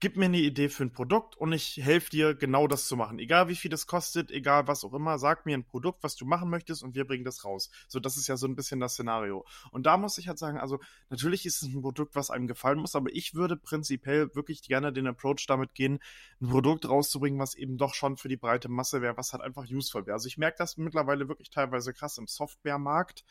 gib 0.00 0.16
mir 0.16 0.24
eine 0.24 0.38
Idee 0.38 0.70
für 0.70 0.84
ein 0.84 0.92
Produkt 0.92 1.36
und 1.36 1.52
ich 1.52 1.76
helfe 1.76 2.10
dir, 2.10 2.34
genau 2.34 2.66
das 2.66 2.86
zu 2.88 2.96
machen. 2.96 3.18
Egal 3.18 3.48
wie 3.48 3.56
viel 3.56 3.70
das 3.70 3.86
kostet, 3.86 4.30
egal 4.30 4.66
was 4.68 4.84
auch 4.84 4.94
immer, 4.94 5.18
sag 5.18 5.44
mir 5.44 5.56
ein 5.56 5.66
Produkt, 5.66 6.02
was 6.02 6.16
du 6.16 6.24
machen 6.24 6.48
möchtest 6.48 6.82
und 6.82 6.94
wir 6.94 7.06
bringen 7.06 7.24
das 7.24 7.44
raus. 7.44 7.70
So, 7.86 8.00
das 8.00 8.16
ist 8.16 8.26
ja 8.26 8.38
so 8.38 8.46
ein 8.46 8.56
bisschen 8.56 8.80
das 8.80 8.94
Szenario. 8.94 9.44
Und 9.72 9.84
da 9.84 9.98
muss 9.98 10.16
ich 10.16 10.28
halt 10.28 10.38
sagen, 10.38 10.58
also 10.58 10.80
natürlich 11.10 11.44
ist 11.44 11.62
es 11.62 11.68
ein 11.68 11.82
Produkt, 11.82 12.14
was 12.14 12.30
einem 12.30 12.46
gefallen 12.46 12.78
muss, 12.78 12.96
aber 12.96 13.10
ich 13.12 13.34
würde 13.34 13.56
prinzipiell 13.56 14.34
wirklich 14.34 14.62
gerne 14.62 14.92
den 14.92 15.06
Approach 15.06 15.44
damit 15.46 15.74
gehen, 15.74 15.98
ein 16.40 16.48
Produkt 16.48 16.88
rauszubringen, 16.88 17.38
was 17.38 17.54
eben 17.54 17.76
doch 17.76 17.92
schon 17.92 18.16
für 18.16 18.28
die 18.28 18.38
breite 18.38 18.70
Masse 18.70 19.02
wäre, 19.02 19.16
was 19.18 19.34
halt 19.34 19.42
einfach 19.42 19.64
useful 19.70 20.06
wäre. 20.06 20.14
Also 20.14 20.28
ich 20.28 20.38
merke 20.38 20.56
das 20.58 20.78
mittlerweile 20.78 21.28
wirklich 21.28 21.50
teilweise 21.50 21.92
krass 21.92 22.16
im 22.16 22.26
Softwaremarkt. 22.26 23.24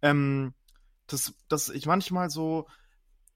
Ähm, 0.00 0.54
dass, 1.08 1.34
dass 1.48 1.70
ich 1.70 1.86
manchmal 1.86 2.30
so 2.30 2.68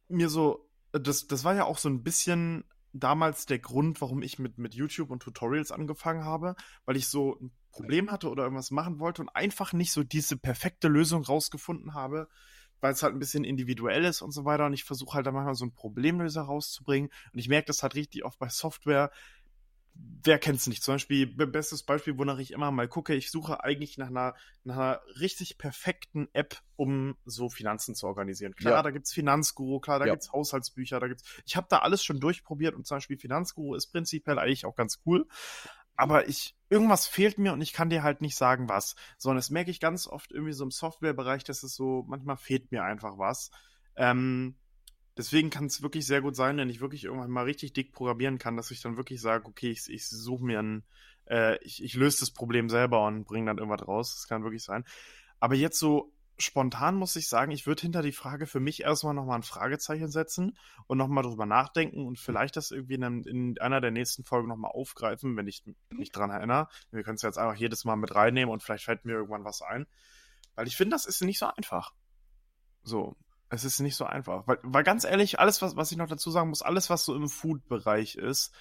mir 0.09 0.29
so, 0.29 0.69
das, 0.93 1.27
das 1.27 1.45
war 1.45 1.55
ja 1.55 1.65
auch 1.65 1.79
so 1.79 1.89
ein 1.89 2.03
bisschen 2.03 2.65
damals 2.93 3.47
der 3.47 3.59
Grund, 3.59 4.01
warum 4.01 4.23
ich 4.23 4.39
mit, 4.39 4.59
mit 4.59 4.75
YouTube 4.75 5.11
und 5.11 5.23
Tutorials 5.23 5.73
angefangen 5.73 6.25
habe, 6.25 6.55
weil 6.85 6.97
ich 6.97 7.09
so 7.09 7.39
ein 7.41 7.51
Problem 7.71 8.11
hatte 8.11 8.29
oder 8.29 8.45
irgendwas 8.45 8.71
machen 8.71 8.99
wollte 8.99 9.23
und 9.23 9.31
einfach 9.31 9.73
nicht 9.73 9.93
so 9.93 10.03
diese 10.03 10.37
perfekte 10.37 10.89
Lösung 10.89 11.25
rausgefunden 11.25 11.95
habe, 11.95 12.29
weil 12.81 12.93
es 12.93 13.03
halt 13.03 13.15
ein 13.15 13.19
bisschen 13.19 13.45
individuell 13.45 14.05
ist 14.05 14.21
und 14.21 14.33
so 14.33 14.45
weiter. 14.45 14.67
Und 14.67 14.75
ich 14.75 14.85
versuche 14.85 15.15
halt 15.15 15.27
da 15.27 15.33
manchmal 15.33 15.55
so 15.55 15.65
einen 15.65 15.75
Problemlöser 15.75 16.43
rauszubringen. 16.43 17.11
Und 17.33 17.39
ich 17.39 17.49
merke 17.49 17.67
das 17.67 17.83
halt 17.83 17.95
richtig 17.95 18.25
oft 18.25 18.39
bei 18.39 18.49
Software. 18.49 19.11
Wer 19.95 20.39
kennt 20.39 20.59
es 20.59 20.67
nicht? 20.69 20.83
Zum 20.83 20.95
Beispiel, 20.95 21.27
bestes 21.27 21.83
Beispiel, 21.83 22.17
wonach 22.17 22.39
ich 22.39 22.53
immer 22.53 22.71
mal 22.71 22.89
gucke, 22.89 23.15
ich 23.15 23.31
suche 23.31 23.63
eigentlich 23.63 23.99
nach 23.99 24.09
einer, 24.09 24.35
nach 24.65 24.77
einer 24.77 25.01
richtig 25.21 25.59
perfekten 25.59 26.29
App, 26.33 26.57
um 26.77 27.17
so 27.25 27.49
Finanzen 27.49 27.95
zu 27.95 28.07
organisieren. 28.07 28.55
Klar, 28.55 28.75
ja. 28.75 28.83
da 28.83 28.91
gibt's 28.91 29.13
Finanzguru, 29.13 29.81
klar, 29.81 29.99
da 29.99 30.07
ja. 30.07 30.13
gibt's 30.13 30.33
Haushaltsbücher, 30.33 31.01
da 31.01 31.09
gibt's. 31.09 31.25
Ich 31.45 31.57
habe 31.57 31.67
da 31.69 31.79
alles 31.79 32.05
schon 32.05 32.21
durchprobiert 32.21 32.75
und 32.75 32.87
zum 32.87 32.97
Beispiel 32.97 33.19
Finanzguru 33.19 33.75
ist 33.75 33.89
prinzipiell 33.89 34.39
eigentlich 34.39 34.65
auch 34.65 34.77
ganz 34.77 35.01
cool 35.07 35.27
aber 35.97 36.29
ich, 36.29 36.57
irgendwas 36.69 37.07
fehlt 37.07 37.39
mir 37.39 37.53
und 37.53 37.61
ich 37.61 37.73
kann 37.73 37.91
dir 37.91 38.03
halt 38.03 38.23
nicht 38.23 38.37
sagen, 38.37 38.69
was. 38.69 38.97
Sondern 39.19 39.39
das 39.39 39.51
merke 39.51 39.71
ich 39.71 39.81
ganz 39.81 40.07
oft 40.07 40.33
irgendwie 40.33 40.53
so 40.53 40.65
im 40.65 40.71
Softwarebereich, 40.71 41.45
dass 41.45 41.63
es 41.63 41.75
so, 41.75 42.05
manchmal 42.09 42.37
fehlt 42.37 42.73
mir 42.73 42.85
einfach 42.85 43.19
was. 43.19 43.51
Ähm, 43.97 44.57
deswegen 45.17 45.51
kann 45.51 45.67
es 45.67 45.83
wirklich 45.83 46.07
sehr 46.07 46.21
gut 46.21 46.37
sein, 46.37 46.57
wenn 46.57 46.71
ich 46.71 46.81
wirklich 46.81 47.05
irgendwann 47.05 47.31
mal 47.31 47.45
richtig 47.45 47.73
dick 47.73 47.93
programmieren 47.93 48.39
kann, 48.39 48.57
dass 48.57 48.71
ich 48.71 48.81
dann 48.81 48.97
wirklich 48.97 49.21
sage, 49.21 49.47
okay, 49.47 49.71
ich, 49.71 49.89
ich 49.89 50.09
suche 50.09 50.45
mir 50.45 50.61
ein, 50.61 50.85
äh, 51.29 51.63
ich, 51.65 51.83
ich 51.83 51.95
löse 51.95 52.21
das 52.21 52.31
Problem 52.31 52.69
selber 52.69 53.07
und 53.07 53.25
bringe 53.25 53.47
dann 53.47 53.59
irgendwas 53.59 53.87
raus. 53.87 54.15
Das 54.15 54.29
kann 54.29 54.43
wirklich 54.43 54.63
sein. 54.63 54.85
Aber 55.41 55.55
jetzt 55.55 55.79
so 55.79 56.13
spontan 56.39 56.97
muss 56.97 57.17
ich 57.17 57.29
sagen, 57.29 57.53
ich 57.53 57.67
würde 57.67 57.83
hinter 57.83 58.03
die 58.03 58.13
Frage 58.13 58.47
für 58.47 58.61
mich 58.61 58.83
erstmal 58.83 59.15
nochmal 59.15 59.39
ein 59.39 59.43
Fragezeichen 59.43 60.09
setzen 60.09 60.57
und 60.87 60.99
nochmal 60.99 61.25
drüber 61.25 61.47
nachdenken 61.47 62.07
und 62.07 62.19
vielleicht 62.19 62.57
das 62.57 62.71
irgendwie 62.71 62.95
in, 62.95 63.05
einem, 63.05 63.23
in 63.23 63.59
einer 63.61 63.81
der 63.81 63.91
nächsten 63.91 64.25
Folgen 64.25 64.49
nochmal 64.49 64.73
aufgreifen, 64.73 65.37
wenn 65.37 65.47
ich 65.47 65.63
mich 65.91 66.11
dran 66.11 66.31
erinnere. 66.31 66.69
Wir 66.91 67.03
können 67.03 67.17
es 67.17 67.23
jetzt 67.23 67.39
einfach 67.39 67.55
jedes 67.55 67.85
Mal 67.85 67.97
mit 67.97 68.15
reinnehmen 68.15 68.53
und 68.53 68.63
vielleicht 68.63 68.85
fällt 68.85 69.05
mir 69.05 69.13
irgendwann 69.13 69.45
was 69.45 69.63
ein. 69.63 69.87
Weil 70.55 70.67
ich 70.67 70.77
finde, 70.77 70.95
das 70.95 71.07
ist 71.07 71.23
nicht 71.23 71.39
so 71.39 71.47
einfach. 71.47 71.93
So. 72.83 73.17
Es 73.53 73.65
ist 73.65 73.81
nicht 73.81 73.97
so 73.97 74.07
einfach. 74.07 74.47
Weil, 74.47 74.59
weil 74.63 74.83
ganz 74.83 75.05
ehrlich, 75.05 75.39
alles, 75.39 75.61
was, 75.61 75.77
was 75.77 75.93
ich 75.93 75.99
noch 75.99 76.09
dazu 76.09 76.31
sagen 76.31 76.49
muss, 76.49 76.63
alles, 76.63 76.89
was 76.89 77.05
so 77.05 77.15
im 77.15 77.29
Food-Bereich 77.29 78.15
ist, 78.15 78.55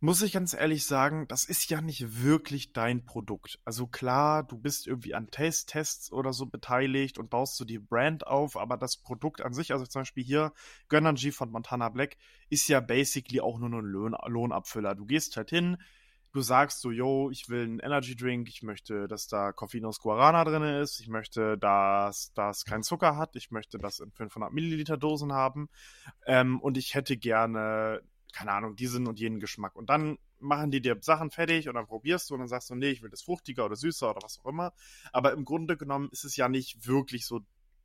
muss 0.00 0.22
ich 0.22 0.32
ganz 0.32 0.54
ehrlich 0.54 0.86
sagen, 0.86 1.28
das 1.28 1.44
ist 1.44 1.70
ja 1.70 1.80
nicht 1.80 2.20
wirklich 2.20 2.72
dein 2.72 3.04
Produkt. 3.04 3.60
Also 3.64 3.86
klar, 3.86 4.42
du 4.42 4.58
bist 4.58 4.88
irgendwie 4.88 5.14
an 5.14 5.30
Taste-Tests 5.30 6.10
oder 6.10 6.32
so 6.32 6.46
beteiligt 6.46 7.18
und 7.18 7.30
baust 7.30 7.56
so 7.56 7.64
die 7.64 7.78
Brand 7.78 8.26
auf, 8.26 8.56
aber 8.56 8.76
das 8.76 8.96
Produkt 8.96 9.40
an 9.40 9.52
sich, 9.52 9.72
also 9.72 9.86
zum 9.86 10.02
Beispiel 10.02 10.24
hier 10.24 10.52
Gönnergy 10.88 11.30
von 11.30 11.52
Montana 11.52 11.88
Black, 11.88 12.16
ist 12.48 12.68
ja 12.68 12.80
basically 12.80 13.40
auch 13.40 13.60
nur 13.60 13.68
ein 13.70 13.84
Lohn 13.84 14.16
Lohnabfüller. 14.26 14.96
Du 14.96 15.06
gehst 15.06 15.36
halt 15.36 15.50
hin, 15.50 15.76
du 16.32 16.40
sagst 16.40 16.80
so, 16.80 16.90
yo, 16.90 17.30
ich 17.30 17.48
will 17.48 17.62
einen 17.62 17.78
Energy 17.80 18.14
Drink, 18.16 18.48
ich 18.48 18.62
möchte, 18.62 19.08
dass 19.08 19.28
da 19.28 19.52
Coffeenos 19.52 20.00
Guarana 20.00 20.44
drin 20.44 20.62
ist, 20.62 21.00
ich 21.00 21.08
möchte, 21.08 21.58
dass 21.58 22.32
das 22.34 22.64
kein 22.64 22.82
Zucker 22.82 23.16
hat, 23.16 23.36
ich 23.36 23.50
möchte 23.50 23.78
das 23.78 24.00
in 24.00 24.10
500 24.12 24.52
Milliliter 24.52 24.96
Dosen 24.96 25.32
haben 25.32 25.68
ähm, 26.26 26.60
und 26.60 26.76
ich 26.76 26.94
hätte 26.94 27.16
gerne 27.16 28.02
keine 28.32 28.52
Ahnung, 28.52 28.76
diesen 28.76 29.06
und 29.06 29.18
jenen 29.18 29.40
Geschmack. 29.40 29.74
Und 29.74 29.90
dann 29.90 30.18
machen 30.38 30.70
die 30.70 30.80
dir 30.80 30.96
Sachen 31.00 31.30
fertig 31.30 31.68
und 31.68 31.74
dann 31.74 31.86
probierst 31.86 32.30
du 32.30 32.34
und 32.34 32.40
dann 32.40 32.48
sagst 32.48 32.70
du, 32.70 32.74
nee, 32.74 32.90
ich 32.90 33.02
will 33.02 33.10
das 33.10 33.22
fruchtiger 33.22 33.64
oder 33.64 33.76
süßer 33.76 34.10
oder 34.10 34.20
was 34.22 34.38
auch 34.38 34.46
immer. 34.46 34.72
Aber 35.12 35.32
im 35.32 35.44
Grunde 35.44 35.76
genommen 35.76 36.08
ist 36.12 36.24
es 36.24 36.36
ja 36.36 36.48
nicht 36.48 36.86
wirklich 36.86 37.26
so 37.26 37.40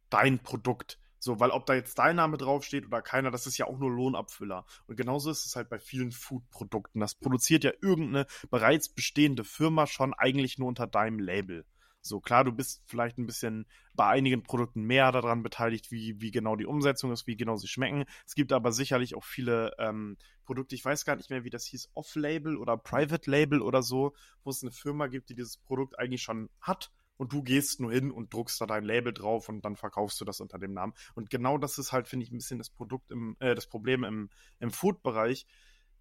dein 0.09 0.39
Produkt. 0.39 0.99
So, 1.23 1.39
weil 1.39 1.51
ob 1.51 1.65
da 1.65 1.73
jetzt 1.73 1.97
dein 1.99 2.17
Name 2.17 2.35
draufsteht 2.35 2.85
oder 2.85 3.01
keiner, 3.01 3.31
das 3.31 3.47
ist 3.47 3.57
ja 3.57 3.65
auch 3.65 3.79
nur 3.79 3.89
Lohnabfüller. 3.89 4.65
Und 4.87 4.97
genauso 4.97 5.31
ist 5.31 5.45
es 5.45 5.55
halt 5.55 5.69
bei 5.69 5.79
vielen 5.79 6.11
Food-Produkten. 6.11 6.99
Das 6.99 7.15
produziert 7.15 7.63
ja 7.63 7.71
irgendeine 7.81 8.27
bereits 8.51 8.89
bestehende 8.89 9.45
Firma 9.45 9.87
schon 9.87 10.13
eigentlich 10.13 10.57
nur 10.57 10.67
unter 10.67 10.85
deinem 10.85 11.19
Label. 11.19 11.65
So 12.01 12.19
klar, 12.19 12.43
du 12.43 12.51
bist 12.51 12.83
vielleicht 12.87 13.17
ein 13.17 13.25
bisschen 13.25 13.65
bei 13.93 14.05
einigen 14.05 14.43
Produkten 14.43 14.81
mehr 14.83 15.13
daran 15.13 15.43
beteiligt, 15.43 15.91
wie, 15.91 16.19
wie 16.19 16.31
genau 16.31 16.57
die 16.57 16.65
Umsetzung 16.65 17.13
ist, 17.13 17.25
wie 17.25 17.37
genau 17.37 17.55
sie 17.55 17.69
schmecken. 17.69 18.03
Es 18.27 18.35
gibt 18.35 18.51
aber 18.51 18.73
sicherlich 18.73 19.15
auch 19.15 19.23
viele 19.23 19.71
ähm, 19.79 20.17
Produkte, 20.43 20.75
ich 20.75 20.83
weiß 20.83 21.05
gar 21.05 21.15
nicht 21.15 21.29
mehr, 21.29 21.45
wie 21.45 21.49
das 21.49 21.63
hieß, 21.67 21.91
Off-Label 21.93 22.57
oder 22.57 22.75
Private 22.75 23.31
Label 23.31 23.61
oder 23.61 23.81
so, 23.81 24.13
wo 24.43 24.49
es 24.49 24.61
eine 24.61 24.73
Firma 24.73 25.07
gibt, 25.07 25.29
die 25.29 25.35
dieses 25.35 25.55
Produkt 25.55 25.97
eigentlich 25.97 26.21
schon 26.21 26.49
hat 26.59 26.91
und 27.17 27.33
du 27.33 27.43
gehst 27.43 27.79
nur 27.79 27.91
hin 27.91 28.11
und 28.11 28.33
druckst 28.33 28.59
da 28.61 28.65
dein 28.65 28.83
Label 28.83 29.13
drauf 29.13 29.49
und 29.49 29.63
dann 29.63 29.75
verkaufst 29.75 30.19
du 30.19 30.25
das 30.25 30.41
unter 30.41 30.59
dem 30.59 30.73
Namen. 30.73 30.93
Und 31.15 31.29
genau 31.29 31.57
das 31.57 31.77
ist 31.77 31.91
halt, 31.91 32.07
finde 32.07 32.25
ich, 32.25 32.31
ein 32.31 32.37
bisschen 32.37 32.57
das 32.57 32.69
Produkt 32.69 33.11
im, 33.11 33.35
äh, 33.39 33.55
das 33.55 33.67
Problem 33.67 34.03
im, 34.03 34.29
im 34.59 34.71
Food-Bereich, 34.71 35.45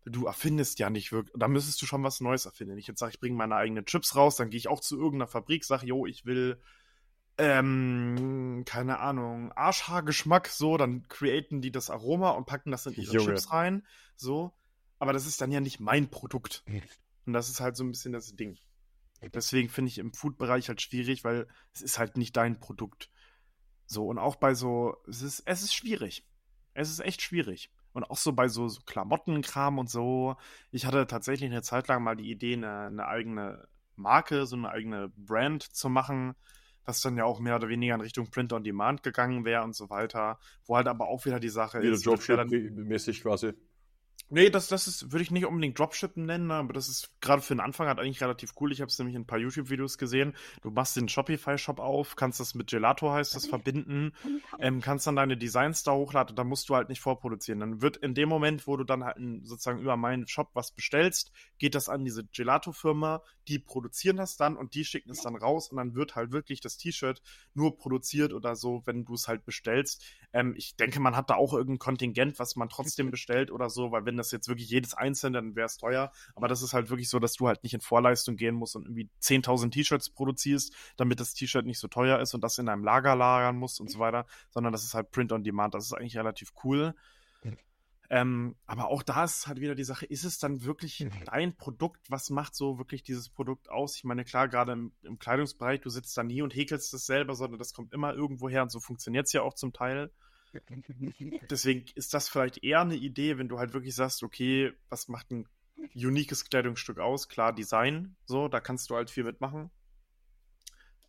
du 0.04 0.26
erfindest 0.26 0.78
ja 0.78 0.90
nicht 0.90 1.12
wirklich, 1.12 1.34
da 1.38 1.48
müsstest 1.48 1.80
du 1.80 1.86
schon 1.86 2.02
was 2.02 2.20
Neues 2.20 2.46
erfinden. 2.46 2.76
Ich 2.78 2.86
jetzt 2.86 2.98
sage, 2.98 3.12
ich 3.14 3.20
bringe 3.20 3.36
meine 3.36 3.54
eigenen 3.54 3.84
Chips 3.84 4.16
raus, 4.16 4.36
dann 4.36 4.50
gehe 4.50 4.58
ich 4.58 4.68
auch 4.68 4.80
zu 4.80 4.96
irgendeiner 4.96 5.28
Fabrik, 5.28 5.64
sage, 5.64 5.86
jo, 5.86 6.06
ich 6.06 6.24
will, 6.24 6.60
ähm, 7.38 8.64
keine 8.66 8.98
Ahnung, 8.98 9.52
Arschhaargeschmack, 9.52 10.48
so, 10.48 10.76
dann 10.76 11.06
createn 11.08 11.60
die 11.60 11.70
das 11.70 11.90
Aroma 11.90 12.30
und 12.30 12.46
packen 12.46 12.70
das 12.70 12.86
in 12.86 12.94
ihre 12.94 13.14
Junge. 13.14 13.26
Chips 13.26 13.52
rein, 13.52 13.86
so. 14.16 14.52
Aber 14.98 15.12
das 15.12 15.26
ist 15.26 15.40
dann 15.40 15.50
ja 15.50 15.60
nicht 15.60 15.80
mein 15.80 16.10
Produkt. 16.10 16.64
Und 17.26 17.32
das 17.32 17.48
ist 17.48 17.60
halt 17.60 17.76
so 17.76 17.84
ein 17.84 17.90
bisschen 17.90 18.12
das 18.12 18.34
Ding. 18.34 18.58
Deswegen 19.30 19.68
finde 19.68 19.90
ich 19.90 19.98
im 19.98 20.12
Food-Bereich 20.12 20.68
halt 20.68 20.80
schwierig, 20.80 21.24
weil 21.24 21.46
es 21.72 21.80
ist 21.80 21.98
halt 21.98 22.16
nicht 22.16 22.36
dein 22.36 22.58
Produkt. 22.58 23.10
So, 23.86 24.06
und 24.06 24.18
auch 24.18 24.36
bei 24.36 24.54
so, 24.54 24.96
es 25.08 25.22
ist, 25.22 25.42
es 25.46 25.62
ist 25.62 25.74
schwierig. 25.74 26.24
Es 26.74 26.90
ist 26.90 27.00
echt 27.00 27.22
schwierig. 27.22 27.70
Und 27.92 28.04
auch 28.04 28.16
so 28.16 28.32
bei 28.32 28.48
so, 28.48 28.68
so 28.68 28.80
Klamottenkram 28.86 29.78
und 29.78 29.90
so. 29.90 30.36
Ich 30.70 30.86
hatte 30.86 31.06
tatsächlich 31.06 31.50
eine 31.50 31.62
Zeit 31.62 31.88
lang 31.88 32.02
mal 32.02 32.16
die 32.16 32.30
Idee, 32.30 32.54
eine, 32.54 32.86
eine 32.86 33.06
eigene 33.06 33.68
Marke, 33.96 34.46
so 34.46 34.56
eine 34.56 34.70
eigene 34.70 35.10
Brand 35.16 35.62
zu 35.62 35.90
machen, 35.90 36.34
was 36.84 37.02
dann 37.02 37.16
ja 37.16 37.24
auch 37.24 37.38
mehr 37.38 37.56
oder 37.56 37.68
weniger 37.68 37.94
in 37.94 38.00
Richtung 38.00 38.30
Print 38.30 38.52
on 38.54 38.64
Demand 38.64 39.02
gegangen 39.02 39.44
wäre 39.44 39.62
und 39.62 39.76
so 39.76 39.90
weiter. 39.90 40.38
Wo 40.64 40.76
halt 40.76 40.88
aber 40.88 41.08
auch 41.08 41.26
wieder 41.26 41.38
die 41.38 41.50
Sache 41.50 41.82
wieder 41.82 41.92
ist. 41.92 42.06
Dropship-mäßig 42.06 43.20
quasi. 43.20 43.52
Nee, 44.34 44.48
das, 44.48 44.68
das 44.68 44.86
ist, 44.86 45.12
würde 45.12 45.22
ich 45.22 45.30
nicht 45.30 45.44
unbedingt 45.44 45.78
Dropshippen 45.78 46.24
nennen, 46.24 46.50
aber 46.50 46.72
das 46.72 46.88
ist 46.88 47.10
gerade 47.20 47.42
für 47.42 47.54
den 47.54 47.60
Anfang 47.60 47.86
halt 47.86 47.98
eigentlich 47.98 48.22
relativ 48.22 48.54
cool. 48.58 48.72
Ich 48.72 48.80
habe 48.80 48.88
es 48.88 48.98
nämlich 48.98 49.14
in 49.14 49.22
ein 49.22 49.26
paar 49.26 49.38
YouTube-Videos 49.38 49.98
gesehen. 49.98 50.34
Du 50.62 50.70
machst 50.70 50.96
den 50.96 51.10
Shopify-Shop 51.10 51.78
auf, 51.78 52.16
kannst 52.16 52.40
das 52.40 52.54
mit 52.54 52.70
Gelato 52.70 53.12
heißt 53.12 53.34
das 53.34 53.46
verbinden, 53.46 54.14
ähm, 54.58 54.80
kannst 54.80 55.06
dann 55.06 55.16
deine 55.16 55.36
Designs 55.36 55.82
da 55.82 55.92
hochladen, 55.92 56.34
da 56.34 56.44
musst 56.44 56.70
du 56.70 56.74
halt 56.74 56.88
nicht 56.88 57.02
vorproduzieren. 57.02 57.60
Dann 57.60 57.82
wird 57.82 57.98
in 57.98 58.14
dem 58.14 58.30
Moment, 58.30 58.66
wo 58.66 58.78
du 58.78 58.84
dann 58.84 59.04
halt 59.04 59.18
sozusagen 59.42 59.80
über 59.80 59.98
meinen 59.98 60.26
Shop 60.26 60.48
was 60.54 60.70
bestellst, 60.70 61.30
geht 61.58 61.74
das 61.74 61.90
an 61.90 62.02
diese 62.02 62.24
Gelato-Firma, 62.24 63.22
die 63.48 63.58
produzieren 63.58 64.16
das 64.16 64.38
dann 64.38 64.56
und 64.56 64.72
die 64.74 64.86
schicken 64.86 65.10
es 65.10 65.20
dann 65.20 65.36
raus 65.36 65.68
und 65.68 65.76
dann 65.76 65.94
wird 65.94 66.16
halt 66.16 66.32
wirklich 66.32 66.62
das 66.62 66.78
T-Shirt 66.78 67.20
nur 67.52 67.76
produziert 67.76 68.32
oder 68.32 68.56
so, 68.56 68.80
wenn 68.86 69.04
du 69.04 69.12
es 69.12 69.28
halt 69.28 69.44
bestellst. 69.44 70.02
Ähm, 70.32 70.54
ich 70.56 70.76
denke, 70.76 71.00
man 71.00 71.16
hat 71.16 71.28
da 71.28 71.34
auch 71.34 71.52
irgendein 71.52 71.80
Kontingent, 71.80 72.38
was 72.38 72.56
man 72.56 72.70
trotzdem 72.70 73.10
bestellt 73.10 73.50
oder 73.50 73.68
so, 73.68 73.92
weil 73.92 74.06
wenn 74.06 74.21
das 74.22 74.32
jetzt 74.32 74.48
wirklich 74.48 74.68
jedes 74.70 74.94
einzelne, 74.94 75.38
dann 75.38 75.56
wäre 75.56 75.66
es 75.66 75.76
teuer. 75.76 76.12
Aber 76.34 76.48
das 76.48 76.62
ist 76.62 76.72
halt 76.72 76.90
wirklich 76.90 77.08
so, 77.08 77.18
dass 77.18 77.34
du 77.34 77.48
halt 77.48 77.62
nicht 77.62 77.74
in 77.74 77.80
Vorleistung 77.80 78.36
gehen 78.36 78.54
musst 78.54 78.76
und 78.76 78.84
irgendwie 78.84 79.08
10.000 79.20 79.70
T-Shirts 79.70 80.10
produzierst, 80.10 80.74
damit 80.96 81.20
das 81.20 81.34
T-Shirt 81.34 81.66
nicht 81.66 81.78
so 81.78 81.88
teuer 81.88 82.20
ist 82.20 82.34
und 82.34 82.42
das 82.42 82.58
in 82.58 82.68
einem 82.68 82.84
Lager 82.84 83.14
lagern 83.14 83.56
musst 83.56 83.80
und 83.80 83.90
so 83.90 83.98
weiter, 83.98 84.26
sondern 84.50 84.72
das 84.72 84.84
ist 84.84 84.94
halt 84.94 85.10
Print 85.10 85.32
on 85.32 85.44
Demand. 85.44 85.74
Das 85.74 85.84
ist 85.84 85.92
eigentlich 85.92 86.16
relativ 86.16 86.52
cool. 86.64 86.94
Ähm, 88.12 88.56
aber 88.66 88.88
auch 88.88 89.02
da 89.02 89.24
ist 89.24 89.46
halt 89.46 89.58
wieder 89.58 89.74
die 89.74 89.84
Sache, 89.84 90.04
ist 90.04 90.24
es 90.24 90.38
dann 90.38 90.64
wirklich 90.64 91.00
mhm. 91.00 91.10
dein 91.24 91.56
Produkt? 91.56 92.10
Was 92.10 92.28
macht 92.28 92.54
so 92.54 92.76
wirklich 92.76 93.02
dieses 93.02 93.30
Produkt 93.30 93.70
aus? 93.70 93.96
Ich 93.96 94.04
meine, 94.04 94.22
klar, 94.22 94.48
gerade 94.48 94.72
im, 94.72 94.92
im, 95.02 95.18
Kleidungsbereich, 95.18 95.80
du 95.80 95.88
sitzt 95.88 96.14
da 96.18 96.22
nie 96.22 96.42
und 96.42 96.54
häkelst 96.54 96.92
das 96.92 97.06
selber, 97.06 97.34
sondern 97.34 97.58
das 97.58 97.72
kommt 97.72 97.94
immer 97.94 98.12
irgendwo 98.12 98.50
her 98.50 98.64
und 98.64 98.70
so 98.70 98.80
funktioniert 98.80 99.28
es 99.28 99.32
ja 99.32 99.40
auch 99.40 99.54
zum 99.54 99.72
Teil. 99.72 100.10
Deswegen 101.50 101.84
ist 101.94 102.14
das 102.14 102.28
vielleicht 102.28 102.62
eher 102.62 102.80
eine 102.80 102.96
Idee, 102.96 103.38
wenn 103.38 103.48
du 103.48 103.58
halt 103.58 103.72
wirklich 103.72 103.94
sagst, 103.94 104.22
okay, 104.22 104.72
was 104.88 105.08
macht 105.08 105.30
ein 105.30 105.48
uniques 105.94 106.44
Kleidungsstück 106.44 106.98
aus? 106.98 107.28
Klar, 107.28 107.54
Design, 107.54 108.16
so, 108.26 108.48
da 108.48 108.60
kannst 108.60 108.90
du 108.90 108.96
halt 108.96 109.10
viel 109.10 109.24
mitmachen. 109.24 109.70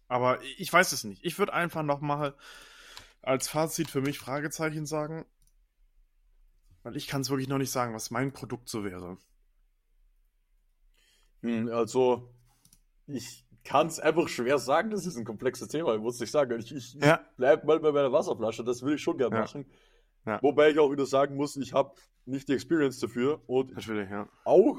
Aber 0.07 0.41
ich 0.57 0.71
weiß 0.71 0.91
es 0.91 1.03
nicht. 1.03 1.23
Ich 1.23 1.39
würde 1.39 1.53
einfach 1.53 1.83
nochmal 1.83 2.35
als 3.21 3.47
Fazit 3.47 3.89
für 3.89 4.01
mich 4.01 4.19
Fragezeichen 4.19 4.85
sagen. 4.85 5.25
Weil 6.83 6.97
ich 6.97 7.07
kann 7.07 7.21
es 7.21 7.29
wirklich 7.29 7.47
noch 7.47 7.57
nicht 7.57 7.71
sagen, 7.71 7.93
was 7.93 8.11
mein 8.11 8.33
Produkt 8.33 8.69
so 8.69 8.83
wäre. 8.83 9.17
Hm, 11.41 11.69
also, 11.69 12.33
ich 13.07 13.42
kann 13.63 13.87
es 13.87 13.99
einfach 13.99 14.27
schwer 14.27 14.57
sagen, 14.59 14.91
das 14.91 15.05
ist 15.05 15.17
ein 15.17 15.25
komplexes 15.25 15.67
Thema, 15.67 15.97
muss 15.97 16.19
ich 16.21 16.31
sagen. 16.31 16.59
Ich, 16.59 16.73
ich, 16.73 16.93
ja. 16.95 17.21
ich 17.21 17.37
bleibe 17.37 17.65
mal 17.65 17.79
bei 17.79 17.91
meiner 17.91 18.11
Wasserflasche, 18.11 18.63
das 18.63 18.83
will 18.83 18.95
ich 18.95 19.01
schon 19.01 19.17
gerne 19.17 19.35
ja. 19.35 19.41
machen. 19.41 19.65
Ja. 20.25 20.41
Wobei 20.41 20.71
ich 20.71 20.79
auch 20.79 20.91
wieder 20.91 21.05
sagen 21.05 21.35
muss, 21.35 21.55
ich 21.57 21.73
habe 21.73 21.93
nicht 22.25 22.47
die 22.47 22.53
Experience 22.53 22.99
dafür. 22.99 23.41
Und 23.47 23.73
Natürlich, 23.73 24.09
ja. 24.09 24.27
auch, 24.45 24.77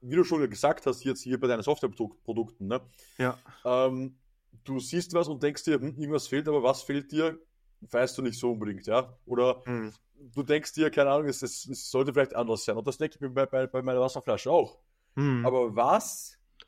wie 0.00 0.16
du 0.16 0.24
schon 0.24 0.48
gesagt 0.48 0.86
hast, 0.86 1.04
jetzt 1.04 1.22
hier 1.22 1.38
bei 1.38 1.46
deinen 1.46 1.62
Softwareprodukten, 1.62 2.66
ne? 2.66 2.80
Ja. 3.18 3.38
Ähm, 3.64 4.16
du 4.64 4.78
siehst 4.78 5.14
was 5.14 5.28
und 5.28 5.42
denkst 5.42 5.64
dir, 5.64 5.80
hm, 5.80 5.94
irgendwas 5.96 6.26
fehlt, 6.26 6.48
aber 6.48 6.62
was 6.62 6.82
fehlt 6.82 7.12
dir? 7.12 7.38
weißt 7.80 8.18
du 8.18 8.22
nicht 8.22 8.38
so 8.38 8.52
unbedingt, 8.52 8.86
ja? 8.86 9.16
Oder 9.26 9.62
Hm. 9.64 9.92
du 10.14 10.42
denkst 10.42 10.74
dir, 10.74 10.90
keine 10.90 11.10
Ahnung, 11.10 11.28
es, 11.28 11.42
es, 11.42 11.90
sollte 11.90 12.12
vielleicht 12.12 12.34
anders 12.34 12.64
sein. 12.64 12.76
Und 12.76 12.86
das 12.86 12.98
denke 12.98 13.16
ich 13.16 13.20
mir 13.20 13.30
bei, 13.30 13.46
bei, 13.46 13.66
bei 13.66 13.82
meiner 13.82 14.00
Wasserflasche 14.00 14.50
auch. 14.50 14.78
Hm. 15.16 15.44
Aber, 15.44 15.74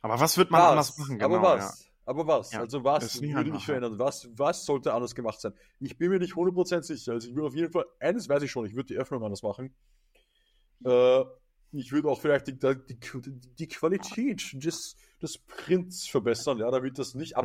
Aber 0.03 0.21
was? 0.21 0.37
wird 0.37 0.51
man 0.51 0.61
was? 0.61 0.71
anders 0.71 0.99
machen? 0.99 1.19
Genau, 1.19 1.37
Aber 1.37 1.43
was? 1.43 1.89
Aber 2.05 2.27
was? 2.27 2.53
Ja, 2.53 2.61
Also 2.61 2.83
was 2.83 3.23
würde 3.23 3.39
einfach, 3.39 3.57
ich 3.57 3.65
verändern? 3.65 3.99
Was, 3.99 4.29
was 4.37 4.65
sollte 4.65 4.93
anders 4.93 5.15
gemacht 5.15 5.41
sein? 5.41 5.55
Ich 5.79 5.97
bin 5.97 6.11
mir 6.11 6.19
nicht 6.19 6.35
100% 6.35 6.83
sicher. 6.83 7.13
Also 7.13 7.29
ich 7.29 7.35
würde 7.35 7.47
auf 7.47 7.55
jeden 7.55 7.73
Fall, 7.73 7.87
eines 8.01 8.29
weiß 8.29 8.43
ich 8.43 8.51
schon, 8.51 8.67
ich 8.67 8.75
würde 8.75 8.89
die 8.89 8.97
Öffnung 8.97 9.23
anders 9.23 9.43
machen. 9.43 9.75
Äh, 10.85 11.25
ich 11.71 11.93
würde 11.93 12.09
auch 12.09 12.21
vielleicht 12.21 12.49
die, 12.49 12.59
die, 12.59 12.99
die 13.59 13.69
Qualität 13.69 14.43
des, 14.53 14.97
des 15.23 15.39
Prints 15.39 16.09
verbessern, 16.09 16.59
ja, 16.59 16.71
damit 16.71 16.99
das 16.99 17.15
nicht 17.15 17.37
Mhm. 17.37 17.43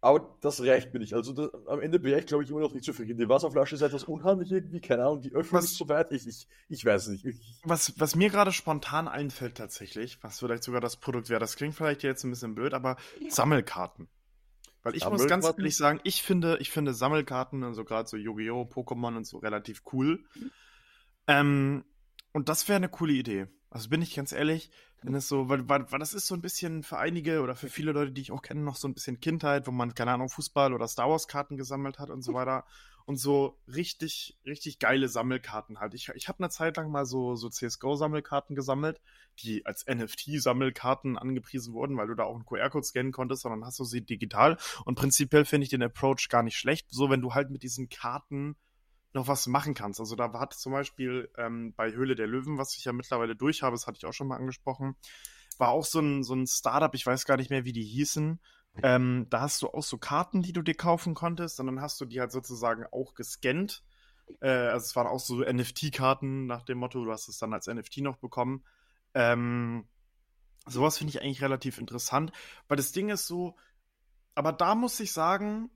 Aber 0.00 0.36
das 0.40 0.60
reicht 0.62 0.92
mir 0.92 1.00
nicht. 1.00 1.14
Also 1.14 1.32
das, 1.32 1.50
am 1.66 1.80
Ende 1.80 1.98
bin 1.98 2.16
ich, 2.16 2.26
glaube 2.26 2.44
ich, 2.44 2.50
immer 2.50 2.60
noch 2.60 2.74
nicht 2.74 2.84
zufrieden. 2.84 3.18
Die 3.18 3.28
Wasserflasche 3.28 3.74
ist 3.74 3.82
etwas 3.82 4.04
unhandlich 4.04 4.52
irgendwie, 4.52 4.80
keine 4.80 5.04
Ahnung, 5.04 5.22
die 5.22 5.32
Öffnung 5.32 5.58
Was- 5.60 5.70
ist 5.70 5.78
so 5.78 5.88
weit. 5.88 6.12
Ich, 6.12 6.26
ich, 6.26 6.46
ich 6.68 6.84
weiß 6.84 7.06
es 7.06 7.08
nicht. 7.08 7.24
Ich, 7.24 7.60
Was, 7.64 7.98
was 7.98 8.14
mir 8.14 8.30
gerade 8.30 8.52
spontan 8.52 9.08
einfällt 9.08 9.56
tatsächlich, 9.56 10.22
was 10.22 10.38
vielleicht 10.38 10.62
sogar 10.62 10.80
das 10.80 10.96
Produkt 10.96 11.30
wäre, 11.30 11.40
das 11.40 11.56
klingt 11.56 11.74
vielleicht 11.74 12.02
jetzt 12.02 12.24
ein 12.24 12.30
bisschen 12.30 12.54
blöd, 12.54 12.74
aber 12.74 12.96
Sammelkarten. 13.28 14.08
Weil 14.82 14.94
ich 14.94 15.08
muss 15.08 15.26
ganz 15.26 15.44
ehrlich 15.46 15.76
sagen, 15.76 15.98
ich 16.04 16.22
finde, 16.22 16.58
ich 16.60 16.70
finde 16.70 16.94
Sammelkarten, 16.94 17.64
also 17.64 17.84
gerade 17.84 18.08
so 18.08 18.16
Yu-Gi-Oh!, 18.16 18.62
Pokémon 18.72 19.16
und 19.16 19.26
so 19.26 19.38
relativ 19.38 19.82
cool. 19.92 20.22
Ähm, 21.26 21.84
und 22.32 22.48
das 22.48 22.68
wäre 22.68 22.76
eine 22.76 22.88
coole 22.88 23.14
Idee. 23.14 23.48
Also 23.76 23.90
bin 23.90 24.00
ich 24.00 24.14
ganz 24.14 24.32
ehrlich, 24.32 24.70
wenn 25.02 25.14
es 25.14 25.28
so, 25.28 25.50
weil, 25.50 25.68
weil, 25.68 25.92
weil 25.92 25.98
das 25.98 26.14
ist 26.14 26.26
so 26.26 26.34
ein 26.34 26.40
bisschen 26.40 26.82
für 26.82 26.96
einige 26.96 27.42
oder 27.42 27.54
für 27.54 27.68
viele 27.68 27.92
Leute, 27.92 28.10
die 28.10 28.22
ich 28.22 28.32
auch 28.32 28.40
kenne, 28.40 28.62
noch 28.62 28.76
so 28.76 28.88
ein 28.88 28.94
bisschen 28.94 29.20
Kindheit, 29.20 29.66
wo 29.66 29.70
man, 29.70 29.94
keine 29.94 30.12
Ahnung, 30.12 30.30
Fußball 30.30 30.72
oder 30.72 30.88
Star 30.88 31.10
Wars 31.10 31.28
Karten 31.28 31.58
gesammelt 31.58 31.98
hat 31.98 32.08
und 32.08 32.22
so 32.22 32.32
weiter. 32.34 32.64
Und 33.04 33.16
so 33.18 33.60
richtig, 33.68 34.38
richtig 34.46 34.78
geile 34.78 35.08
Sammelkarten 35.08 35.78
halt. 35.78 35.92
Ich, 35.92 36.08
ich 36.14 36.26
habe 36.26 36.38
eine 36.38 36.48
Zeit 36.48 36.78
lang 36.78 36.90
mal 36.90 37.04
so, 37.04 37.36
so 37.36 37.50
CSGO-Sammelkarten 37.50 38.56
gesammelt, 38.56 38.98
die 39.40 39.66
als 39.66 39.84
NFT-Sammelkarten 39.86 41.18
angepriesen 41.18 41.74
wurden, 41.74 41.98
weil 41.98 42.06
du 42.06 42.14
da 42.14 42.24
auch 42.24 42.34
einen 42.34 42.46
QR-Code 42.46 42.86
scannen 42.86 43.12
konntest, 43.12 43.42
sondern 43.42 43.66
hast 43.66 43.78
du 43.78 43.84
sie 43.84 44.00
digital. 44.00 44.56
Und 44.86 44.94
prinzipiell 44.94 45.44
finde 45.44 45.64
ich 45.64 45.70
den 45.70 45.82
Approach 45.82 46.28
gar 46.30 46.42
nicht 46.42 46.56
schlecht, 46.56 46.86
so 46.88 47.10
wenn 47.10 47.20
du 47.20 47.34
halt 47.34 47.50
mit 47.50 47.62
diesen 47.62 47.90
Karten 47.90 48.56
noch 49.16 49.26
was 49.26 49.48
machen 49.48 49.74
kannst. 49.74 49.98
Also 49.98 50.14
da 50.14 50.32
war 50.32 50.48
zum 50.50 50.72
Beispiel 50.72 51.28
ähm, 51.36 51.74
bei 51.74 51.90
Höhle 51.90 52.14
der 52.14 52.28
Löwen, 52.28 52.58
was 52.58 52.76
ich 52.76 52.84
ja 52.84 52.92
mittlerweile 52.92 53.34
durch 53.34 53.62
habe, 53.62 53.74
das 53.74 53.86
hatte 53.86 53.96
ich 53.98 54.06
auch 54.06 54.12
schon 54.12 54.28
mal 54.28 54.36
angesprochen, 54.36 54.94
war 55.58 55.70
auch 55.70 55.84
so 55.84 56.00
ein, 56.00 56.22
so 56.22 56.34
ein 56.34 56.46
Startup, 56.46 56.94
ich 56.94 57.04
weiß 57.04 57.24
gar 57.24 57.36
nicht 57.36 57.50
mehr, 57.50 57.64
wie 57.64 57.72
die 57.72 57.82
hießen. 57.82 58.40
Ähm, 58.82 59.26
da 59.30 59.40
hast 59.40 59.62
du 59.62 59.68
auch 59.68 59.82
so 59.82 59.96
Karten, 59.96 60.42
die 60.42 60.52
du 60.52 60.60
dir 60.60 60.74
kaufen 60.74 61.14
konntest, 61.14 61.58
und 61.58 61.66
dann 61.66 61.80
hast 61.80 62.00
du 62.00 62.04
die 62.04 62.20
halt 62.20 62.30
sozusagen 62.30 62.84
auch 62.92 63.14
gescannt. 63.14 63.82
Äh, 64.40 64.50
also 64.50 64.84
es 64.84 64.96
waren 64.96 65.06
auch 65.06 65.18
so 65.18 65.40
NFT-Karten 65.40 66.46
nach 66.46 66.62
dem 66.62 66.78
Motto, 66.78 67.02
du 67.02 67.10
hast 67.10 67.28
es 67.28 67.38
dann 67.38 67.54
als 67.54 67.68
NFT 67.68 67.98
noch 67.98 68.18
bekommen. 68.18 68.64
Ähm, 69.14 69.88
sowas 70.66 70.98
finde 70.98 71.12
ich 71.12 71.22
eigentlich 71.22 71.42
relativ 71.42 71.78
interessant, 71.78 72.32
weil 72.68 72.76
das 72.76 72.92
Ding 72.92 73.08
ist 73.08 73.26
so, 73.26 73.56
aber 74.34 74.52
da 74.52 74.74
muss 74.74 75.00
ich 75.00 75.12
sagen, 75.12 75.70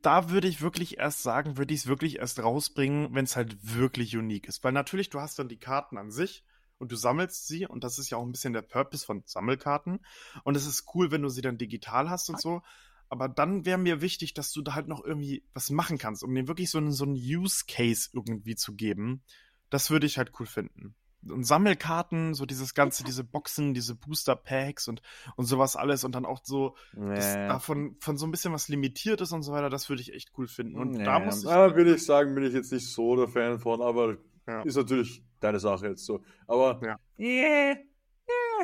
da 0.00 0.30
würde 0.30 0.48
ich 0.48 0.60
wirklich 0.60 0.98
erst 0.98 1.22
sagen, 1.22 1.56
würde 1.56 1.72
ich 1.72 1.80
es 1.80 1.86
wirklich 1.86 2.16
erst 2.18 2.42
rausbringen, 2.42 3.14
wenn 3.14 3.24
es 3.24 3.36
halt 3.36 3.56
wirklich 3.62 4.16
unique 4.16 4.48
ist. 4.48 4.64
Weil 4.64 4.72
natürlich, 4.72 5.10
du 5.10 5.20
hast 5.20 5.38
dann 5.38 5.48
die 5.48 5.58
Karten 5.58 5.96
an 5.96 6.10
sich 6.10 6.44
und 6.78 6.92
du 6.92 6.96
sammelst 6.96 7.46
sie 7.46 7.66
und 7.66 7.84
das 7.84 7.98
ist 7.98 8.10
ja 8.10 8.18
auch 8.18 8.24
ein 8.24 8.32
bisschen 8.32 8.52
der 8.52 8.62
Purpose 8.62 9.06
von 9.06 9.22
Sammelkarten. 9.24 10.00
Und 10.44 10.56
es 10.56 10.66
ist 10.66 10.84
cool, 10.94 11.10
wenn 11.10 11.22
du 11.22 11.28
sie 11.28 11.42
dann 11.42 11.58
digital 11.58 12.10
hast 12.10 12.28
und 12.30 12.40
so. 12.40 12.62
Aber 13.08 13.28
dann 13.28 13.64
wäre 13.64 13.78
mir 13.78 14.00
wichtig, 14.00 14.34
dass 14.34 14.52
du 14.52 14.62
da 14.62 14.74
halt 14.74 14.88
noch 14.88 15.04
irgendwie 15.04 15.44
was 15.54 15.70
machen 15.70 15.98
kannst, 15.98 16.24
um 16.24 16.34
dir 16.34 16.48
wirklich 16.48 16.70
so 16.70 16.78
einen, 16.78 16.92
so 16.92 17.04
einen 17.04 17.14
Use 17.14 17.64
Case 17.68 18.10
irgendwie 18.12 18.56
zu 18.56 18.74
geben. 18.74 19.22
Das 19.70 19.90
würde 19.90 20.06
ich 20.06 20.18
halt 20.18 20.32
cool 20.40 20.46
finden. 20.46 20.96
Und 21.30 21.44
Sammelkarten, 21.44 22.34
so 22.34 22.46
dieses 22.46 22.74
ganze, 22.74 23.04
diese 23.04 23.24
Boxen, 23.24 23.74
diese 23.74 23.94
Booster 23.94 24.36
Packs 24.36 24.88
und, 24.88 25.02
und 25.36 25.46
sowas 25.46 25.76
alles 25.76 26.04
und 26.04 26.14
dann 26.14 26.26
auch 26.26 26.40
so, 26.44 26.76
Nee. 26.94 27.48
davon 27.48 27.96
von 28.00 28.16
so 28.18 28.26
ein 28.26 28.30
bisschen 28.30 28.52
was 28.52 28.68
limitiert 28.68 29.20
ist 29.20 29.32
und 29.32 29.42
so 29.42 29.52
weiter, 29.52 29.70
das 29.70 29.88
würde 29.88 30.02
ich 30.02 30.12
echt 30.14 30.32
cool 30.38 30.46
finden. 30.48 30.78
Und 30.78 30.98
da 31.04 31.18
muss 31.18 31.38
ich. 31.42 31.48
da 31.48 31.74
würde 31.74 31.94
ich 31.94 32.04
sagen, 32.04 32.34
bin 32.34 32.44
ich 32.44 32.52
jetzt 32.54 32.72
nicht 32.72 32.86
so 32.88 33.16
der 33.16 33.28
Fan 33.28 33.58
von, 33.58 33.80
aber 33.82 34.16
Ja. 34.46 34.62
ist 34.62 34.76
natürlich 34.76 35.22
deine 35.40 35.58
Sache 35.60 35.88
jetzt 35.88 36.04
so. 36.04 36.22
Aber 36.46 36.80
Ja. 36.84 36.98
nee, 37.16 37.76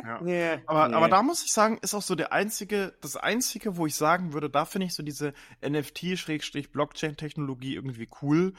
Ja. 0.05 0.20
nee, 0.22 0.59
Aber, 0.66 0.88
nee. 0.88 0.94
aber 0.94 1.09
da 1.09 1.22
muss 1.22 1.44
ich 1.44 1.53
sagen, 1.53 1.79
ist 1.83 1.94
auch 1.94 2.03
so 2.03 2.14
der 2.14 2.33
einzige, 2.33 2.94
das 3.01 3.16
einzige, 3.16 3.77
wo 3.77 3.87
ich 3.87 3.94
sagen 3.94 4.33
würde, 4.33 4.48
da 4.51 4.64
finde 4.64 4.87
ich 4.87 4.94
so 4.94 5.03
diese 5.03 5.33
NFT-Blockchain-Technologie 5.62 7.75
irgendwie 7.75 8.09
cool. 8.22 8.55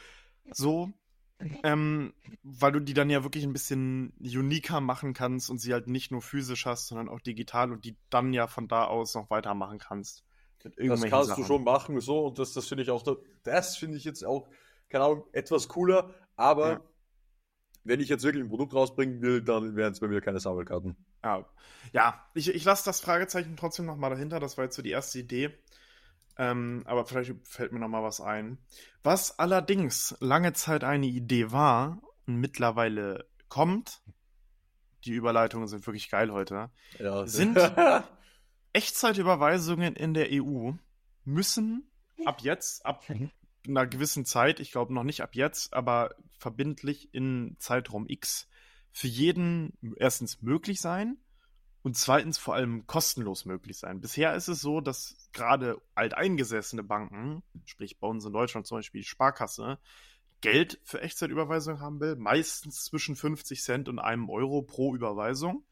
So. 0.52 0.92
Ähm, 1.64 2.14
weil 2.44 2.72
du 2.72 2.80
die 2.80 2.94
dann 2.94 3.10
ja 3.10 3.24
wirklich 3.24 3.44
ein 3.44 3.54
bisschen 3.54 4.14
uniker 4.20 4.82
machen 4.82 5.14
kannst 5.14 5.50
und 5.50 5.60
sie 5.60 5.74
halt 5.74 5.88
nicht 5.88 6.12
nur 6.12 6.22
physisch 6.22 6.66
hast, 6.66 6.88
sondern 6.88 7.10
auch 7.10 7.20
digital 7.22 7.72
und 7.72 7.86
die 7.86 7.96
dann 8.10 8.34
ja 8.34 8.48
von 8.48 8.68
da 8.68 8.86
aus 8.86 9.16
noch 9.16 9.30
weitermachen 9.30 9.80
kannst. 9.80 10.24
Das 10.60 11.02
kannst 11.02 11.30
Sachen. 11.30 11.44
du 11.44 11.48
schon 11.48 11.64
machen, 11.64 12.00
so, 12.00 12.28
und 12.28 12.40
das, 12.40 12.54
das 12.54 12.68
finde 12.68 12.84
ich 12.84 12.90
auch, 12.92 13.04
das 13.44 13.78
finde 13.78 13.98
ich 13.98 14.06
jetzt 14.06 14.26
auch, 14.26 14.48
keine 14.90 15.04
Ahnung, 15.06 15.24
etwas 15.34 15.68
cooler, 15.68 16.14
aber 16.36 16.72
Ja. 16.72 16.82
wenn 17.84 18.00
ich 18.00 18.10
jetzt 18.10 18.24
wirklich 18.24 18.44
ein 18.44 18.50
Produkt 18.50 18.74
rausbringen 18.74 19.22
will, 19.22 19.42
dann 19.42 19.76
wären 19.76 19.92
es 19.92 20.00
bei 20.00 20.08
mir 20.08 20.22
keine 20.22 20.40
Sammelkarten. 20.40 20.96
Ja, 21.24 21.46
ja 21.92 22.26
ich, 22.34 22.50
ich 22.54 22.64
lasse 22.64 22.86
das 22.86 23.02
Fragezeichen 23.02 23.58
trotzdem 23.58 23.86
noch 23.86 23.98
mal 23.98 24.10
dahinter. 24.10 24.40
Das 24.40 24.58
war 24.58 24.66
jetzt 24.66 24.76
so 24.76 24.82
die 24.82 24.92
erste 24.92 25.20
Idee. 25.20 25.52
Ähm, 26.38 26.84
aber 26.86 27.06
vielleicht 27.06 27.34
fällt 27.48 27.72
mir 27.72 27.80
noch 27.80 27.88
mal 27.90 28.04
was 28.04 28.20
ein. 28.22 28.58
Was 29.04 29.38
allerdings 29.40 30.16
lange 30.20 30.54
Zeit 30.54 30.84
eine 30.84 31.06
Idee 31.08 31.52
war 31.52 32.02
und 32.26 32.38
mittlerweile 32.38 33.28
kommt, 33.50 34.02
die 35.06 35.12
Überleitungen 35.12 35.68
sind 35.68 35.86
wirklich 35.86 36.10
geil 36.10 36.32
heute. 36.32 36.72
Ja. 37.00 37.28
Sind- 37.28 37.58
Echtzeitüberweisungen 38.74 39.96
in 39.96 40.14
der 40.14 40.30
EU 40.32 40.72
müssen 41.26 41.90
ab 42.26 42.42
jetzt, 42.42 42.86
ab 42.86 43.04
einer 43.68 43.86
gewissen 43.88 44.26
Zeit, 44.26 44.60
ich 44.60 44.72
glaube 44.72 44.94
noch 44.94 45.04
nicht 45.04 45.22
ab 45.22 45.36
jetzt, 45.36 45.74
aber 45.74 46.16
verbindlich 46.40 47.14
in 47.14 47.56
Zeitraum 47.60 48.06
X 48.08 48.48
für 48.92 49.08
jeden 49.08 49.78
erstens 49.98 50.42
möglich 50.42 50.82
sein 50.82 51.18
und 51.84 51.98
zweitens 51.98 52.38
vor 52.38 52.56
allem 52.56 52.88
kostenlos 52.88 53.46
möglich 53.46 53.78
sein. 53.78 54.00
Bisher 54.00 54.34
ist 54.36 54.48
es 54.48 54.62
so, 54.62 54.80
dass 54.80 55.16
gerade 55.34 55.82
alteingesessene 55.96 56.82
Banken, 56.82 57.44
sprich 57.66 58.00
bei 58.00 58.08
uns 58.08 58.26
in 58.26 58.34
Deutschland 58.34 58.66
zum 58.66 58.78
Beispiel 58.78 59.02
die 59.02 59.08
Sparkasse, 59.08 59.78
Geld 60.40 60.80
für 60.84 61.02
Echtzeitüberweisung 61.02 61.80
haben 61.80 62.00
will, 62.00 62.16
meistens 62.16 62.86
zwischen 62.86 63.16
50 63.16 63.62
Cent 63.62 63.90
und 63.90 64.00
einem 64.00 64.30
Euro 64.30 64.62
pro 64.62 64.96
Überweisung. 64.96 65.66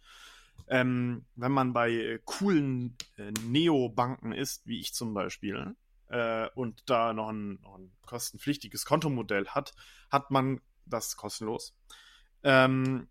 Ähm, 0.67 1.26
wenn 1.36 1.52
man 1.52 1.74
bei 1.74 1.91
äh, 1.91 2.19
coolen 2.24 2.97
äh, 3.17 3.32
Neobanken 3.45 4.32
ist, 4.32 4.65
wie 4.67 4.80
ich 4.80 4.93
zum 4.93 5.13
Beispiel, 5.13 5.76
äh, 6.08 6.47
und 6.56 6.84
da 6.86 7.13
noch 7.13 7.30
ein, 7.30 7.60
noch 7.62 7.78
ein 7.78 7.91
kostenpflichtiges 8.06 8.86
Kontomodell 8.86 9.47
hat, 9.47 9.74
hat 10.10 10.30
man 10.30 10.62
das 10.86 11.15
kostenlos. 11.17 11.74
Ähm, 12.43 13.08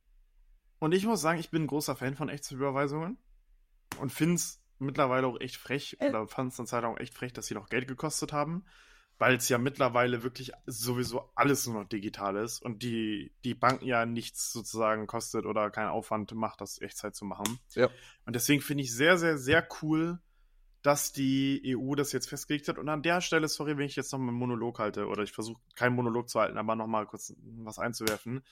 und 0.81 0.93
ich 0.93 1.07
muss 1.07 1.21
sagen, 1.21 1.38
ich 1.38 1.51
bin 1.51 1.62
ein 1.62 1.69
großer 1.69 1.95
Fan 1.95 2.16
von 2.16 2.29
Echtzeitüberweisungen 2.29 3.19
und 3.99 4.11
finde 4.11 4.35
es 4.35 4.61
mittlerweile 4.79 5.27
auch 5.27 5.38
echt 5.40 5.57
frech, 5.57 5.99
oder 6.01 6.27
fand 6.27 6.53
es 6.53 6.59
eine 6.59 6.66
Zeit 6.66 6.83
lang 6.83 6.95
auch 6.95 7.01
echt 7.01 7.14
frech, 7.14 7.33
dass 7.33 7.47
sie 7.47 7.55
noch 7.55 7.69
Geld 7.69 7.87
gekostet 7.87 8.33
haben, 8.33 8.64
weil 9.19 9.37
es 9.37 9.49
ja 9.51 9.59
mittlerweile 9.59 10.23
wirklich 10.23 10.53
sowieso 10.66 11.31
alles 11.35 11.66
nur 11.66 11.83
noch 11.83 11.88
digital 11.88 12.37
ist 12.37 12.62
und 12.62 12.83
die, 12.83 13.33
die 13.45 13.55
Banken 13.55 13.85
ja 13.85 14.07
nichts 14.07 14.53
sozusagen 14.53 15.07
kostet 15.07 15.45
oder 15.45 15.71
keinen 15.71 15.90
Aufwand 15.90 16.33
macht, 16.35 16.62
das 16.62 16.81
Echtzeit 16.81 17.14
zu 17.14 17.27
machen. 17.27 17.59
Ja. 17.75 17.90
Und 18.25 18.35
deswegen 18.35 18.62
finde 18.62 18.83
ich 18.83 18.95
sehr, 18.95 19.19
sehr, 19.19 19.37
sehr 19.37 19.69
cool, 19.83 20.19
dass 20.83 21.12
die 21.12 21.77
EU 21.77 21.95
das 21.95 22.12
jetzt 22.12 22.29
festgelegt 22.29 22.69
hat. 22.69 22.79
Und 22.79 22.88
an 22.88 23.03
der 23.03 23.21
Stelle, 23.21 23.49
sorry, 23.49 23.77
wenn 23.77 23.85
ich 23.85 23.97
jetzt 23.97 24.12
noch 24.12 24.19
mal 24.19 24.29
einen 24.29 24.38
Monolog 24.38 24.79
halte, 24.79 25.07
oder 25.07 25.23
ich 25.23 25.33
versuche 25.33 25.61
keinen 25.77 25.95
Monolog 25.95 26.31
zu 26.31 26.40
halten, 26.40 26.57
aber 26.57 26.75
noch 26.75 26.87
mal 26.87 27.07
kurz 27.07 27.35
was 27.59 27.79
einzuwerfen. 27.79 28.43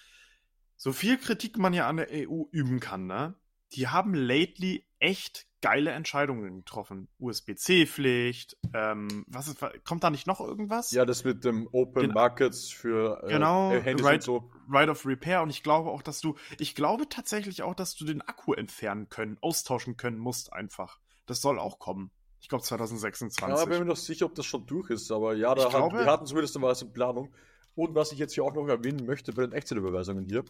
So 0.80 0.92
viel 0.92 1.18
Kritik 1.18 1.58
man 1.58 1.74
ja 1.74 1.88
an 1.88 1.96
der 1.98 2.08
EU 2.10 2.44
üben 2.52 2.78
kann, 2.80 3.06
ne? 3.06 3.34
Die 3.72 3.88
haben 3.88 4.14
lately 4.14 4.86
echt 5.00 5.46
geile 5.60 5.90
Entscheidungen 5.90 6.58
getroffen. 6.58 7.08
USB-C-Pflicht, 7.18 8.56
ähm, 8.74 9.24
was 9.26 9.48
ist, 9.48 9.58
kommt 9.84 10.04
da 10.04 10.10
nicht 10.10 10.26
noch 10.26 10.40
irgendwas? 10.40 10.92
Ja, 10.92 11.04
das 11.04 11.24
mit 11.24 11.44
dem 11.44 11.68
Open 11.72 12.02
Genau. 12.02 12.14
Markets 12.14 12.70
für 12.70 13.22
äh, 13.24 13.28
Genau, 13.28 13.70
Handys 13.72 14.06
right. 14.06 14.14
und 14.16 14.22
so. 14.22 14.50
Right 14.70 14.88
of 14.88 15.04
Repair 15.04 15.42
und 15.42 15.50
ich 15.50 15.62
glaube 15.62 15.90
auch, 15.90 16.00
dass 16.02 16.20
du, 16.20 16.36
ich 16.58 16.74
glaube 16.74 17.08
tatsächlich 17.08 17.62
auch, 17.62 17.74
dass 17.74 17.94
du 17.96 18.04
den 18.04 18.22
Akku 18.22 18.52
entfernen 18.54 19.08
können, 19.08 19.36
austauschen 19.40 19.96
können 19.96 20.18
musst 20.18 20.52
einfach. 20.52 21.00
Das 21.26 21.40
soll 21.42 21.58
auch 21.58 21.78
kommen. 21.78 22.10
Ich 22.40 22.48
glaube 22.48 22.62
2026. 22.64 23.48
Ja, 23.58 23.64
bin 23.64 23.80
mir 23.80 23.84
noch 23.84 23.96
sicher, 23.96 24.26
ob 24.26 24.34
das 24.36 24.46
schon 24.46 24.64
durch 24.66 24.90
ist, 24.90 25.10
aber 25.10 25.34
ja, 25.34 25.54
da 25.54 25.66
Ich 25.66 25.72
haben, 25.74 25.88
glaube- 25.90 26.04
wir 26.04 26.10
hatten 26.12 26.24
zumindest 26.26 26.56
mal 26.58 26.68
was 26.68 26.82
in 26.82 26.92
Planung. 26.92 27.34
Und 27.78 27.94
was 27.94 28.10
ich 28.10 28.18
jetzt 28.18 28.34
hier 28.34 28.42
auch 28.42 28.54
noch 28.54 28.66
erwähnen 28.66 29.06
möchte 29.06 29.32
bei 29.32 29.42
den 29.42 29.52
Echtzeitüberweisungen 29.52 30.24
hier, 30.24 30.44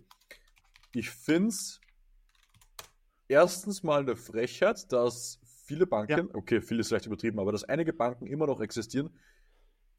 ich 0.95 1.11
finde 1.11 1.51
es 1.51 1.79
erstens 3.29 3.83
mal 3.83 4.01
eine 4.01 4.17
Frechheit, 4.17 4.91
dass 4.91 5.39
viele 5.67 5.87
Banken, 5.87 6.31
okay, 6.33 6.63
viel 6.63 6.81
ist 6.81 6.89
vielleicht 6.89 7.05
übertrieben, 7.05 7.39
aber 7.39 7.53
dass 7.53 7.65
einige 7.65 7.93
Banken 7.93 8.27
immer 8.27 8.47
noch 8.47 8.63
existieren, 8.63 9.11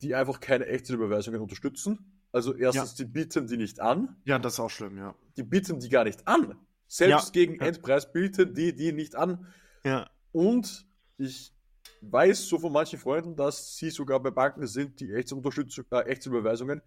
die 0.02 0.16
einfach 0.16 0.40
keine 0.40 0.66
Echtzeitüberweisungen 0.66 1.40
unterstützen. 1.40 2.20
Also 2.32 2.56
erstens, 2.56 2.96
die 2.96 3.06
bieten 3.06 3.46
die 3.46 3.58
nicht 3.58 3.80
an. 3.80 4.16
Ja, 4.26 4.40
das 4.40 4.54
ist 4.54 4.60
auch 4.60 4.72
schlimm, 4.72 4.98
ja. 4.98 5.14
Die 5.38 5.44
bieten 5.44 5.80
die 5.80 5.90
gar 5.90 6.06
nicht 6.06 6.28
an. 6.28 6.56
Selbst 6.88 7.28
Ja. 7.28 7.32
gegen 7.32 7.58
Ja. 7.58 7.68
Endpreis 7.68 8.12
bieten 8.12 8.56
die 8.56 8.76
die 8.76 8.92
nicht 8.92 9.16
an. 9.16 9.46
Ja. 9.84 10.10
Und 10.32 10.88
ich 11.20 11.54
weiß 12.02 12.48
so 12.48 12.58
von 12.58 12.74
manchen 12.74 12.98
Freunden, 12.98 13.36
dass 13.36 13.78
sie 13.78 13.92
sogar 13.92 14.20
bei 14.20 14.32
Banken 14.32 14.66
sind, 14.66 15.00
die 15.00 15.14
Echtzeitüberweisungen 15.14 15.86
äh, 15.92 16.10
Echtzeitüberweisungen 16.10 16.82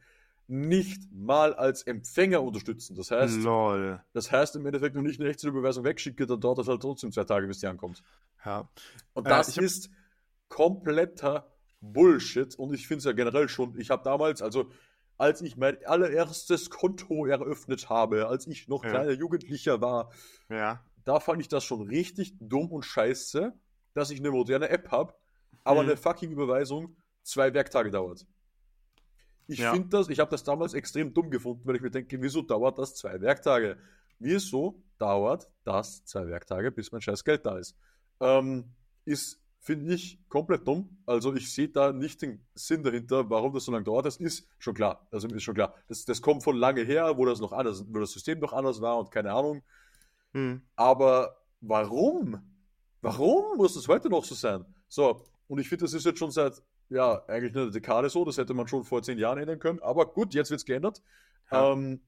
nicht 0.48 1.10
mal 1.12 1.54
als 1.54 1.82
Empfänger 1.84 2.42
unterstützen. 2.42 2.94
Das 2.96 3.10
heißt, 3.10 3.38
Lol. 3.42 4.02
das 4.12 4.30
heißt 4.32 4.56
im 4.56 4.66
Endeffekt, 4.66 4.94
wenn 4.96 5.06
ich 5.06 5.18
eine 5.20 5.28
Echtzeitüberweisung 5.30 5.84
wegschicke, 5.84 6.26
dann 6.26 6.40
dauert 6.40 6.58
das 6.58 6.68
halt 6.68 6.82
trotzdem 6.82 7.12
zwei 7.12 7.24
Tage, 7.24 7.46
bis 7.46 7.60
die 7.60 7.66
ankommt. 7.66 8.02
Ja. 8.44 8.68
Und 9.14 9.26
Äh, 9.26 9.30
das 9.30 9.56
hab- 9.56 9.62
ist 9.64 9.90
kompletter 10.48 11.50
Bullshit. 11.80 12.54
Und 12.56 12.74
ich 12.74 12.86
finde 12.86 12.98
es 12.98 13.04
ja 13.04 13.12
generell 13.12 13.48
schon, 13.48 13.78
ich 13.78 13.90
habe 13.90 14.02
damals, 14.04 14.42
also 14.42 14.70
als 15.18 15.40
ich 15.42 15.56
mein 15.56 15.82
allererstes 15.84 16.70
Konto 16.70 17.26
eröffnet 17.26 17.88
habe, 17.88 18.26
als 18.28 18.46
ich 18.46 18.68
noch 18.68 18.84
Ja. 18.84 18.90
kleiner 18.90 19.12
Jugendlicher 19.12 19.80
war, 19.80 20.10
Ja. 20.48 20.84
da 21.04 21.20
fand 21.20 21.40
ich 21.40 21.48
das 21.48 21.64
schon 21.64 21.82
richtig 21.82 22.34
dumm 22.40 22.70
und 22.72 22.84
scheiße, 22.84 23.52
dass 23.94 24.10
ich 24.10 24.18
eine 24.20 24.30
moderne 24.30 24.68
App 24.68 24.90
habe, 24.90 25.14
aber 25.64 25.82
Mhm. 25.82 25.88
eine 25.90 25.96
fucking 25.96 26.30
Überweisung 26.32 26.96
zwei 27.22 27.54
Werktage 27.54 27.90
dauert. 27.90 28.26
Ich 29.52 29.58
Ja. 29.58 29.72
finde 29.72 29.88
das, 29.88 30.08
ich 30.08 30.18
habe 30.18 30.30
das 30.30 30.44
damals 30.44 30.74
extrem 30.74 31.12
dumm 31.12 31.30
gefunden, 31.30 31.62
weil 31.64 31.76
ich 31.76 31.82
mir 31.82 31.90
denke, 31.90 32.20
wieso 32.22 32.42
dauert 32.42 32.78
das 32.78 32.94
zwei 32.94 33.20
Werktage? 33.20 33.76
Wieso 34.18 34.82
dauert 34.98 35.50
das 35.64 36.04
zwei 36.04 36.26
Werktage, 36.26 36.70
bis 36.70 36.90
mein 36.92 37.02
scheiß 37.02 37.22
Geld 37.24 37.44
da 37.44 37.58
ist? 37.58 37.76
Ähm, 38.20 38.64
ist, 39.04 39.40
finde 39.58 39.94
ich, 39.94 40.18
komplett 40.28 40.66
dumm. 40.66 40.96
Also 41.06 41.34
ich 41.34 41.52
sehe 41.52 41.68
da 41.68 41.92
nicht 41.92 42.22
den 42.22 42.40
Sinn 42.54 42.82
dahinter, 42.82 43.28
warum 43.28 43.52
das 43.52 43.64
so 43.64 43.72
lange 43.72 43.84
dauert. 43.84 44.06
Das 44.06 44.16
ist 44.16 44.48
schon 44.58 44.74
klar. 44.74 45.06
Also 45.10 45.28
ist 45.28 45.42
schon 45.42 45.54
klar. 45.54 45.74
Das, 45.88 46.04
das 46.04 46.22
kommt 46.22 46.42
von 46.44 46.56
lange 46.56 46.82
her, 46.82 47.16
wo 47.18 47.24
das 47.26 47.40
noch 47.40 47.52
anders, 47.52 47.84
wo 47.88 47.98
das 47.98 48.12
System 48.12 48.38
noch 48.38 48.52
anders 48.52 48.80
war 48.80 48.98
und 48.98 49.10
keine 49.10 49.32
Ahnung. 49.32 49.62
Hm. 50.34 50.62
Aber 50.76 51.36
warum? 51.60 52.40
Warum 53.02 53.56
muss 53.56 53.74
das 53.74 53.88
heute 53.88 54.08
noch 54.08 54.24
so 54.24 54.34
sein? 54.34 54.64
So, 54.88 55.24
und 55.48 55.58
ich 55.58 55.68
finde, 55.68 55.84
das 55.84 55.92
ist 55.94 56.06
jetzt 56.06 56.18
schon 56.20 56.30
seit, 56.30 56.62
ja, 56.92 57.24
eigentlich 57.26 57.56
eine 57.56 57.70
Dekade 57.70 58.08
so. 58.10 58.24
Das 58.24 58.38
hätte 58.38 58.54
man 58.54 58.68
schon 58.68 58.84
vor 58.84 59.02
zehn 59.02 59.18
Jahren 59.18 59.38
ändern 59.38 59.58
können. 59.58 59.80
Aber 59.80 60.06
gut, 60.06 60.34
jetzt 60.34 60.50
wird 60.50 60.60
es 60.60 60.64
geändert. 60.66 61.02
Ja. 61.50 61.72
Ähm, 61.72 62.00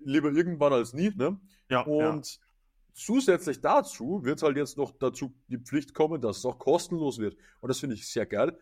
lieber 0.00 0.30
irgendwann 0.30 0.72
als 0.72 0.92
nie. 0.92 1.10
Ne? 1.14 1.38
Ja. 1.68 1.86
ja. 1.86 2.10
Und 2.10 2.40
zusätzlich 2.92 3.60
dazu 3.60 4.24
wird 4.24 4.42
halt 4.42 4.56
jetzt 4.56 4.76
noch 4.76 4.92
dazu 4.98 5.32
die 5.48 5.58
Pflicht 5.58 5.94
kommen, 5.94 6.20
dass 6.20 6.38
es 6.38 6.44
auch 6.44 6.58
kostenlos 6.58 7.18
wird. 7.18 7.36
Und 7.60 7.68
das 7.68 7.78
finde 7.78 7.94
ich 7.94 8.08
sehr 8.08 8.26
geil, 8.26 8.58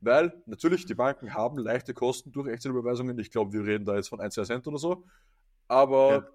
weil 0.00 0.32
natürlich 0.46 0.86
die 0.86 0.94
Banken 0.94 1.34
haben 1.34 1.58
leichte 1.58 1.94
Kosten 1.94 2.30
durch 2.32 2.48
Echtzeitüberweisungen. 2.48 3.18
Ich 3.18 3.30
glaube, 3.30 3.52
wir 3.52 3.64
reden 3.64 3.84
da 3.84 3.96
jetzt 3.96 4.08
von 4.08 4.20
1, 4.20 4.34
2 4.34 4.44
Cent 4.44 4.66
oder 4.66 4.78
so. 4.78 5.04
Aber 5.66 6.10
Ja. 6.12 6.28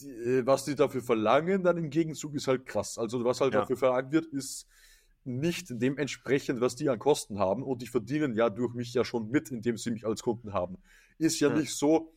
die, 0.00 0.10
äh, 0.10 0.46
was 0.46 0.64
die 0.64 0.74
dafür 0.74 1.02
verlangen, 1.02 1.62
dann 1.62 1.76
im 1.76 1.90
Gegenzug 1.90 2.34
ist 2.34 2.48
halt 2.48 2.66
krass. 2.66 2.98
Also 2.98 3.24
was 3.24 3.40
halt 3.40 3.52
Ja. 3.54 3.60
dafür 3.60 3.76
verlangt 3.76 4.12
wird, 4.12 4.26
ist 4.26 4.66
nicht 5.24 5.66
dementsprechend, 5.70 6.60
was 6.60 6.76
die 6.76 6.88
an 6.88 6.98
Kosten 6.98 7.38
haben. 7.38 7.62
Und 7.62 7.82
die 7.82 7.86
verdienen 7.86 8.34
ja 8.34 8.50
durch 8.50 8.74
mich 8.74 8.92
ja 8.94 9.04
schon 9.04 9.30
mit, 9.30 9.50
indem 9.50 9.76
sie 9.76 9.90
mich 9.90 10.04
als 10.06 10.22
Kunden 10.22 10.52
haben. 10.52 10.78
Ist 11.18 11.40
ja 11.40 11.48
Ja. 11.48 11.58
nicht 11.58 11.76
so, 11.76 12.12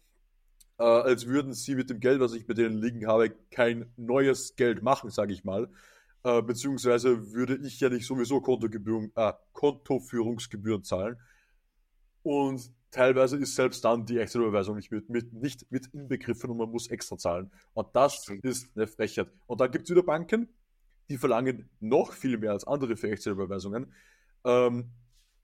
äh, 0.79 0.83
als 0.83 1.25
würden 1.27 1.53
sie 1.53 1.75
mit 1.75 1.89
dem 1.89 1.99
Geld, 1.99 2.19
was 2.19 2.33
ich 2.33 2.45
bei 2.47 2.53
denen 2.53 2.77
liegen 2.81 3.07
habe, 3.07 3.29
kein 3.51 3.91
neues 3.97 4.55
Geld 4.55 4.81
machen, 4.81 5.09
sage 5.09 5.33
ich 5.33 5.43
mal. 5.43 5.69
Äh, 6.23 6.41
beziehungsweise 6.41 7.33
würde 7.33 7.57
ich 7.57 7.79
ja 7.79 7.89
nicht 7.89 8.07
sowieso 8.07 8.41
Kontogebühren, 8.41 9.11
äh, 9.15 9.33
Kontoführungsgebühren 9.53 10.83
zahlen. 10.83 11.17
Und 12.23 12.71
teilweise 12.89 13.37
ist 13.37 13.55
selbst 13.55 13.85
dann 13.85 14.05
die 14.05 14.17
Echtzeitüberweisung 14.17 14.75
nicht 14.75 14.91
mit, 14.91 15.09
mit, 15.09 15.31
nicht 15.33 15.71
mit 15.71 15.87
inbegriffen 15.93 16.49
und 16.49 16.57
man 16.57 16.71
muss 16.71 16.87
extra 16.87 17.17
zahlen. 17.17 17.51
Und 17.73 17.87
das 17.93 18.27
ist 18.41 18.75
eine 18.75 18.87
Frechheit. 18.87 19.27
Und 19.45 19.61
dann 19.61 19.69
gibt 19.69 19.83
es 19.85 19.91
wieder 19.91 20.01
Banken, 20.01 20.49
die 21.09 21.17
verlangen 21.17 21.69
noch 21.79 22.13
viel 22.13 22.37
mehr 22.37 22.51
als 22.51 22.65
andere 22.65 22.97
für 22.97 23.11
Echtzeitüberweisungen. 23.11 23.93
Ähm, 24.43 24.91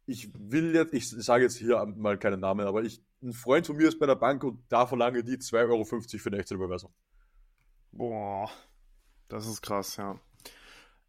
ich 0.06 0.32
will 0.34 0.76
jetzt, 0.76 0.94
ich 0.94 1.10
sage 1.10 1.44
jetzt 1.44 1.58
hier 1.58 1.86
mal 1.86 2.18
keinen 2.18 2.40
Namen, 2.40 2.68
aber 2.68 2.84
ich, 2.84 3.04
ein 3.22 3.34
Freund 3.34 3.68
von 3.68 3.78
mir 3.78 3.88
ist 3.88 4.00
bei 4.00 4.08
der 4.08 4.16
Bank 4.16 4.44
und 4.44 4.64
da 4.70 4.86
verlange 4.86 5.24
die 5.24 5.38
2,50 5.38 5.70
Euro 5.70 5.86
für 5.86 6.30
eine 6.30 6.38
Echtzeitüberweisung. 6.40 6.92
Boah, 7.92 8.50
das 9.28 9.48
ist 9.48 9.62
krass, 9.62 9.98
ja. 9.98 10.20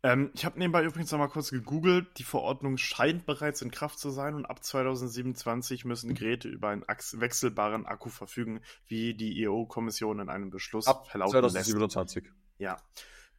Ähm, 0.05 0.31
ich 0.35 0.45
habe 0.45 0.59
nebenbei 0.59 0.83
übrigens 0.85 1.13
noch 1.13 1.19
mal 1.19 1.29
kurz 1.29 1.51
gegoogelt. 1.51 2.19
Die 2.19 2.25
Verordnung 2.25 2.77
scheint 2.77 3.25
bereits 3.25 3.63
in 3.63 3.71
Kraft 3.71 4.01
zu 4.01 4.11
sein 4.11 4.35
und 4.35 4.47
ab 4.47 4.63
2027 4.65 5.85
müssen 5.85 6.15
Geräte 6.15 6.49
über 6.49 6.69
einen 6.69 6.83
wechselbaren 6.83 7.87
Akku 7.87 8.09
verfügen, 8.09 8.61
wie 8.89 9.15
die 9.15 9.49
EU-Kommission 9.49 10.19
in 10.19 10.29
einem 10.29 10.51
Beschluss 10.51 10.89
Ab 10.89 11.09
verlauten 11.09 11.41
lässt. 11.43 11.71
2027. 11.71 12.25
Ja. 12.59 12.77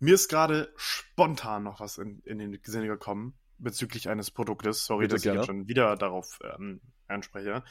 Mir 0.03 0.15
ist 0.15 0.27
gerade 0.27 0.73
spontan 0.75 1.63
noch 1.63 1.79
was 1.79 1.97
in, 1.97 2.19
in 2.25 2.37
den 2.37 2.59
Sinne 2.61 2.87
gekommen 2.87 3.35
bezüglich 3.57 4.09
eines 4.09 4.31
Produktes. 4.31 4.85
Sorry, 4.85 5.05
Bitte 5.05 5.15
dass 5.15 5.21
ich 5.21 5.23
gerne. 5.23 5.39
jetzt 5.39 5.47
schon 5.47 5.67
wieder 5.69 5.95
darauf 5.95 6.39
ähm, 6.43 6.81
anspreche. 7.07 7.63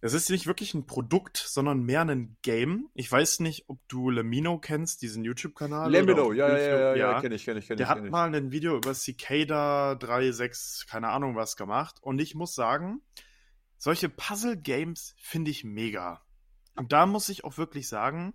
Es 0.00 0.14
ist 0.14 0.30
nicht 0.30 0.46
wirklich 0.46 0.72
ein 0.72 0.86
Produkt, 0.86 1.36
sondern 1.36 1.82
mehr 1.82 2.00
ein 2.00 2.38
Game. 2.40 2.88
Ich 2.94 3.12
weiß 3.12 3.40
nicht, 3.40 3.64
ob 3.68 3.86
du 3.86 4.08
Lemino 4.08 4.58
kennst, 4.58 5.02
diesen 5.02 5.24
YouTube-Kanal. 5.24 5.90
Lemino, 5.90 6.32
ja, 6.32 6.46
ob 6.46 6.52
ja, 6.52 6.56
YouTube- 6.56 6.70
ja, 6.70 6.78
ja, 6.78 7.12
ja 7.12 7.20
kenne 7.20 7.34
ich, 7.34 7.44
kenne 7.44 7.58
ich, 7.58 7.66
kenne 7.66 7.74
ich. 7.74 7.78
Der 7.78 7.88
hat 7.90 7.96
kenn 7.98 8.06
ich. 8.06 8.12
mal 8.12 8.34
ein 8.34 8.50
Video 8.50 8.74
über 8.74 8.94
Cicada 8.94 9.92
3.6, 9.92 10.88
keine 10.88 11.08
Ahnung 11.08 11.36
was 11.36 11.54
gemacht. 11.56 11.96
Und 12.00 12.18
ich 12.18 12.34
muss 12.34 12.54
sagen, 12.54 13.02
solche 13.76 14.08
Puzzle-Games 14.08 15.16
finde 15.18 15.50
ich 15.50 15.64
mega. 15.64 16.22
Und 16.76 16.92
da 16.92 17.04
muss 17.04 17.28
ich 17.28 17.44
auch 17.44 17.58
wirklich 17.58 17.88
sagen, 17.88 18.32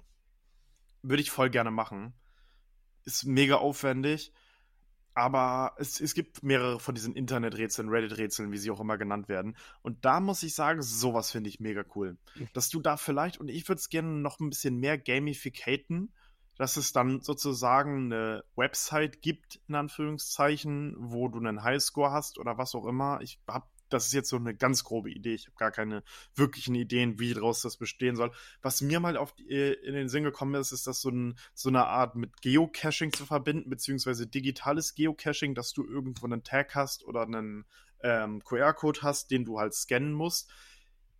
würde 1.01 1.23
ich 1.23 1.31
voll 1.31 1.49
gerne 1.49 1.71
machen. 1.71 2.13
Ist 3.05 3.25
mega 3.25 3.55
aufwendig. 3.55 4.31
Aber 5.15 5.75
es, 5.77 6.01
es 6.01 6.15
gibt 6.15 6.41
mehrere 6.41 6.79
von 6.79 6.95
diesen 6.95 7.15
Internet-Rätseln, 7.15 7.89
Reddit-Rätseln, 7.89 8.51
wie 8.51 8.57
sie 8.57 8.71
auch 8.71 8.79
immer 8.79 8.97
genannt 8.97 9.29
werden. 9.29 9.55
Und 9.83 10.05
da 10.05 10.19
muss 10.19 10.41
ich 10.41 10.55
sagen, 10.55 10.81
sowas 10.81 11.31
finde 11.31 11.49
ich 11.49 11.59
mega 11.59 11.83
cool. 11.95 12.17
Dass 12.53 12.69
du 12.69 12.79
da 12.79 12.97
vielleicht, 12.97 13.39
und 13.39 13.49
ich 13.49 13.67
würde 13.67 13.79
es 13.79 13.89
gerne 13.89 14.09
noch 14.09 14.39
ein 14.39 14.49
bisschen 14.49 14.79
mehr 14.79 14.97
gamificaten, 14.97 16.11
dass 16.57 16.77
es 16.77 16.93
dann 16.93 17.21
sozusagen 17.21 18.11
eine 18.11 18.43
Website 18.55 19.21
gibt, 19.21 19.59
in 19.67 19.75
Anführungszeichen, 19.75 20.95
wo 20.97 21.27
du 21.27 21.39
einen 21.39 21.63
Highscore 21.63 22.11
hast 22.11 22.39
oder 22.39 22.57
was 22.57 22.75
auch 22.75 22.85
immer. 22.85 23.19
Ich 23.21 23.39
habe, 23.47 23.65
das 23.89 24.07
ist 24.07 24.13
jetzt 24.13 24.29
so 24.29 24.37
eine 24.37 24.55
ganz 24.55 24.83
grobe 24.83 25.11
Idee. 25.11 25.33
Ich 25.33 25.45
habe 25.47 25.57
gar 25.57 25.71
keine 25.71 26.03
wirklichen 26.35 26.75
Ideen, 26.75 27.19
wie 27.19 27.33
daraus 27.33 27.61
das 27.61 27.77
bestehen 27.77 28.15
soll. 28.15 28.31
Was 28.61 28.81
mir 28.81 28.99
mal 28.99 29.17
auf 29.17 29.33
die, 29.33 29.49
äh, 29.49 29.73
in 29.85 29.93
den 29.93 30.09
Sinn 30.09 30.23
gekommen 30.23 30.55
ist, 30.55 30.71
ist 30.71 30.87
das 30.87 31.01
so, 31.01 31.09
ein, 31.09 31.37
so 31.53 31.69
eine 31.69 31.85
Art 31.85 32.15
mit 32.15 32.41
Geocaching 32.41 33.13
zu 33.13 33.25
verbinden, 33.25 33.69
beziehungsweise 33.69 34.27
digitales 34.27 34.95
Geocaching, 34.95 35.55
dass 35.55 35.73
du 35.73 35.85
irgendwo 35.85 36.25
einen 36.25 36.43
Tag 36.43 36.75
hast 36.75 37.03
oder 37.05 37.23
einen 37.23 37.65
ähm, 38.01 38.43
QR-Code 38.43 39.01
hast, 39.01 39.31
den 39.31 39.45
du 39.45 39.59
halt 39.59 39.73
scannen 39.73 40.13
musst 40.13 40.49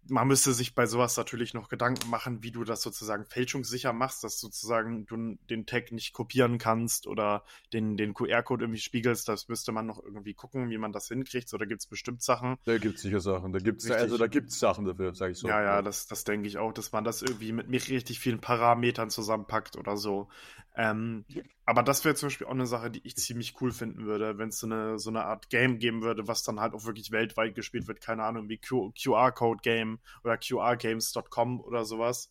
man 0.09 0.27
müsste 0.27 0.53
sich 0.53 0.75
bei 0.75 0.85
sowas 0.85 1.15
natürlich 1.17 1.53
noch 1.53 1.69
Gedanken 1.69 2.09
machen, 2.09 2.43
wie 2.43 2.51
du 2.51 2.63
das 2.63 2.81
sozusagen 2.81 3.25
fälschungssicher 3.25 3.93
machst, 3.93 4.23
dass 4.23 4.39
sozusagen 4.39 5.05
du 5.05 5.37
den 5.49 5.65
Tag 5.65 5.91
nicht 5.91 6.13
kopieren 6.13 6.57
kannst 6.57 7.07
oder 7.07 7.43
den, 7.71 7.97
den 7.97 8.13
QR-Code 8.13 8.65
irgendwie 8.65 8.81
spiegelst. 8.81 9.27
Das 9.29 9.47
müsste 9.47 9.71
man 9.71 9.85
noch 9.85 10.03
irgendwie 10.03 10.33
gucken, 10.33 10.69
wie 10.69 10.77
man 10.77 10.91
das 10.91 11.07
hinkriegt. 11.07 11.47
So, 11.47 11.57
da 11.57 11.65
gibt 11.65 11.81
es 11.81 11.87
bestimmt 11.87 12.21
Sachen. 12.21 12.57
Da 12.65 12.77
gibt 12.77 12.95
es 12.95 13.01
sicher 13.01 13.19
Sachen. 13.19 13.53
Da 13.53 13.59
gibt's, 13.59 13.85
Richtig. 13.85 14.01
also 14.01 14.17
da 14.17 14.27
gibt 14.27 14.49
es 14.49 14.59
Sachen 14.59 14.85
dafür, 14.85 15.15
sage 15.15 15.33
ich 15.33 15.37
so. 15.37 15.47
ja, 15.47 15.61
ja, 15.61 15.81
das, 15.81 16.07
das 16.07 16.23
denke 16.23 16.47
ich 16.47 16.57
auch, 16.57 16.73
dass 16.73 16.91
man 16.91 17.03
das 17.03 17.21
irgendwie 17.21 17.51
mit 17.51 17.69
mir 17.69 17.81
richtig 17.87 18.19
vielen 18.19 18.39
Parametern 18.39 19.09
zusammenpackt 19.09 19.77
oder 19.77 19.97
so. 19.97 20.27
Ähm, 20.75 21.23
aber 21.65 21.83
das 21.83 22.03
wäre 22.03 22.15
zum 22.15 22.27
Beispiel 22.27 22.47
auch 22.47 22.51
eine 22.51 22.65
Sache, 22.65 22.91
die 22.91 23.05
ich 23.05 23.15
ziemlich 23.15 23.59
cool 23.61 23.71
finden 23.71 24.05
würde, 24.05 24.37
wenn 24.37 24.49
es 24.49 24.59
so 24.59 24.67
eine, 24.67 24.99
so 24.99 25.09
eine 25.09 25.23
Art 25.23 25.49
Game 25.49 25.79
geben 25.79 26.01
würde, 26.01 26.27
was 26.27 26.43
dann 26.43 26.59
halt 26.59 26.73
auch 26.73 26.85
wirklich 26.85 27.11
weltweit 27.11 27.55
gespielt 27.55 27.87
wird. 27.87 28.01
Keine 28.01 28.23
Ahnung, 28.23 28.49
wie 28.49 28.57
QR-Code-Game 28.57 29.99
oder 30.23 30.37
QRgames.com 30.37 31.61
oder 31.61 31.85
sowas. 31.85 32.29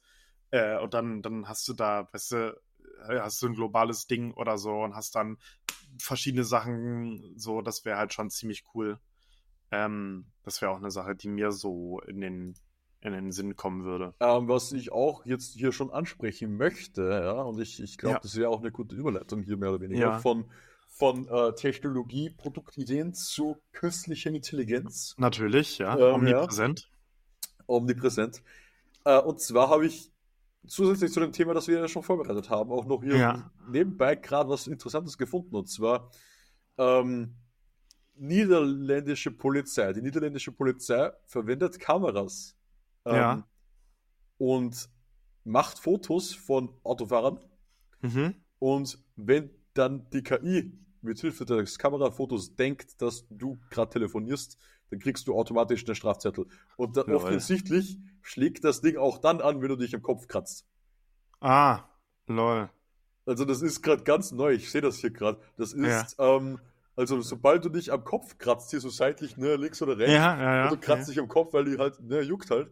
Äh, 0.50 0.78
und 0.78 0.92
dann, 0.92 1.22
dann 1.22 1.48
hast 1.48 1.66
du 1.66 1.72
da, 1.72 2.08
weißt 2.12 2.32
du, 2.32 2.60
äh, 3.08 3.20
hast 3.20 3.40
du 3.40 3.46
ein 3.46 3.54
globales 3.54 4.06
Ding 4.06 4.32
oder 4.34 4.58
so 4.58 4.82
und 4.82 4.94
hast 4.94 5.14
dann 5.14 5.38
verschiedene 5.98 6.44
Sachen, 6.44 7.32
so, 7.36 7.62
das 7.62 7.86
wäre 7.86 7.96
halt 7.96 8.12
schon 8.12 8.28
ziemlich 8.28 8.64
cool. 8.74 8.98
Ähm, 9.70 10.26
das 10.42 10.60
wäre 10.60 10.72
auch 10.72 10.76
eine 10.76 10.90
Sache, 10.90 11.16
die 11.16 11.28
mir 11.28 11.52
so 11.52 12.00
in 12.00 12.20
den, 12.20 12.54
in 13.02 13.12
den 13.12 13.32
Sinn 13.32 13.56
kommen 13.56 13.84
würde. 13.84 14.14
Ähm, 14.20 14.48
was 14.48 14.72
ich 14.72 14.92
auch 14.92 15.26
jetzt 15.26 15.54
hier 15.54 15.72
schon 15.72 15.90
ansprechen 15.90 16.56
möchte, 16.56 17.02
ja, 17.02 17.42
und 17.42 17.60
ich, 17.60 17.82
ich 17.82 17.98
glaube, 17.98 18.14
Ja. 18.14 18.20
das 18.20 18.36
wäre 18.36 18.48
auch 18.48 18.60
eine 18.60 18.70
gute 18.70 18.94
Überleitung 18.96 19.42
hier 19.42 19.56
mehr 19.56 19.70
oder 19.70 19.80
weniger, 19.80 20.00
Ja. 20.00 20.18
von, 20.18 20.44
von 20.88 21.26
äh, 21.28 21.52
Technologie, 21.54 22.30
Produktideen 22.30 23.12
zu 23.14 23.56
künstlicher 23.72 24.30
Intelligenz, 24.30 25.14
Natürlich, 25.18 25.78
ja, 25.78 25.96
Ähm, 25.98 26.14
omnipräsent. 26.14 26.88
omnipräsent. 27.66 28.42
Äh, 29.04 29.18
und 29.20 29.40
zwar 29.40 29.68
habe 29.68 29.86
ich 29.86 30.12
zusätzlich 30.66 31.10
zu 31.12 31.18
dem 31.20 31.32
Thema, 31.32 31.54
das 31.54 31.66
wir 31.66 31.78
ja 31.80 31.88
schon 31.88 32.04
vorbereitet 32.04 32.50
haben, 32.50 32.70
auch 32.70 32.84
noch 32.86 33.02
hier 33.02 33.16
Ja. 33.16 33.50
nebenbei 33.68 34.14
gerade 34.14 34.48
was 34.48 34.68
Interessantes 34.68 35.18
gefunden. 35.18 35.56
Und 35.56 35.68
zwar 35.68 36.10
ähm, 36.78 37.34
niederländische 38.14 39.30
Polizei. 39.32 39.92
Die 39.92 40.02
niederländische 40.02 40.52
Polizei 40.52 41.10
verwendet 41.26 41.80
Kameras. 41.80 42.54
Ähm, 43.04 43.14
Ja. 43.14 43.48
Und 44.38 44.88
macht 45.44 45.78
Fotos 45.78 46.34
von 46.34 46.70
Autofahrern. 46.82 47.38
Mhm. 48.00 48.34
Und 48.58 48.98
wenn 49.16 49.50
dann 49.74 50.08
die 50.10 50.22
KI 50.22 50.78
mit 51.00 51.18
Hilfe 51.20 51.44
des 51.44 51.78
Kamerafotos 51.78 52.54
denkt, 52.54 53.00
dass 53.02 53.26
du 53.28 53.58
gerade 53.70 53.90
telefonierst, 53.90 54.56
dann 54.90 54.98
kriegst 55.00 55.26
du 55.26 55.34
automatisch 55.34 55.84
einen 55.86 55.94
Strafzettel. 55.94 56.46
Und 56.76 56.96
dann 56.96 57.06
Jawohl. 57.06 57.16
offensichtlich 57.16 57.98
schlägt 58.20 58.62
das 58.64 58.80
Ding 58.82 58.96
auch 58.96 59.18
dann 59.18 59.40
an, 59.40 59.60
wenn 59.62 59.68
du 59.68 59.76
dich 59.76 59.94
am 59.94 60.02
Kopf 60.02 60.28
kratzt. 60.28 60.66
Ah, 61.40 61.84
lol. 62.26 62.68
Also 63.26 63.44
das 63.44 63.62
ist 63.62 63.82
gerade 63.82 64.02
ganz 64.04 64.32
neu. 64.32 64.52
Ich 64.52 64.70
sehe 64.70 64.80
das 64.80 64.98
hier 64.98 65.10
gerade. 65.10 65.40
Das 65.56 65.72
ist, 65.72 66.16
ähm, 66.18 66.60
also 66.96 67.20
sobald 67.20 67.64
du 67.64 67.68
dich 67.68 67.90
am 67.92 68.04
Kopf 68.04 68.38
kratzt, 68.38 68.70
hier 68.70 68.80
so 68.80 68.90
seitlich, 68.90 69.36
ne, 69.36 69.56
links 69.56 69.80
oder 69.82 69.96
rechts, 69.98 70.12
Ja, 70.14 70.36
ja, 70.40 70.56
ja. 70.56 70.64
und 70.64 70.72
du 70.72 70.78
kratzt 70.86 71.08
dich 71.08 71.18
am 71.18 71.28
Kopf, 71.28 71.52
weil 71.52 71.64
die 71.64 71.78
halt, 71.78 72.00
ne, 72.00 72.20
juckt 72.20 72.50
halt, 72.50 72.70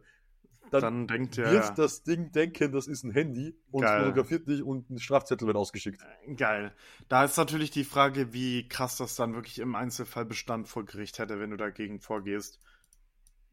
dann, 0.71 0.83
Dann 0.83 1.07
denkt 1.09 1.39
er. 1.39 1.51
wird 1.53 1.79
das 1.79 2.03
Ding 2.03 2.33
denken, 2.33 2.73
das 2.73 2.87
ist 2.87 3.05
ein 3.05 3.11
Handy 3.13 3.57
und 3.71 3.83
Geil. 3.83 4.05
fotografiert 4.05 4.49
dich 4.49 4.63
und 4.63 4.89
ein 4.91 4.99
Strafzettel 4.99 5.47
wird 5.47 5.57
ausgeschickt. 5.57 6.01
Geil. 6.37 6.73
Da 7.09 7.25
ist 7.25 7.37
natürlich 7.37 7.71
die 7.71 7.85
Frage, 7.85 8.33
wie 8.33 8.69
krass 8.69 8.97
das 8.97 9.17
dann 9.17 9.35
wirklich 9.35 9.59
im 9.59 9.75
Einzelfall 9.75 10.25
Bestand 10.25 10.69
vor 10.69 10.85
Gericht 10.85 11.19
hätte, 11.19 11.39
wenn 11.41 11.51
du 11.51 11.57
dagegen 11.57 12.01
vorgehst. 12.01 12.61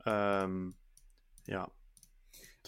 Ähm, 0.06 0.76
ja. 1.48 1.70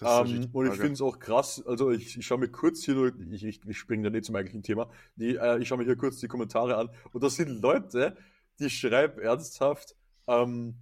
Natürlich 0.02 0.46
Ähm, 0.46 0.50
und 0.54 0.68
ich 0.68 0.74
finde 0.76 0.94
es 0.94 1.02
auch 1.02 1.20
krass, 1.20 1.62
also 1.66 1.92
ich, 1.92 2.18
ich 2.18 2.26
schaue 2.26 2.38
mir 2.38 2.48
kurz 2.50 2.84
hier, 2.86 2.96
nur- 2.96 3.14
ich, 3.32 3.44
ich, 3.44 3.62
ich 3.66 3.78
springe 3.78 4.04
dann 4.04 4.14
nicht 4.14 4.26
zum 4.26 4.36
eigentlichen 4.36 4.64
Thema, 4.64 4.90
die, 5.16 5.36
äh, 5.36 5.60
ich 5.60 5.68
schaue 5.68 5.80
mir 5.80 5.84
hier 5.84 5.98
kurz 5.98 6.20
die 6.20 6.28
Kommentare 6.30 6.78
an 6.78 6.90
und 7.12 7.22
das 7.22 7.36
sind 7.36 7.50
Leute, 7.62 8.16
die 8.60 8.70
schreiben 8.70 9.20
ernsthaft, 9.20 9.98
ähm, 10.28 10.76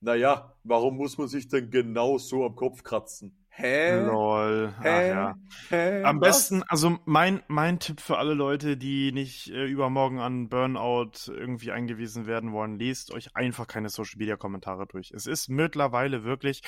naja, 0.00 0.56
warum 0.64 0.96
muss 0.96 1.18
man 1.18 1.28
sich 1.28 1.48
denn 1.48 1.70
genau 1.70 2.18
so 2.18 2.44
am 2.44 2.54
Kopf 2.54 2.82
kratzen? 2.82 3.46
Hä? 3.48 4.04
Lol. 4.04 4.74
Ach, 4.78 4.84
Hä? 4.84 5.08
ja. 5.08 5.34
Hä? 5.70 6.02
Am 6.02 6.20
Was? 6.20 6.28
besten, 6.28 6.62
also 6.64 6.98
mein, 7.06 7.42
mein 7.48 7.78
Tipp 7.78 8.02
für 8.02 8.18
alle 8.18 8.34
Leute, 8.34 8.76
die 8.76 9.12
nicht 9.12 9.48
äh, 9.48 9.64
übermorgen 9.64 10.20
an 10.20 10.50
Burnout 10.50 11.12
irgendwie 11.28 11.72
eingewiesen 11.72 12.26
werden 12.26 12.52
wollen, 12.52 12.78
lest 12.78 13.14
euch 13.14 13.34
einfach 13.34 13.66
keine 13.66 13.88
Social 13.88 14.18
Media 14.18 14.36
Kommentare 14.36 14.86
durch. 14.86 15.10
Es 15.12 15.26
ist 15.26 15.48
mittlerweile 15.48 16.22
wirklich, 16.22 16.60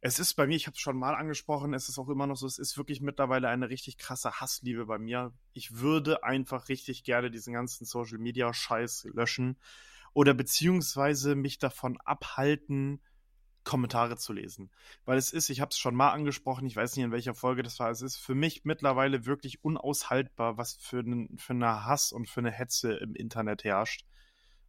es 0.00 0.18
ist 0.18 0.34
bei 0.34 0.48
mir, 0.48 0.56
ich 0.56 0.66
habe 0.66 0.74
es 0.74 0.80
schon 0.80 0.98
mal 0.98 1.14
angesprochen, 1.14 1.74
es 1.74 1.88
ist 1.88 1.98
auch 1.98 2.08
immer 2.08 2.26
noch 2.26 2.36
so, 2.36 2.46
es 2.48 2.58
ist 2.58 2.76
wirklich 2.76 3.00
mittlerweile 3.00 3.48
eine 3.48 3.68
richtig 3.68 3.96
krasse 3.96 4.32
Hassliebe 4.40 4.86
bei 4.86 4.98
mir. 4.98 5.32
Ich 5.52 5.76
würde 5.76 6.24
einfach 6.24 6.68
richtig 6.68 7.04
gerne 7.04 7.30
diesen 7.30 7.52
ganzen 7.52 7.84
Social 7.84 8.18
Media 8.18 8.52
Scheiß 8.52 9.06
löschen 9.12 9.58
oder 10.12 10.34
beziehungsweise 10.34 11.34
mich 11.34 11.58
davon 11.58 11.98
abhalten, 12.04 13.00
Kommentare 13.64 14.16
zu 14.16 14.32
lesen. 14.32 14.70
Weil 15.04 15.18
es 15.18 15.32
ist, 15.32 15.50
ich 15.50 15.60
habe 15.60 15.70
es 15.70 15.78
schon 15.78 15.94
mal 15.94 16.10
angesprochen, 16.10 16.66
ich 16.66 16.76
weiß 16.76 16.96
nicht 16.96 17.04
in 17.04 17.12
welcher 17.12 17.34
Folge 17.34 17.62
das 17.62 17.78
war, 17.78 17.90
es 17.90 18.02
ist 18.02 18.16
für 18.16 18.34
mich 18.34 18.64
mittlerweile 18.64 19.26
wirklich 19.26 19.62
unaushaltbar, 19.62 20.56
was 20.56 20.74
für, 20.74 21.00
einen, 21.00 21.36
für 21.38 21.52
eine 21.52 21.84
Hass 21.84 22.12
und 22.12 22.28
für 22.28 22.40
eine 22.40 22.50
Hetze 22.50 22.94
im 22.94 23.14
Internet 23.14 23.64
herrscht. 23.64 24.06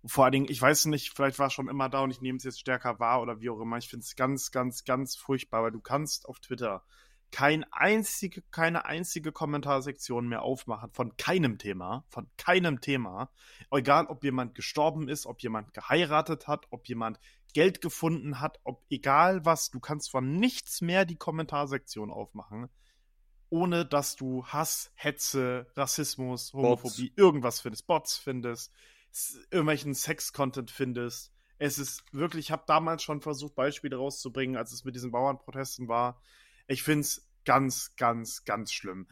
Vor 0.03 0.25
allen 0.25 0.33
Dingen, 0.33 0.47
ich 0.49 0.61
weiß 0.61 0.85
nicht, 0.85 1.11
vielleicht 1.15 1.39
war 1.39 1.47
es 1.47 1.53
schon 1.53 1.69
immer 1.69 1.87
da 1.87 2.01
und 2.01 2.11
ich 2.11 2.21
nehme 2.21 2.37
es 2.37 2.43
jetzt 2.43 2.59
stärker 2.59 2.99
wahr 2.99 3.21
oder 3.21 3.39
wie 3.39 3.49
auch 3.49 3.61
immer. 3.61 3.77
Ich 3.77 3.87
finde 3.87 4.03
es 4.03 4.15
ganz, 4.15 4.51
ganz, 4.51 4.83
ganz 4.83 5.15
furchtbar, 5.15 5.63
weil 5.63 5.71
du 5.71 5.79
kannst 5.79 6.27
auf 6.27 6.39
Twitter 6.39 6.83
kein 7.31 7.65
einzige, 7.71 8.41
keine 8.51 8.85
einzige 8.85 9.31
Kommentarsektion 9.31 10.27
mehr 10.27 10.43
aufmachen 10.43 10.91
von 10.91 11.15
keinem 11.17 11.57
Thema, 11.57 12.05
von 12.09 12.29
keinem 12.37 12.81
Thema. 12.81 13.31
Egal, 13.71 14.07
ob 14.07 14.23
jemand 14.23 14.53
gestorben 14.53 15.07
ist, 15.07 15.25
ob 15.25 15.41
jemand 15.41 15.73
geheiratet 15.73 16.47
hat, 16.47 16.67
ob 16.69 16.87
jemand 16.87 17.19
Geld 17.53 17.81
gefunden 17.81 18.39
hat, 18.39 18.59
ob 18.63 18.83
egal 18.89 19.45
was, 19.45 19.71
du 19.71 19.79
kannst 19.79 20.11
von 20.11 20.35
nichts 20.35 20.81
mehr 20.81 21.05
die 21.05 21.17
Kommentarsektion 21.17 22.11
aufmachen, 22.11 22.69
ohne 23.49 23.85
dass 23.85 24.15
du 24.15 24.45
Hass, 24.45 24.91
Hetze, 24.95 25.67
Rassismus, 25.75 26.53
Homophobie, 26.53 27.13
irgendwas 27.15 27.59
findest, 27.59 27.87
Bots 27.87 28.17
findest, 28.17 28.71
irgendwelchen 29.49 29.93
Sex-Content 29.93 30.71
findest. 30.71 31.33
Es 31.57 31.77
ist 31.77 32.03
wirklich, 32.11 32.47
ich 32.47 32.51
habe 32.51 32.63
damals 32.65 33.03
schon 33.03 33.21
versucht, 33.21 33.55
Beispiele 33.55 33.97
rauszubringen, 33.97 34.57
als 34.57 34.71
es 34.71 34.83
mit 34.83 34.95
diesen 34.95 35.11
Bauernprotesten 35.11 35.87
war. 35.87 36.21
Ich 36.71 36.83
finde 36.83 37.01
es 37.01 37.29
ganz, 37.43 37.97
ganz, 37.97 38.45
ganz 38.45 38.71
schlimm. 38.71 39.07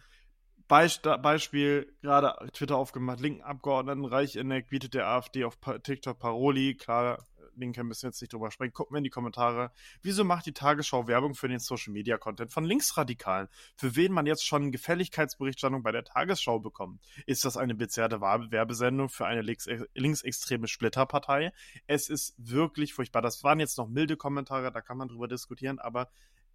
Beispiel, 0.69 1.93
gerade 2.01 2.49
Twitter 2.53 2.77
aufgemacht, 2.77 3.19
linken 3.19 3.41
Abgeordneten 3.41 4.05
Reicheneck 4.05 4.69
bietet 4.69 4.93
der 4.93 5.07
AfD 5.07 5.43
auf 5.43 5.57
TikTok 5.83 6.19
Paroli. 6.19 6.75
Klar, 6.75 7.27
Linke 7.55 7.83
müssen 7.83 8.05
jetzt 8.05 8.21
nicht 8.21 8.31
drüber 8.31 8.49
sprechen. 8.49 8.71
Gucken 8.71 8.93
wir 8.93 8.99
in 8.99 9.03
die 9.03 9.09
Kommentare. 9.09 9.73
Wieso 10.01 10.23
macht 10.23 10.45
die 10.45 10.53
Tagesschau 10.53 11.07
Werbung 11.07 11.35
für 11.35 11.49
den 11.49 11.59
Social 11.59 11.91
Media 11.91 12.17
Content 12.17 12.53
von 12.53 12.63
Linksradikalen? 12.63 13.49
Für 13.75 13.97
wen 13.97 14.13
man 14.13 14.25
jetzt 14.25 14.45
schon 14.45 14.71
Gefälligkeitsberichterstattung 14.71 15.83
bei 15.83 15.91
der 15.91 16.05
Tagesschau 16.05 16.59
bekommt? 16.59 17.01
Ist 17.25 17.43
das 17.43 17.57
eine 17.57 17.75
bezerrte 17.75 18.21
Werbesendung 18.21 19.09
für 19.09 19.25
eine 19.25 19.41
links 19.41 19.67
linksextreme 19.95 20.69
Splitterpartei? 20.69 21.51
Es 21.87 22.07
ist 22.07 22.35
wirklich 22.37 22.93
furchtbar. 22.93 23.21
Das 23.21 23.43
waren 23.43 23.59
jetzt 23.59 23.77
noch 23.77 23.89
milde 23.89 24.15
Kommentare, 24.15 24.71
da 24.71 24.79
kann 24.79 24.97
man 24.97 25.09
drüber 25.09 25.27
diskutieren, 25.27 25.79
aber 25.79 26.09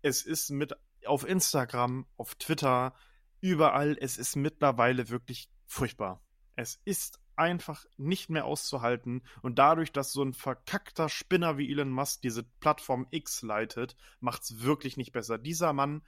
es 0.04 0.22
ist 0.22 0.50
mit 0.50 0.74
auf 1.06 1.26
Instagram, 1.26 2.06
auf 2.16 2.34
Twitter, 2.36 2.94
überall, 3.40 3.96
es 4.00 4.16
ist 4.16 4.36
mittlerweile 4.36 5.08
wirklich 5.10 5.50
furchtbar. 5.66 6.22
Es 6.56 6.80
ist 6.84 7.20
einfach 7.36 7.84
nicht 7.96 8.30
mehr 8.30 8.44
auszuhalten 8.44 9.22
und 9.42 9.58
dadurch, 9.58 9.92
dass 9.92 10.12
so 10.12 10.22
ein 10.22 10.34
verkackter 10.34 11.08
Spinner 11.08 11.58
wie 11.58 11.70
Elon 11.70 11.90
Musk 11.90 12.22
diese 12.22 12.44
Plattform 12.44 13.06
X 13.10 13.42
leitet, 13.42 13.96
macht's 14.20 14.62
wirklich 14.62 14.96
nicht 14.96 15.12
besser. 15.12 15.38
Dieser 15.38 15.72
Mann 15.72 16.02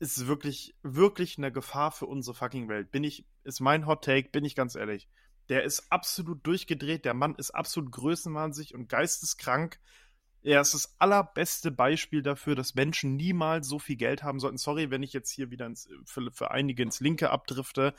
ist 0.00 0.26
wirklich, 0.26 0.74
wirklich 0.82 1.38
eine 1.38 1.52
Gefahr 1.52 1.92
für 1.92 2.06
unsere 2.06 2.34
fucking 2.34 2.68
Welt. 2.68 2.90
Bin 2.90 3.04
ich, 3.04 3.26
ist 3.44 3.60
mein 3.60 3.86
Hot 3.86 4.04
Take, 4.04 4.30
bin 4.30 4.44
ich 4.44 4.56
ganz 4.56 4.74
ehrlich. 4.74 5.08
Der 5.50 5.62
ist 5.64 5.92
absolut 5.92 6.46
durchgedreht, 6.46 7.04
der 7.04 7.14
Mann 7.14 7.34
ist 7.34 7.50
absolut 7.50 7.92
größenwahnsinnig 7.92 8.74
und 8.74 8.88
geisteskrank. 8.88 9.78
Er 10.42 10.60
ist 10.62 10.72
das 10.72 10.94
allerbeste 10.98 11.70
Beispiel 11.70 12.22
dafür, 12.22 12.54
dass 12.54 12.74
Menschen 12.74 13.16
niemals 13.16 13.68
so 13.68 13.78
viel 13.78 13.96
Geld 13.96 14.22
haben 14.22 14.40
sollten. 14.40 14.56
Sorry, 14.56 14.90
wenn 14.90 15.02
ich 15.02 15.12
jetzt 15.12 15.30
hier 15.30 15.50
wieder 15.50 15.66
ins, 15.66 15.88
für, 16.06 16.30
für 16.32 16.50
einige 16.50 16.82
ins 16.82 17.00
Linke 17.00 17.30
abdrifte. 17.30 17.94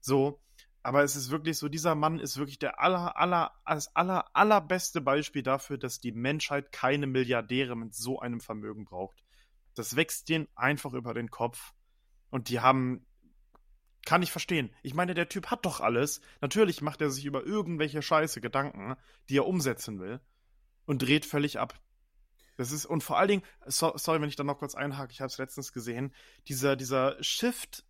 So, 0.00 0.40
aber 0.82 1.02
es 1.02 1.14
ist 1.14 1.30
wirklich 1.30 1.58
so, 1.58 1.68
dieser 1.68 1.94
Mann 1.94 2.18
ist 2.18 2.38
wirklich 2.38 2.58
der 2.58 2.80
aller, 2.80 3.16
aller, 3.16 3.52
das 3.66 3.94
aller, 3.94 4.34
allerbeste 4.34 5.00
Beispiel 5.00 5.42
dafür, 5.42 5.78
dass 5.78 6.00
die 6.00 6.12
Menschheit 6.12 6.72
keine 6.72 7.06
Milliardäre 7.06 7.76
mit 7.76 7.94
so 7.94 8.20
einem 8.20 8.40
Vermögen 8.40 8.84
braucht. 8.84 9.22
Das 9.74 9.96
wächst 9.96 10.28
denen 10.28 10.48
einfach 10.54 10.94
über 10.94 11.12
den 11.12 11.30
Kopf. 11.30 11.74
Und 12.30 12.48
die 12.48 12.60
haben, 12.60 13.04
kann 14.06 14.22
ich 14.22 14.32
verstehen. 14.32 14.70
Ich 14.82 14.94
meine, 14.94 15.14
der 15.14 15.28
Typ 15.28 15.48
hat 15.48 15.66
doch 15.66 15.80
alles. 15.80 16.20
Natürlich 16.40 16.80
macht 16.80 17.00
er 17.00 17.10
sich 17.10 17.24
über 17.26 17.44
irgendwelche 17.44 18.00
Scheiße 18.00 18.40
Gedanken, 18.40 18.96
die 19.28 19.36
er 19.36 19.46
umsetzen 19.46 19.98
will. 19.98 20.20
Und 20.90 21.02
dreht 21.02 21.24
völlig 21.24 21.60
ab. 21.60 21.78
Das 22.56 22.72
ist, 22.72 22.84
und 22.84 23.04
vor 23.04 23.16
allen 23.16 23.28
Dingen, 23.28 23.42
so, 23.64 23.92
sorry, 23.94 24.20
wenn 24.20 24.28
ich 24.28 24.34
da 24.34 24.42
noch 24.42 24.58
kurz 24.58 24.74
einhake, 24.74 25.12
ich 25.12 25.20
habe 25.20 25.28
es 25.28 25.38
letztens 25.38 25.72
gesehen, 25.72 26.12
dieser, 26.48 26.74
dieser 26.74 27.16
Shift 27.22 27.84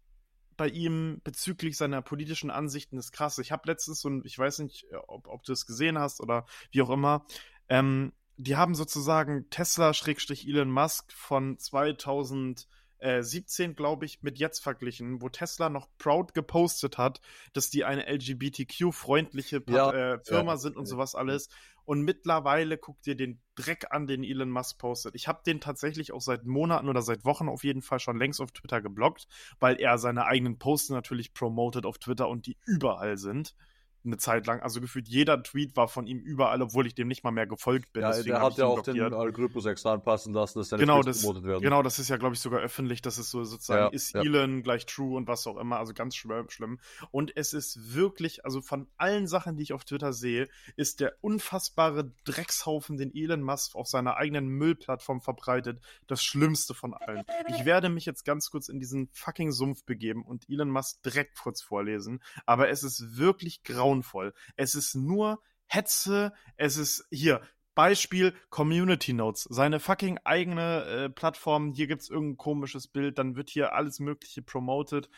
bei 0.58 0.68
ihm 0.68 1.22
bezüglich 1.24 1.78
seiner 1.78 2.02
politischen 2.02 2.50
Ansichten 2.50 2.98
ist 2.98 3.12
krass. 3.12 3.38
Ich 3.38 3.52
habe 3.52 3.62
letztens 3.64 4.02
so 4.02 4.10
ein, 4.10 4.20
ich 4.26 4.38
weiß 4.38 4.58
nicht, 4.58 4.84
ob, 5.08 5.28
ob 5.28 5.44
du 5.44 5.54
es 5.54 5.64
gesehen 5.64 5.98
hast 5.98 6.20
oder 6.20 6.44
wie 6.72 6.82
auch 6.82 6.90
immer, 6.90 7.24
ähm, 7.70 8.12
die 8.36 8.56
haben 8.56 8.74
sozusagen 8.74 9.48
Tesla-Elon 9.48 10.70
Musk 10.70 11.10
von 11.14 11.58
2017, 11.58 13.76
glaube 13.76 14.04
ich, 14.04 14.22
mit 14.22 14.38
jetzt 14.38 14.58
verglichen, 14.58 15.22
wo 15.22 15.30
Tesla 15.30 15.70
noch 15.70 15.88
proud 15.96 16.34
gepostet 16.34 16.98
hat, 16.98 17.22
dass 17.54 17.70
die 17.70 17.86
eine 17.86 18.06
LGBTQ-freundliche 18.06 19.62
Ja, 19.70 19.90
äh, 19.90 20.20
Firma 20.22 20.52
ja. 20.52 20.58
sind 20.58 20.76
und 20.76 20.84
sowas 20.84 21.14
alles. 21.14 21.48
Und 21.90 22.02
mittlerweile 22.02 22.78
guckt 22.78 23.08
ihr 23.08 23.16
den 23.16 23.42
Dreck 23.56 23.86
an, 23.90 24.06
den 24.06 24.22
Elon 24.22 24.48
Musk 24.48 24.78
postet. 24.78 25.16
Ich 25.16 25.26
habe 25.26 25.42
den 25.44 25.60
tatsächlich 25.60 26.12
auch 26.12 26.20
seit 26.20 26.46
Monaten 26.46 26.88
oder 26.88 27.02
seit 27.02 27.24
Wochen 27.24 27.48
auf 27.48 27.64
jeden 27.64 27.82
Fall 27.82 27.98
schon 27.98 28.16
längst 28.16 28.40
auf 28.40 28.52
Twitter 28.52 28.80
geblockt, 28.80 29.26
weil 29.58 29.74
er 29.80 29.98
seine 29.98 30.26
eigenen 30.26 30.56
Posts 30.56 30.90
natürlich 30.90 31.34
promotet 31.34 31.86
auf 31.86 31.98
Twitter 31.98 32.28
und 32.28 32.46
die 32.46 32.56
überall 32.64 33.18
sind. 33.18 33.56
Eine 34.04 34.16
Zeit 34.16 34.46
lang. 34.46 34.60
Also 34.60 34.80
gefühlt 34.80 35.08
jeder 35.08 35.42
Tweet 35.42 35.76
war 35.76 35.88
von 35.88 36.06
ihm 36.06 36.18
überall, 36.20 36.62
obwohl 36.62 36.86
ich 36.86 36.94
dem 36.94 37.08
nicht 37.08 37.22
mal 37.24 37.30
mehr 37.30 37.46
gefolgt 37.46 37.92
bin. 37.92 38.02
Ja, 38.02 38.10
Deswegen 38.10 38.28
der 38.30 38.40
hat 38.42 38.56
ja 38.56 38.64
auch 38.66 38.82
den 38.82 38.94
blockiert. 38.94 39.12
Algorithmus 39.12 39.66
extra 39.66 39.92
anpassen 39.92 40.32
lassen, 40.32 40.58
dass 40.58 40.70
seine 40.70 40.80
Genau 40.80 41.02
Tweets 41.02 41.18
das, 41.18 41.22
promotet 41.22 41.44
werden. 41.44 41.62
genau, 41.62 41.82
das 41.82 41.98
ist 41.98 42.08
ja, 42.08 42.16
glaube 42.16 42.34
ich, 42.34 42.40
sogar 42.40 42.60
öffentlich, 42.60 43.02
dass 43.02 43.18
es 43.18 43.30
so 43.30 43.44
sozusagen 43.44 43.82
Ja, 43.84 43.88
ist 43.88 44.14
ja. 44.14 44.22
Elon 44.22 44.62
gleich 44.62 44.86
True 44.86 45.16
und 45.16 45.28
was 45.28 45.46
auch 45.46 45.56
immer, 45.58 45.78
also 45.78 45.92
ganz 45.92 46.14
schlimm. 46.16 46.78
Und 47.10 47.36
es 47.36 47.52
ist 47.52 47.94
wirklich, 47.94 48.44
also 48.44 48.62
von 48.62 48.86
allen 48.96 49.26
Sachen, 49.26 49.56
die 49.56 49.62
ich 49.64 49.72
auf 49.72 49.84
Twitter 49.84 50.12
sehe, 50.12 50.48
ist 50.76 51.00
der 51.00 51.14
unfassbare 51.20 52.12
Dreckshaufen, 52.24 52.96
den 52.96 53.14
Elon 53.14 53.42
Musk 53.42 53.74
auf 53.76 53.86
seiner 53.86 54.16
eigenen 54.16 54.46
Müllplattform 54.48 55.20
verbreitet, 55.20 55.80
das 56.06 56.22
Schlimmste 56.24 56.74
von 56.74 56.94
allen. 56.94 57.24
Ich 57.48 57.64
werde 57.64 57.88
mich 57.88 58.06
jetzt 58.06 58.24
ganz 58.24 58.50
kurz 58.50 58.68
in 58.68 58.78
diesen 58.80 59.08
fucking 59.12 59.52
Sumpf 59.52 59.84
begeben 59.84 60.22
und 60.24 60.48
Elon 60.48 60.70
Musk 60.70 61.02
direkt 61.02 61.38
kurz 61.38 61.62
vorlesen, 61.62 62.22
aber 62.46 62.68
es 62.70 62.82
ist 62.82 63.18
wirklich 63.18 63.62
grauenvoll. 63.90 64.34
Es 64.56 64.74
ist 64.74 64.94
nur 64.94 65.42
Hetze, 65.66 66.32
es 66.56 66.76
ist 66.76 67.06
hier 67.10 67.40
Beispiel 67.74 68.34
Community 68.50 69.12
Notes, 69.12 69.46
seine 69.48 69.80
fucking 69.80 70.18
eigene 70.24 70.84
äh, 70.84 71.08
Plattform. 71.08 71.72
Hier 71.72 71.86
gibt's 71.86 72.10
irgendein 72.10 72.36
komisches 72.36 72.88
Bild, 72.88 73.18
dann 73.18 73.36
wird 73.36 73.50
hier 73.50 73.72
alles 73.72 74.00
Mögliche 74.00 74.42
promoted. 74.42 75.08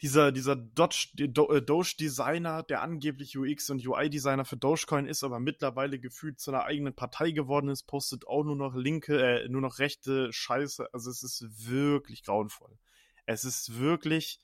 Dieser, 0.00 0.32
dieser 0.32 0.54
äh, 0.54 1.28
Doge-Designer, 1.28 2.62
der 2.64 2.82
angeblich 2.82 3.36
UX 3.36 3.70
und 3.70 3.86
UI-Designer 3.86 4.44
für 4.44 4.56
Dogecoin 4.56 5.06
ist, 5.06 5.22
aber 5.22 5.38
mittlerweile 5.38 6.00
gefühlt 6.00 6.40
zu 6.40 6.50
einer 6.50 6.64
eigenen 6.64 6.94
Partei 6.94 7.30
geworden 7.30 7.68
ist, 7.68 7.84
postet 7.84 8.26
auch 8.26 8.42
nur 8.42 8.56
noch 8.56 8.74
linke, 8.74 9.20
äh, 9.20 9.48
nur 9.48 9.60
noch 9.60 9.78
rechte 9.78 10.32
Scheiße. 10.32 10.88
Also 10.92 11.10
es 11.10 11.22
ist 11.22 11.68
wirklich 11.68 12.24
grauenvoll. 12.24 12.78
Es 13.26 13.44
ist 13.44 13.78
wirklich 13.78 14.40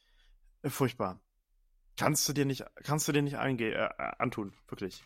äh, 0.63 0.71
furchtbar. 0.71 1.21
Kannst 1.99 2.29
du 2.29 2.33
dir 2.33 2.45
nicht, 2.45 2.65
kannst 2.85 3.09
du 3.09 3.13
dir 3.13 3.23
nicht 3.23 3.39
einge 3.39 3.73
äh, 3.75 3.85
äh 3.87 4.13
antun, 4.19 4.53
wirklich. 4.69 5.05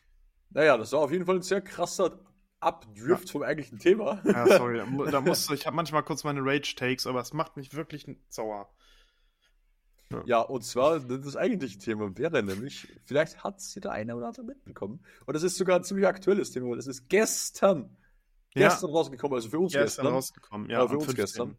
Naja, 0.51 0.77
das 0.77 0.93
war 0.93 1.01
auf 1.01 1.11
jeden 1.11 1.25
Fall 1.25 1.37
ein 1.37 1.43
sehr 1.43 1.63
krasser 1.63 2.21
Abdrift 2.61 3.27
ja. 3.27 3.33
vom 3.33 3.43
eigentlichen 3.43 3.79
Thema. 3.79 4.21
Ja, 4.25 4.47
sorry, 4.47 4.83
da 5.11 5.21
musst 5.21 5.49
du, 5.49 5.55
ich 5.55 5.67
habe 5.67 5.75
manchmal 5.75 6.03
kurz 6.03 6.23
meine 6.23 6.41
Rage-Takes, 6.43 7.07
aber 7.07 7.21
es 7.21 7.33
macht 7.33 7.57
mich 7.57 7.75
wirklich 7.75 8.07
sauer. 8.29 8.71
Ja. 10.11 10.23
ja, 10.27 10.41
und 10.43 10.63
zwar 10.63 11.01
das 11.01 11.37
eigentliche 11.37 11.79
Thema 11.79 12.17
wäre 12.19 12.43
nämlich, 12.43 12.87
vielleicht 13.05 13.43
hat 13.43 13.59
es 13.59 13.73
der 13.73 13.93
eine 13.93 14.15
oder 14.15 14.27
andere 14.27 14.45
mitbekommen, 14.45 15.03
und 15.25 15.35
das 15.35 15.43
ist 15.43 15.57
sogar 15.57 15.77
ein 15.77 15.85
ziemlich 15.85 16.07
aktuelles 16.07 16.51
Thema, 16.51 16.69
weil 16.69 16.77
das 16.77 16.87
ist 16.87 17.09
gestern, 17.09 17.97
gestern 18.51 18.91
rausgekommen, 18.91 19.35
also 19.35 19.49
für 19.49 19.59
uns 19.59 19.73
gestern, 19.73 19.87
gestern 19.87 20.07
rausgekommen, 20.09 20.69
ja, 20.69 20.85
äh, 20.85 20.89
für 20.89 20.97
uns 20.97 21.05
15. 21.07 21.17
gestern. 21.17 21.59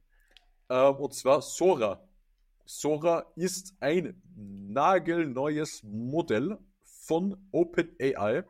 Ähm, 0.70 0.96
und 0.96 1.14
zwar 1.16 1.42
Sora. 1.42 2.08
Sora 2.66 3.26
ist 3.36 3.76
ein 3.80 4.22
nagelneues 4.36 5.84
Modell 5.84 6.58
von 6.84 7.38
OpenAI, 7.52 8.44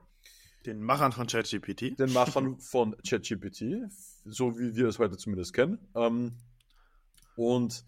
den 0.65 0.81
Machern 0.81 1.11
von 1.11 1.27
ChatGPT. 1.27 1.99
Den 1.99 2.13
Machern 2.13 2.59
von 2.59 2.95
ChatGPT, 3.07 3.89
so 4.25 4.57
wie 4.57 4.75
wir 4.75 4.87
es 4.87 4.99
heute 4.99 5.17
zumindest 5.17 5.53
kennen. 5.53 5.77
Ähm, 5.95 6.37
und 7.35 7.85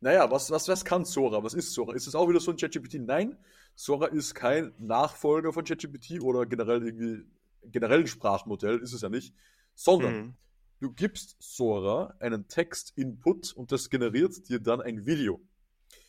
naja, 0.00 0.30
was, 0.30 0.50
was, 0.50 0.68
was 0.68 0.84
kann 0.84 1.04
Sora? 1.04 1.42
Was 1.42 1.54
ist 1.54 1.72
Sora? 1.72 1.94
Ist 1.94 2.06
es 2.06 2.14
auch 2.14 2.28
wieder 2.28 2.40
so 2.40 2.50
ein 2.50 2.58
ChatGPT? 2.58 3.00
Nein, 3.00 3.38
Sora 3.74 4.06
ist 4.06 4.34
kein 4.34 4.72
Nachfolger 4.78 5.52
von 5.52 5.64
ChatGPT 5.64 6.20
oder 6.20 6.44
generell 6.44 6.84
irgendwie 6.84 7.24
generell 7.70 8.00
ein 8.00 8.06
Sprachmodell, 8.06 8.78
ist 8.78 8.92
es 8.92 9.00
ja 9.00 9.08
nicht, 9.08 9.34
sondern 9.74 10.14
mhm. 10.14 10.34
Du 10.80 10.92
gibst 10.92 11.36
Sora 11.40 12.14
einen 12.20 12.48
Text-Input 12.48 13.52
und 13.52 13.72
das 13.72 13.90
generiert 13.90 14.48
dir 14.48 14.60
dann 14.60 14.80
ein 14.80 15.06
Video. 15.06 15.40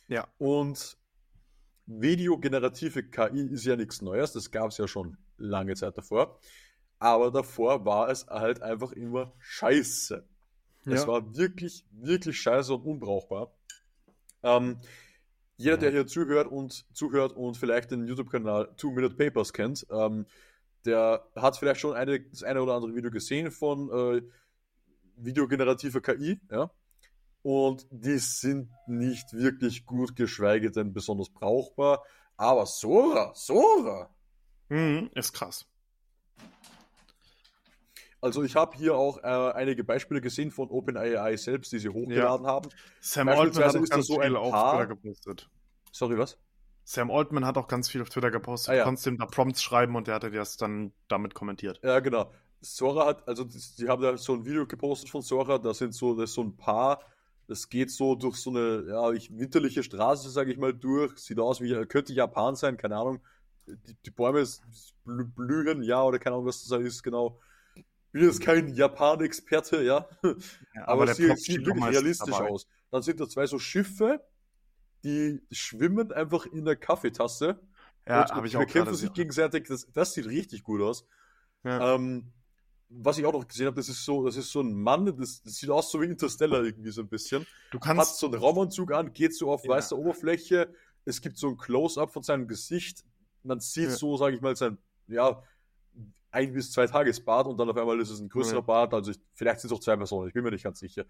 Ja. 0.08 0.28
Und 0.38 0.96
videogenerative 1.86 3.04
KI 3.04 3.48
ist 3.48 3.64
ja 3.64 3.76
nichts 3.76 4.02
Neues, 4.02 4.32
das 4.32 4.50
gab 4.50 4.70
es 4.70 4.78
ja 4.78 4.86
schon 4.86 5.16
lange 5.36 5.74
Zeit 5.74 5.96
davor. 5.96 6.38
Aber 6.98 7.30
davor 7.30 7.84
war 7.84 8.08
es 8.08 8.26
halt 8.26 8.60
einfach 8.60 8.92
immer 8.92 9.32
scheiße. 9.38 10.26
Ja. 10.84 10.92
Es 10.92 11.06
war 11.06 11.36
wirklich, 11.36 11.84
wirklich 11.92 12.40
scheiße 12.40 12.74
und 12.74 12.82
unbrauchbar. 12.82 13.52
Ähm, 14.42 14.80
jeder, 15.56 15.76
der 15.76 15.90
hier 15.90 16.06
zuhört 16.06 16.46
und 16.48 16.86
zuhört 16.94 17.32
und 17.32 17.56
vielleicht 17.56 17.90
den 17.90 18.06
YouTube-Kanal 18.06 18.74
Two 18.76 18.90
Minute 18.90 19.16
Papers 19.16 19.52
kennt, 19.52 19.86
ähm, 19.90 20.26
der 20.84 21.28
hat 21.34 21.56
vielleicht 21.56 21.80
schon 21.80 21.94
eine, 21.94 22.20
das 22.20 22.42
eine 22.42 22.62
oder 22.62 22.74
andere 22.74 22.94
Video 22.94 23.10
gesehen 23.10 23.50
von 23.50 23.90
äh, 23.90 24.22
videogenerativer 25.24 26.00
KI, 26.00 26.40
ja. 26.50 26.70
Und 27.42 27.86
die 27.90 28.18
sind 28.18 28.70
nicht 28.86 29.32
wirklich 29.32 29.86
gut, 29.86 30.16
geschweige 30.16 30.70
denn 30.70 30.92
besonders 30.92 31.30
brauchbar. 31.30 32.02
Aber 32.36 32.66
Sora, 32.66 33.32
Sora, 33.34 34.10
Mhm, 34.68 35.10
ist 35.14 35.32
krass. 35.32 35.66
Also 38.20 38.42
ich 38.42 38.56
habe 38.56 38.76
hier 38.76 38.96
auch 38.96 39.18
äh, 39.18 39.52
einige 39.52 39.84
Beispiele 39.84 40.20
gesehen 40.20 40.50
von 40.50 40.68
OpenAI 40.70 41.36
selbst, 41.36 41.72
die 41.72 41.78
sie 41.78 41.88
hochgeladen 41.88 42.46
ja. 42.46 42.52
haben. 42.52 42.70
Sam 43.00 43.28
Altman 43.28 43.64
hat 43.64 43.76
auch 43.76 43.88
ganz 43.88 44.06
so 44.06 44.20
viel 44.20 44.36
auf 44.36 44.50
Twitter 44.50 44.86
gepostet. 44.86 45.48
Sorry, 45.92 46.18
was? 46.18 46.36
Sam 46.82 47.10
Altman 47.10 47.46
hat 47.46 47.56
auch 47.56 47.68
ganz 47.68 47.88
viel 47.88 48.02
auf 48.02 48.08
Twitter 48.08 48.30
gepostet. 48.30 48.70
Ah, 48.70 48.76
ja. 48.76 48.82
Du 48.82 48.86
konntest 48.86 49.06
ihm 49.06 49.18
da 49.18 49.26
Prompts 49.26 49.62
schreiben 49.62 49.94
und 49.94 50.08
der 50.08 50.16
hatte 50.16 50.30
das 50.30 50.56
dann 50.56 50.92
damit 51.06 51.34
kommentiert. 51.34 51.80
Ja, 51.84 52.00
genau. 52.00 52.32
Sora 52.60 53.06
hat, 53.06 53.28
also 53.28 53.44
die 53.44 53.88
haben 53.88 54.02
da 54.02 54.16
so 54.16 54.34
ein 54.34 54.44
Video 54.44 54.66
gepostet 54.66 55.10
von 55.10 55.22
Sora, 55.22 55.58
da 55.58 55.74
sind 55.74 55.94
so, 55.94 56.14
das 56.14 56.30
ist 56.30 56.34
so 56.34 56.42
ein 56.42 56.56
Paar, 56.56 57.00
das 57.46 57.68
geht 57.68 57.90
so 57.90 58.14
durch 58.14 58.36
so 58.36 58.50
eine 58.50 58.84
ja, 58.88 59.12
winterliche 59.30 59.82
Straße, 59.82 60.28
sage 60.30 60.52
ich 60.52 60.58
mal, 60.58 60.74
durch. 60.74 61.16
Sieht 61.18 61.38
aus 61.38 61.60
wie, 61.60 61.86
könnte 61.86 62.12
Japan 62.12 62.56
sein, 62.56 62.76
keine 62.76 62.96
Ahnung 62.96 63.20
die, 63.68 63.94
die 64.04 64.10
Bäume 64.10 64.44
blühen, 65.04 65.82
ja, 65.82 66.02
oder 66.02 66.18
keine 66.18 66.36
Ahnung, 66.36 66.46
was 66.46 66.64
das 66.64 66.80
ist, 66.80 67.02
genau. 67.02 67.40
Ich 67.74 67.84
bin 68.12 68.22
jetzt 68.24 68.40
kein 68.40 68.74
Japan-Experte, 68.74 69.82
ja. 69.82 70.08
ja. 70.22 70.88
aber, 70.88 71.04
es 71.04 71.16
sieht, 71.16 71.38
sieht 71.38 71.66
wirklich 71.66 71.84
realistisch 71.84 72.34
dabei. 72.34 72.50
aus. 72.50 72.66
Dann 72.90 73.02
sind 73.02 73.20
da 73.20 73.28
zwei 73.28 73.46
so 73.46 73.58
Schiffe, 73.58 74.24
die 75.04 75.42
schwimmen 75.50 76.10
einfach 76.12 76.46
in 76.46 76.64
der 76.64 76.76
Kaffeetasse. 76.76 77.60
Ja, 78.06 78.30
habe 78.30 78.46
ich 78.46 78.56
auch 78.56 78.60
bekämpfen 78.60 78.94
sich 78.94 79.12
gegenseitig. 79.12 79.66
Das, 79.68 79.86
das 79.92 80.14
sieht 80.14 80.26
richtig 80.26 80.62
gut 80.62 80.80
aus. 80.80 81.06
Ja. 81.64 81.94
Ähm, 81.94 82.32
was 82.90 83.18
ich 83.18 83.26
auch 83.26 83.32
noch 83.32 83.46
gesehen 83.46 83.66
habe, 83.66 83.76
das 83.76 83.88
ist 83.88 84.04
so, 84.04 84.24
das 84.24 84.36
ist 84.36 84.50
so 84.50 84.60
ein 84.60 84.72
Mann, 84.74 85.04
das, 85.18 85.42
das, 85.42 85.56
sieht 85.56 85.70
aus 85.70 85.90
so 85.90 86.00
wie 86.00 86.06
Interstellar 86.06 86.62
irgendwie 86.64 86.90
so 86.90 87.02
ein 87.02 87.08
bisschen. 87.08 87.46
Du 87.70 87.78
kannst 87.78 88.00
hat 88.00 88.16
so 88.16 88.26
einen 88.26 88.36
Raumanzug 88.36 88.92
an, 88.92 89.12
geht 89.12 89.34
so 89.34 89.50
auf 89.50 89.64
ja. 89.64 89.70
weißer 89.70 89.96
Oberfläche. 89.96 90.72
Es 91.04 91.20
gibt 91.20 91.36
so 91.36 91.48
ein 91.48 91.56
Close-up 91.56 92.12
von 92.12 92.22
seinem 92.22 92.48
Gesicht 92.48 93.04
man 93.42 93.60
sieht 93.60 93.90
ja. 93.90 93.90
so, 93.90 94.16
sage 94.16 94.36
ich 94.36 94.42
mal, 94.42 94.56
sein, 94.56 94.78
ja, 95.08 95.42
ein 96.30 96.52
bis 96.52 96.70
zwei 96.70 96.86
Tagesbad 96.86 97.46
und 97.46 97.58
dann 97.58 97.70
auf 97.70 97.76
einmal 97.76 97.98
ist 98.00 98.10
es 98.10 98.20
ein 98.20 98.28
größerer 98.28 98.58
ja. 98.58 98.60
Bad. 98.60 98.94
Also 98.94 99.10
ich, 99.10 99.18
vielleicht 99.34 99.60
sind 99.60 99.72
es 99.72 99.76
auch 99.76 99.80
zwei 99.80 99.96
Personen, 99.96 100.28
ich 100.28 100.34
bin 100.34 100.44
mir 100.44 100.50
nicht 100.50 100.64
ganz 100.64 100.78
sicher. 100.78 101.04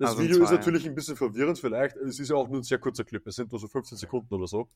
Das 0.00 0.12
also 0.12 0.22
Video 0.22 0.38
zwei, 0.38 0.44
ist 0.44 0.50
natürlich 0.52 0.86
ein 0.86 0.94
bisschen 0.94 1.14
verwirrend, 1.14 1.58
vielleicht. 1.58 1.94
Es 1.96 2.18
ist 2.18 2.30
ja 2.30 2.36
auch 2.36 2.48
nur 2.48 2.60
ein 2.60 2.62
sehr 2.62 2.78
kurzer 2.78 3.04
Clip, 3.04 3.24
es 3.26 3.36
sind 3.36 3.52
nur 3.52 3.60
so 3.60 3.68
15 3.68 3.98
Sekunden 3.98 4.32
oder 4.32 4.46
so. 4.46 4.70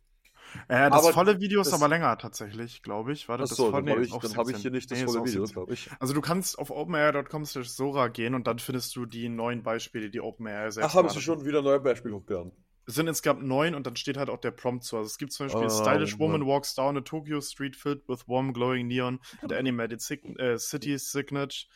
Äh, 0.69 0.91
das 0.91 1.03
aber 1.03 1.15
volle 1.15 1.41
Video 1.41 1.63
ist 1.63 1.73
aber 1.73 1.89
länger 1.89 2.19
tatsächlich, 2.19 2.83
glaube 2.83 3.15
ich. 3.15 3.27
War 3.27 3.39
das, 3.39 3.53
Achso, 3.53 3.71
das 3.71 3.83
dann 3.83 3.91
habe 3.91 4.05
ich, 4.05 4.13
hab 4.13 4.51
ich, 4.51 4.57
hier 4.59 4.71
nicht 4.71 4.91
das 4.91 4.99
nee, 4.99 5.07
volle 5.07 5.25
Video, 5.25 5.45
glaube 5.45 5.73
ich. 5.73 5.89
Also 5.99 6.13
du 6.13 6.21
kannst 6.21 6.59
auf 6.59 6.71
openai.com 6.71 7.47
Sora 7.47 8.09
gehen 8.09 8.35
und 8.35 8.47
dann 8.47 8.59
findest 8.59 8.95
du 8.97 9.07
die 9.07 9.31
neuen 9.31 9.63
Beispiele, 9.63 10.11
die 10.11 10.21
OpenAI 10.21 10.71
selbst 10.71 10.91
Ach, 10.91 10.95
haben 10.95 11.09
sie 11.09 11.23
schon 11.23 11.47
wieder 11.47 11.63
neue 11.63 11.81
Beispiele 11.81 12.15
hochgeladen? 12.17 12.53
Es 12.87 12.97
sind 12.97 13.09
insgesamt 13.09 13.43
neun 13.45 13.75
und 13.75 13.87
dann 13.87 13.97
steht 13.97 14.19
halt 14.19 14.29
auch 14.29 14.41
der 14.41 14.51
Prompt 14.51 14.85
zu. 14.85 14.99
Also 14.99 15.07
es 15.07 15.17
gibt 15.17 15.33
zum 15.33 15.47
Beispiel 15.47 15.65
oh, 15.65 15.71
Stylish 15.71 16.19
Woman 16.19 16.41
man. 16.41 16.49
walks 16.49 16.75
down 16.75 16.99
a 16.99 17.01
Tokyo 17.01 17.41
street 17.41 17.77
filled 17.77 18.07
with 18.07 18.29
warm 18.29 18.53
glowing 18.53 18.87
neon 18.89 19.21
and 19.41 19.55
animated 19.55 20.03
sig 20.03 20.23
äh, 20.39 20.59
city 20.59 20.99
signature. 20.99 21.67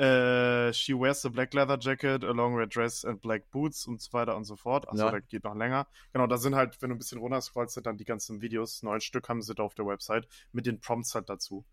Äh, 0.00 0.72
she 0.72 0.94
wears 0.94 1.26
a 1.26 1.28
black 1.28 1.52
leather 1.52 1.76
jacket, 1.78 2.24
a 2.24 2.32
long 2.32 2.54
red 2.54 2.74
dress 2.74 3.04
and 3.04 3.20
black 3.20 3.50
boots 3.50 3.86
und 3.86 4.00
so 4.00 4.14
weiter 4.14 4.34
und 4.34 4.44
so 4.44 4.56
fort. 4.56 4.88
Also 4.88 5.04
ja. 5.04 5.10
da 5.10 5.20
geht 5.20 5.44
noch 5.44 5.54
länger. 5.54 5.86
Genau, 6.14 6.26
da 6.26 6.38
sind 6.38 6.54
halt, 6.54 6.80
wenn 6.80 6.88
du 6.88 6.96
ein 6.96 6.98
bisschen 6.98 7.18
runter 7.18 7.42
scrollst, 7.42 7.74
sind 7.74 7.84
dann 7.84 7.98
die 7.98 8.06
ganzen 8.06 8.40
Videos. 8.40 8.82
Neun 8.82 9.02
Stück 9.02 9.28
haben 9.28 9.42
sie 9.42 9.54
da 9.54 9.62
auf 9.62 9.74
der 9.74 9.84
Website 9.84 10.26
mit 10.52 10.64
den 10.64 10.80
Prompts 10.80 11.14
halt 11.14 11.28
dazu. 11.28 11.66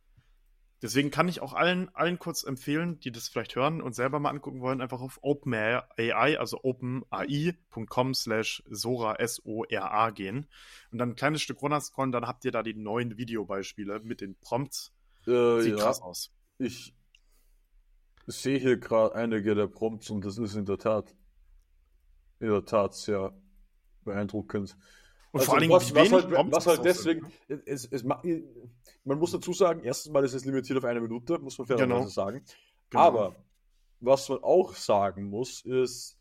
Deswegen 0.82 1.10
kann 1.10 1.30
ich 1.30 1.42
auch 1.42 1.54
allen, 1.54 1.90
allen 1.96 2.20
kurz 2.20 2.44
empfehlen, 2.44 3.00
die 3.00 3.14
das 3.14 3.30
vielleicht 3.30 3.56
hören 3.56 3.82
und 3.82 3.96
selber 3.96 4.20
mal 4.20 4.30
angucken 4.30 4.60
wollen, 4.60 4.82
einfach 4.82 5.00
auf 5.00 5.20
OpenAI, 5.22 6.38
also 6.38 6.60
openai.com 6.62 8.14
slash 8.14 8.62
Sora, 8.70 9.16
S-O-R-A 9.16 10.10
gehen 10.12 10.48
und 10.92 10.98
dann 10.98 11.12
ein 11.12 11.16
kleines 11.16 11.42
Stück 11.42 11.62
runterscrollen, 11.62 12.12
dann 12.12 12.28
habt 12.28 12.44
ihr 12.44 12.52
da 12.52 12.62
die 12.62 12.76
neuen 12.76 13.18
Videobeispiele 13.18 14.02
mit 14.02 14.20
den 14.20 14.36
Prompts. 14.36 14.92
Äh, 15.26 15.62
Sieht 15.62 15.78
ja, 15.78 15.84
krass 15.84 16.02
aus. 16.02 16.32
Ich 16.60 16.94
sehe 18.28 18.60
hier 18.60 18.78
gerade 18.78 19.16
einige 19.16 19.56
der 19.56 19.68
Prompts 19.68 20.10
und 20.10 20.26
das 20.26 20.38
ist 20.38 20.56
in 20.56 20.66
der 20.66 20.78
Tat, 20.78 21.16
in 22.40 22.50
der 22.50 22.66
Tat 22.66 22.94
sehr 22.94 23.34
beeindruckend. 24.04 24.78
Und 25.32 25.40
also 25.42 25.52
vor 25.52 25.60
allem, 25.60 25.70
was, 25.70 25.94
was, 25.94 26.12
halt, 26.12 26.32
was 26.32 26.68
halt 26.68 26.86
deswegen, 26.86 27.32
es, 27.66 27.86
es, 27.86 28.04
man 28.04 29.20
muss 29.20 29.32
dazu 29.32 29.54
sagen, 29.54 29.82
erstens 29.84 30.12
mal 30.12 30.24
ist 30.24 30.34
es 30.34 30.46
limitiert 30.46 30.78
auf 30.78 30.86
eine 30.86 31.02
Minute, 31.02 31.40
muss 31.40 31.58
man 31.58 31.68
fairerweise 31.68 32.00
genau. 32.00 32.08
sagen. 32.08 32.44
Genau. 32.90 33.04
Aber 33.04 33.36
was 34.00 34.30
man 34.30 34.40
auch 34.44 34.76
sagen 34.76 35.26
muss, 35.26 35.62
ist, 35.62 36.18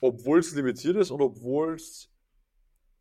obwohl 0.00 0.38
es 0.38 0.54
limitiert 0.54 0.96
ist 0.96 1.10
und 1.10 1.20
obwohl 1.20 1.74
es, 1.74 2.10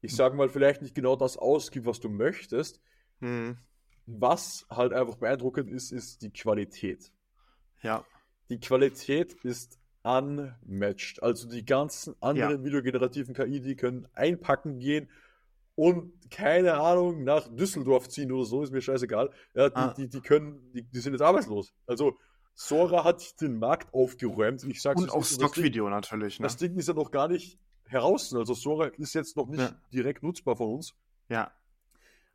ich 0.01 0.15
sage 0.15 0.35
mal, 0.35 0.49
vielleicht 0.49 0.81
nicht 0.81 0.95
genau 0.95 1.15
das 1.15 1.37
ausgibt, 1.37 1.85
was 1.85 1.99
du 1.99 2.09
möchtest, 2.09 2.81
hm. 3.19 3.57
was 4.05 4.65
halt 4.69 4.93
einfach 4.93 5.15
beeindruckend 5.15 5.69
ist, 5.69 5.91
ist 5.91 6.21
die 6.21 6.31
Qualität. 6.31 7.11
Ja. 7.81 8.05
Die 8.49 8.59
Qualität 8.59 9.33
ist 9.43 9.79
unmatched. 10.03 11.21
Also 11.21 11.49
die 11.49 11.65
ganzen 11.65 12.15
anderen 12.21 12.59
ja. 12.59 12.63
videogenerativen 12.63 13.33
KI, 13.33 13.59
die 13.59 13.75
können 13.75 14.07
einpacken 14.13 14.79
gehen 14.79 15.09
und 15.75 16.11
keine 16.31 16.73
Ahnung 16.75 17.23
nach 17.23 17.47
Düsseldorf 17.47 18.09
ziehen 18.09 18.31
oder 18.31 18.45
so, 18.45 18.63
ist 18.63 18.71
mir 18.71 18.81
scheißegal. 18.81 19.29
Ja, 19.53 19.69
die, 19.69 19.75
ah. 19.75 19.93
die, 19.95 20.07
die 20.07 20.21
können, 20.21 20.71
die, 20.73 20.81
die 20.81 20.99
sind 20.99 21.13
jetzt 21.13 21.21
arbeitslos. 21.21 21.71
Also 21.85 22.17
Sora 22.55 23.03
hat 23.03 23.39
den 23.41 23.59
Markt 23.59 23.93
aufgeräumt. 23.93 24.63
Ich 24.63 24.81
sag's 24.81 24.99
Und 24.99 25.11
auch 25.11 25.23
Stockvideo 25.23 25.87
natürlich. 25.89 26.39
Ne? 26.39 26.43
Das 26.45 26.57
Ding 26.57 26.75
ist 26.77 26.87
ja 26.87 26.95
noch 26.95 27.11
gar 27.11 27.27
nicht 27.27 27.59
heraus. 27.85 28.33
Also 28.33 28.55
Sora 28.55 28.87
ist 28.87 29.13
jetzt 29.13 29.37
noch 29.37 29.47
nicht 29.47 29.59
ja. 29.59 29.75
direkt 29.93 30.23
nutzbar 30.23 30.55
von 30.55 30.73
uns. 30.73 30.95
Ja. 31.29 31.51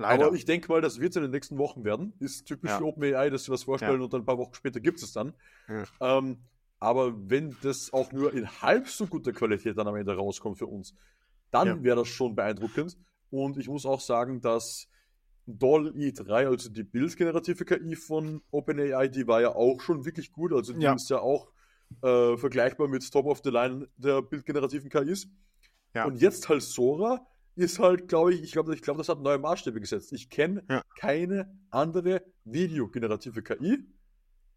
Leider. 0.03 0.26
Aber 0.26 0.36
ich 0.36 0.44
denke 0.44 0.68
mal, 0.68 0.80
das 0.80 1.00
wird 1.00 1.11
es 1.11 1.16
in 1.16 1.22
den 1.22 1.30
nächsten 1.30 1.59
Wochen 1.59 1.84
werden. 1.84 2.12
Ist 2.20 2.46
typisch 2.46 2.70
Ja. 2.70 2.78
für 2.78 2.84
OpenAI, 2.86 3.30
dass 3.30 3.44
sie 3.44 3.53
was 3.53 3.62
vorstellen 3.64 3.98
Ja. 3.98 4.05
und 4.05 4.12
dann 4.12 4.22
ein 4.22 4.26
paar 4.26 4.38
Wochen 4.38 4.55
später 4.55 4.80
gibt 4.80 4.98
es 4.98 5.05
es 5.05 5.12
dann. 5.12 5.32
Ja. 5.68 6.18
Ähm, 6.18 6.38
aber 6.78 7.14
wenn 7.30 7.57
das 7.62 7.92
auch 7.92 8.12
nur 8.12 8.32
in 8.34 8.48
halb 8.62 8.88
so 8.88 9.07
guter 9.07 9.32
Qualität 9.32 9.78
dann 9.78 9.86
am 9.88 9.96
Ende 9.96 10.14
rauskommt 10.16 10.59
für 10.59 10.66
uns, 10.66 10.94
dann 11.50 11.66
Ja. 11.68 11.82
wäre 11.82 11.96
das 11.96 12.09
schon 12.09 12.34
beeindruckend. 12.34 12.96
Und 13.30 13.57
ich 13.57 13.68
muss 13.68 13.86
auch 13.86 14.00
sagen, 14.00 14.40
dass 14.40 14.88
DALL-E 15.46 16.12
3, 16.12 16.46
also 16.46 16.70
die 16.70 16.84
bildgenerative 16.84 17.64
KI 17.64 17.96
von 17.96 18.42
OpenAI, 18.50 19.09
die 19.09 19.26
war 19.26 19.40
ja 19.40 19.55
auch 19.55 19.80
schon 19.80 20.05
wirklich 20.05 20.32
gut. 20.32 20.53
Also 20.53 20.72
die 20.72 20.80
Ja. 20.82 20.94
ist 20.94 21.11
ja 21.11 21.18
auch 21.20 21.50
äh, 22.03 22.38
vergleichbar 22.38 22.88
mit 22.88 23.11
Top 23.12 23.26
of 23.26 23.42
the 23.44 23.50
Line 23.50 23.86
der 23.98 24.22
bildgenerativen 24.22 24.88
KIs. 24.88 25.28
Ja. 25.94 26.07
Und 26.07 26.16
jetzt 26.22 26.48
halt 26.48 26.62
Sora 26.62 27.26
ist 27.55 27.78
halt, 27.78 28.09
glaube 28.09 28.34
ich, 28.34 28.42
ich 28.42 28.53
glaube, 28.53 28.74
ich 28.74 28.82
glaube, 28.82 28.98
das 28.98 29.09
hat 29.09 29.20
neue 29.20 29.38
Maßstäbe 29.38 29.80
gesetzt. 29.80 30.12
Ich 30.12 30.30
kenne 30.30 30.64
Ja. 30.68 30.82
keine 30.98 31.55
andere 31.70 32.22
videogenerative 32.44 33.42
KI, 33.42 33.84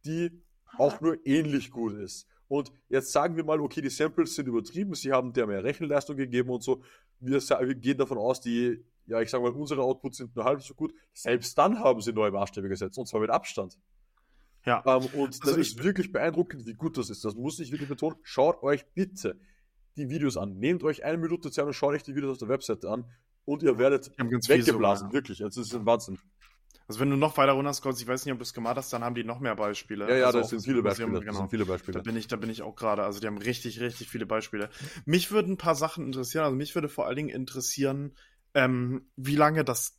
die 0.06 0.42
auch 0.78 1.02
nur 1.02 1.18
ähnlich 1.26 1.72
gut 1.72 1.94
ist. 1.94 2.28
Und 2.48 2.72
jetzt 2.90 3.12
sagen 3.12 3.36
wir 3.36 3.44
mal, 3.44 3.60
okay, 3.60 3.82
die 3.82 3.90
Samples 3.90 4.36
sind 4.36 4.48
übertrieben, 4.48 4.94
sie 4.94 5.12
haben 5.12 5.34
der 5.34 5.48
mehr 5.48 5.64
Rechenleistung 5.64 6.16
gegeben 6.16 6.50
und 6.50 6.64
so. 6.64 6.84
Wir, 7.20 7.40
wir 7.42 7.76
gehen 7.76 7.98
davon 7.98 8.18
aus, 8.18 8.40
die, 8.42 8.84
ja, 9.08 9.20
ich 9.22 9.30
sage 9.30 9.44
mal, 9.44 9.52
unsere 9.52 9.82
Outputs 9.82 10.18
sind 10.18 10.36
nur 10.36 10.46
halb 10.46 10.62
so 10.62 10.74
gut. 10.76 10.94
Selbst 11.14 11.58
dann 11.58 11.80
haben 11.80 12.02
sie 12.02 12.14
neue 12.14 12.32
Maßstäbe 12.32 12.70
gesetzt, 12.70 12.98
und 13.00 13.08
zwar 13.08 13.22
mit 13.22 13.30
Abstand. 13.32 13.78
Ja. 14.66 14.84
Ähm, 14.86 15.06
und 15.20 15.34
das 15.34 15.42
Also 15.50 15.60
ist 15.60 15.78
ich- 15.80 15.84
wirklich 15.84 16.12
beeindruckend, 16.12 16.66
wie 16.66 16.74
gut 16.74 16.98
das 16.98 17.10
ist. 17.10 17.24
Das 17.26 17.36
muss 17.36 17.60
ich 17.60 17.72
wirklich 17.72 17.90
betonen. 17.90 18.18
Schaut 18.24 18.62
euch 18.64 18.86
bitte 18.94 19.40
die 19.98 20.10
Videos 20.10 20.38
an. 20.38 20.58
Nehmt 20.60 20.84
euch 20.84 21.04
eine 21.04 21.18
Minute 21.18 21.52
Zeit 21.52 21.66
und 21.66 21.74
schaut 21.74 21.94
euch 21.94 22.04
die 22.04 22.16
Videos 22.16 22.34
auf 22.34 22.38
der 22.40 22.50
Webseite 22.50 22.90
an 22.90 23.06
und 23.46 23.64
ihr 23.64 23.78
werdet 23.78 24.12
weggeblasen. 24.18 25.08
ja. 25.10 25.14
Wirklich. 25.14 25.44
Also, 25.44 25.62
das 25.62 25.70
ist 25.70 25.76
ein 25.76 25.86
Wahnsinn. 25.86 26.20
Also 26.88 27.00
wenn 27.00 27.10
du 27.10 27.16
noch 27.16 27.36
weiter 27.38 27.54
runter 27.54 27.74
scrollst, 27.74 28.00
ich 28.00 28.08
weiß 28.08 28.26
nicht, 28.26 28.32
ob 28.34 28.38
du 28.38 28.44
es 28.44 28.54
gemacht 28.54 28.78
hast, 28.78 28.94
dann 28.94 29.04
haben 29.04 29.16
die 29.16 29.24
noch 29.24 29.40
mehr 29.40 29.56
Beispiele. 29.56 30.08
Ja, 30.08 30.18
ja, 30.18 30.26
also 30.28 30.42
das 30.42 30.52
sind 30.52 30.64
viele 30.64 30.84
Beispiele. 30.84 31.12
Das 31.14 31.22
Genau. 31.22 31.38
sind 31.40 31.50
viele 31.50 31.66
Da 31.66 31.72
Beispiele. 31.72 32.02
bin 32.04 32.16
ich, 32.16 32.28
da 32.28 32.36
bin 32.36 32.50
ich 32.52 32.62
auch 32.62 32.76
gerade. 32.76 33.02
Also 33.04 33.20
die 33.20 33.26
haben 33.26 33.40
richtig, 33.40 33.80
richtig 33.80 34.08
viele 34.08 34.28
Beispiele. 34.28 34.70
Mich 35.06 35.32
würden 35.32 35.54
ein 35.54 35.58
paar 35.58 35.74
Sachen 35.74 36.06
interessieren. 36.06 36.44
Also 36.44 36.56
mich 36.56 36.76
würde 36.76 36.88
vor 36.88 37.08
allen 37.08 37.16
Dingen 37.16 37.30
interessieren, 37.30 38.16
ähm, 38.54 39.08
wie 39.16 39.36
lange 39.36 39.64
das. 39.66 39.98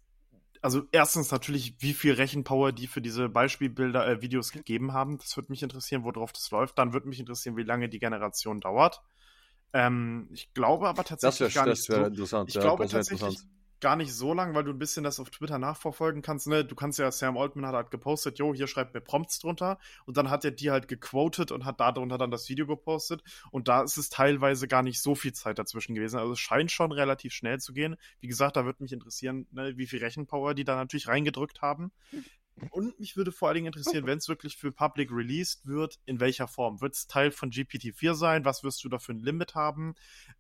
Also 0.63 0.85
erstens 0.93 1.33
natürlich, 1.33 1.75
wie 1.81 1.93
viel 1.93 2.13
Rechenpower 2.15 2.71
die 2.71 2.87
für 2.87 3.01
diese 3.03 3.29
Beispielbilder, 3.29 4.07
äh, 4.07 4.23
Videos 4.23 4.53
gegeben 4.53 4.93
haben. 4.93 5.19
Das 5.19 5.37
würde 5.37 5.51
mich 5.51 5.65
interessieren, 5.65 6.05
worauf 6.05 6.33
das 6.33 6.49
läuft. 6.53 6.79
Dann 6.79 6.93
würde 6.93 7.09
mich 7.09 7.19
interessieren, 7.19 7.57
wie 7.57 7.65
lange 7.65 7.89
die 7.89 7.99
Generation 7.99 8.61
dauert. 8.61 9.03
Ähm, 9.77 10.29
ich 10.33 10.55
glaube 10.55 10.89
aber 10.89 11.03
Das 11.03 11.21
tatsächlich 11.21 11.55
wäre 11.55 11.65
gar 11.65 11.71
nicht 11.71 11.89
wär 11.91 11.97
so 11.97 12.05
interessant. 12.07 12.49
ich 12.49 12.55
ja, 12.55 12.61
glaube 12.63 12.85
das 12.85 12.93
wär 12.93 13.01
tatsächlich 13.01 13.41
gar 13.81 13.97
nicht 13.97 14.15
so 14.15 14.33
lang, 14.33 14.55
weil 14.55 14.65
du 14.65 14.71
ein 14.71 14.79
bisschen 14.79 15.05
das 15.05 15.21
auf 15.21 15.29
Twitter 15.29 15.59
nachverfolgen 15.59 16.23
kannst. 16.23 16.47
Ne? 16.47 16.65
Du 16.65 16.75
kannst 16.75 16.99
ja, 16.99 17.11
Sam 17.13 17.37
Altman 17.37 17.67
hat 17.67 17.75
halt 17.75 17.91
gepostet, 17.91 18.39
jo, 18.39 18.55
hier 18.55 18.69
schreibt 18.69 18.95
mir 18.95 19.03
Prompts 19.03 19.39
drunter. 19.39 19.79
Und 20.07 20.17
dann 20.17 20.31
hat 20.31 20.47
er 20.47 20.51
die 20.51 20.71
halt 20.71 20.89
gequotet 20.89 21.53
und 21.53 21.67
hat 21.67 21.79
darunter 21.79 22.17
dann 22.17 22.31
das 22.31 22.49
Video 22.49 22.67
gepostet. 22.67 23.23
Und 23.51 23.69
da 23.69 23.83
ist 23.83 23.99
es 23.99 24.09
teilweise 24.09 24.67
gar 24.67 24.83
nicht 24.83 25.03
so 25.03 25.15
viel 25.15 25.35
Zeit 25.35 25.59
dazwischen 25.59 25.95
gewesen. 25.95 26.19
Also 26.19 26.33
es 26.33 26.41
scheint 26.41 26.71
schon 26.71 26.91
relativ 26.91 27.35
schnell 27.35 27.61
zu 27.61 27.75
gehen. 27.75 27.97
Wie 28.21 28.29
gesagt, 28.29 28.57
da 28.57 28.65
würde 28.65 28.83
mich 28.83 28.93
interessieren, 28.93 29.47
ne, 29.51 29.77
wie 29.77 29.87
viel 29.87 29.99
Rechenpower 29.99 30.55
die 30.55 30.65
da 30.65 30.77
natürlich 30.77 31.09
reingedrückt 31.09 31.61
haben. 31.61 31.93
Und 32.71 32.99
mich 32.99 33.17
würde 33.17 33.33
vor 33.33 33.49
allen 33.49 33.57
Dingen 33.57 33.67
interessieren, 33.67 34.07
wenn 34.07 34.19
es 34.19 34.29
wirklich 34.29 34.57
für 34.57 34.73
Public 34.73 35.11
released 35.11 35.67
wird, 35.67 35.99
in 36.07 36.21
welcher 36.21 36.49
Form? 36.49 36.81
Wird 36.81 36.95
es 36.95 37.07
Teil 37.07 37.31
von 37.31 37.51
GPT-4 37.51 38.15
sein? 38.15 38.45
Was 38.45 38.65
wirst 38.65 38.83
du 38.85 38.89
da 38.89 38.99
für 38.99 39.13
ein 39.13 39.21
Limit 39.21 39.55
haben? 39.55 39.95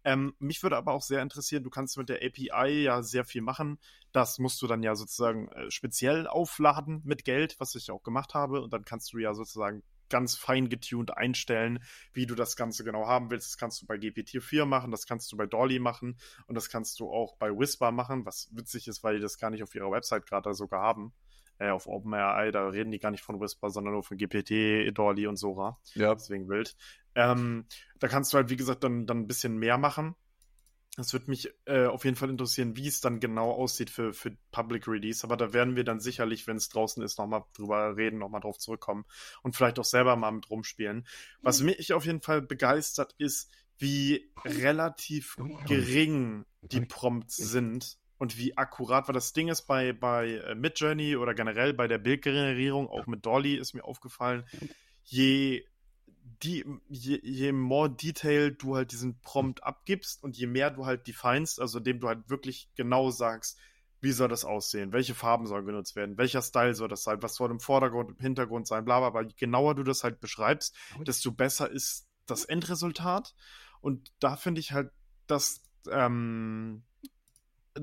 Ähm, 0.04 0.34
mich 0.38 0.62
würde 0.62 0.76
aber 0.76 0.92
auch 0.92 1.02
sehr 1.02 1.22
interessieren, 1.22 1.62
du 1.62 1.70
kannst 1.70 1.96
mit 1.98 2.08
der 2.08 2.24
API 2.24 2.82
ja 2.82 3.02
sehr 3.02 3.24
viel 3.24 3.42
machen. 3.42 3.78
Das 4.12 4.38
musst 4.38 4.62
du 4.62 4.66
dann 4.66 4.82
ja 4.82 4.94
sozusagen 4.94 5.48
äh, 5.48 5.70
speziell 5.70 6.26
aufladen 6.26 7.02
mit 7.04 7.24
Geld, 7.24 7.56
was 7.58 7.74
ich 7.74 7.90
auch 7.90 8.02
gemacht 8.02 8.34
habe. 8.34 8.62
Und 8.62 8.72
dann 8.72 8.84
kannst 8.84 9.12
du 9.12 9.18
ja 9.18 9.34
sozusagen 9.34 9.82
ganz 10.08 10.36
fein 10.36 10.68
getuned 10.68 11.16
einstellen, 11.16 11.82
wie 12.12 12.26
du 12.26 12.34
das 12.34 12.56
Ganze 12.56 12.84
genau 12.84 13.06
haben 13.06 13.30
willst. 13.30 13.48
Das 13.48 13.58
kannst 13.58 13.82
du 13.82 13.86
bei 13.86 13.96
GPT-4 13.96 14.64
machen, 14.64 14.90
das 14.90 15.06
kannst 15.06 15.30
du 15.32 15.36
bei 15.36 15.46
Dolly 15.46 15.78
machen 15.78 16.16
und 16.46 16.54
das 16.54 16.68
kannst 16.68 17.00
du 17.00 17.10
auch 17.10 17.36
bei 17.36 17.50
Whisper 17.50 17.90
machen, 17.90 18.24
was 18.24 18.48
witzig 18.52 18.88
ist, 18.88 19.02
weil 19.02 19.16
die 19.16 19.22
das 19.22 19.38
gar 19.38 19.50
nicht 19.50 19.62
auf 19.62 19.74
ihrer 19.74 19.90
Website 19.90 20.26
gerade 20.26 20.54
sogar 20.54 20.82
haben. 20.82 21.12
Äh, 21.59 21.70
auf 21.70 21.86
OpenAI, 21.86 22.50
da 22.50 22.68
reden 22.68 22.90
die 22.90 22.98
gar 22.98 23.11
nicht 23.11 23.22
von 23.22 23.40
Whisper, 23.40 23.70
sondern 23.70 23.94
nur 23.94 24.02
von 24.02 24.18
GPT, 24.18 24.90
Dolly 24.92 25.26
und 25.26 25.36
Sora 25.36 25.78
Ja. 25.94 26.14
deswegen 26.14 26.48
wild. 26.48 26.76
Ähm, 27.14 27.64
da 27.98 28.09
kannst 28.09 28.32
du 28.32 28.36
halt, 28.36 28.50
wie 28.50 28.57
gesagt, 28.57 28.84
dann, 28.84 29.07
dann 29.07 29.20
ein 29.20 29.26
bisschen 29.26 29.57
mehr 29.57 29.78
machen. 29.78 30.14
Das 30.96 31.12
würde 31.12 31.30
mich 31.30 31.50
äh, 31.66 31.86
auf 31.86 32.04
jeden 32.04 32.16
Fall 32.16 32.30
interessieren, 32.30 32.76
wie 32.76 32.88
es 32.88 33.02
dann 33.02 33.20
genau 33.20 33.50
aussieht 33.50 33.90
für, 33.90 34.14
für 34.14 34.34
Public 34.50 34.88
Release. 34.88 35.24
Aber 35.24 35.36
da 35.36 35.52
werden 35.52 35.76
wir 35.76 35.84
dann 35.84 36.00
sicherlich, 36.00 36.46
wenn 36.46 36.57
es 36.57 36.70
draußen 36.70 37.02
ist, 37.02 37.18
nochmal 37.18 37.44
drüber 37.54 37.96
reden, 37.96 38.18
nochmal 38.18 38.40
drauf 38.40 38.59
zurückkommen 38.59 39.04
und 39.42 39.54
vielleicht 39.54 39.78
auch 39.78 39.84
selber 39.84 40.16
mal 40.16 40.30
mit 40.30 40.48
rumspielen. 40.48 41.07
Was 41.42 41.61
mich 41.61 41.92
auf 41.92 42.07
jeden 42.07 42.22
Fall 42.22 42.40
begeistert 42.40 43.14
ist, 43.18 43.50
wie 43.78 44.30
relativ 44.44 45.36
gering 45.66 46.46
die 46.62 46.80
Prompts 46.80 47.36
sind 47.36 47.98
und 48.18 48.38
wie 48.38 48.56
akkurat, 48.56 49.08
weil 49.08 49.14
das 49.14 49.32
Ding 49.32 49.48
ist 49.48 49.62
bei, 49.62 49.92
bei 49.92 50.34
äh, 50.34 50.54
Midjourney 50.54 51.16
oder 51.16 51.34
generell 51.34 51.74
bei 51.74 51.88
der 51.88 51.98
Bildgenerierung, 51.98 52.88
auch 52.88 53.06
mit 53.06 53.26
Dolly 53.26 53.56
ist 53.56 53.74
mir 53.74 53.84
aufgefallen, 53.84 54.44
je, 55.04 55.64
die, 56.42 56.64
je, 56.88 57.20
je 57.22 57.52
more 57.52 57.90
detailed 57.90 58.62
du 58.62 58.76
halt 58.76 58.92
diesen 58.92 59.20
Prompt 59.20 59.62
abgibst 59.62 60.22
und 60.22 60.36
je 60.36 60.46
mehr 60.46 60.70
du 60.70 60.86
halt 60.86 61.06
definest, 61.06 61.60
also 61.60 61.78
indem 61.78 62.00
du 62.00 62.08
halt 62.08 62.28
wirklich 62.28 62.68
genau 62.74 63.10
sagst, 63.10 63.58
wie 64.00 64.12
soll 64.12 64.28
das 64.28 64.44
aussehen, 64.44 64.92
welche 64.92 65.14
Farben 65.14 65.46
sollen 65.46 65.66
genutzt 65.66 65.96
werden, 65.96 66.18
welcher 66.18 66.42
Style 66.42 66.74
soll 66.74 66.88
das 66.88 67.02
sein, 67.02 67.22
was 67.22 67.34
soll 67.34 67.50
im 67.50 67.60
Vordergrund, 67.60 68.10
im 68.10 68.18
Hintergrund 68.18 68.66
sein, 68.66 68.84
bla 68.84 69.00
bla 69.00 69.10
bla. 69.10 69.22
Je 69.22 69.34
genauer 69.36 69.74
du 69.74 69.82
das 69.82 70.04
halt 70.04 70.20
beschreibst, 70.20 70.76
desto 71.06 71.32
besser 71.32 71.70
ist 71.70 72.06
das 72.26 72.44
Endresultat. 72.44 73.34
Und 73.80 74.12
da 74.20 74.36
finde 74.36 74.60
ich 74.60 74.72
halt, 74.72 74.90
dass, 75.26 75.62
ähm, 75.90 76.82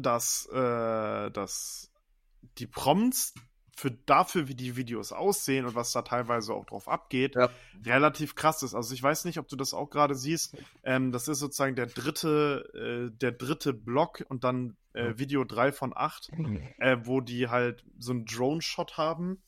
dass, 0.03 0.45
äh, 0.51 1.31
dass 1.31 1.91
die 2.59 2.67
Prompts 2.67 3.33
für 3.75 3.89
dafür, 3.89 4.47
wie 4.47 4.53
die 4.53 4.75
Videos 4.75 5.11
aussehen 5.11 5.65
und 5.65 5.73
was 5.73 5.91
da 5.93 6.03
teilweise 6.03 6.53
auch 6.53 6.65
drauf 6.65 6.87
abgeht, 6.87 7.33
Ja. 7.35 7.49
relativ 7.83 8.35
krass 8.35 8.61
ist. 8.61 8.75
Also 8.75 8.93
ich 8.93 9.01
weiß 9.01 9.25
nicht, 9.25 9.39
ob 9.39 9.47
du 9.47 9.55
das 9.55 9.73
auch 9.73 9.89
gerade 9.89 10.13
siehst. 10.13 10.55
Ähm, 10.83 11.11
das 11.11 11.27
ist 11.27 11.39
sozusagen 11.39 11.75
der 11.75 11.87
dritte, 11.87 13.09
äh, 13.11 13.17
der 13.17 13.31
dritte 13.31 13.73
Block 13.73 14.23
und 14.29 14.43
dann 14.43 14.77
äh, 14.93 15.17
Video 15.17 15.43
3 15.43 15.71
von 15.71 15.91
8, 15.95 16.29
äh, 16.77 16.97
wo 17.01 17.19
die 17.19 17.49
halt 17.49 17.83
so 17.97 18.11
einen 18.11 18.25
Drone-Shot 18.25 18.97
haben. 18.97 19.41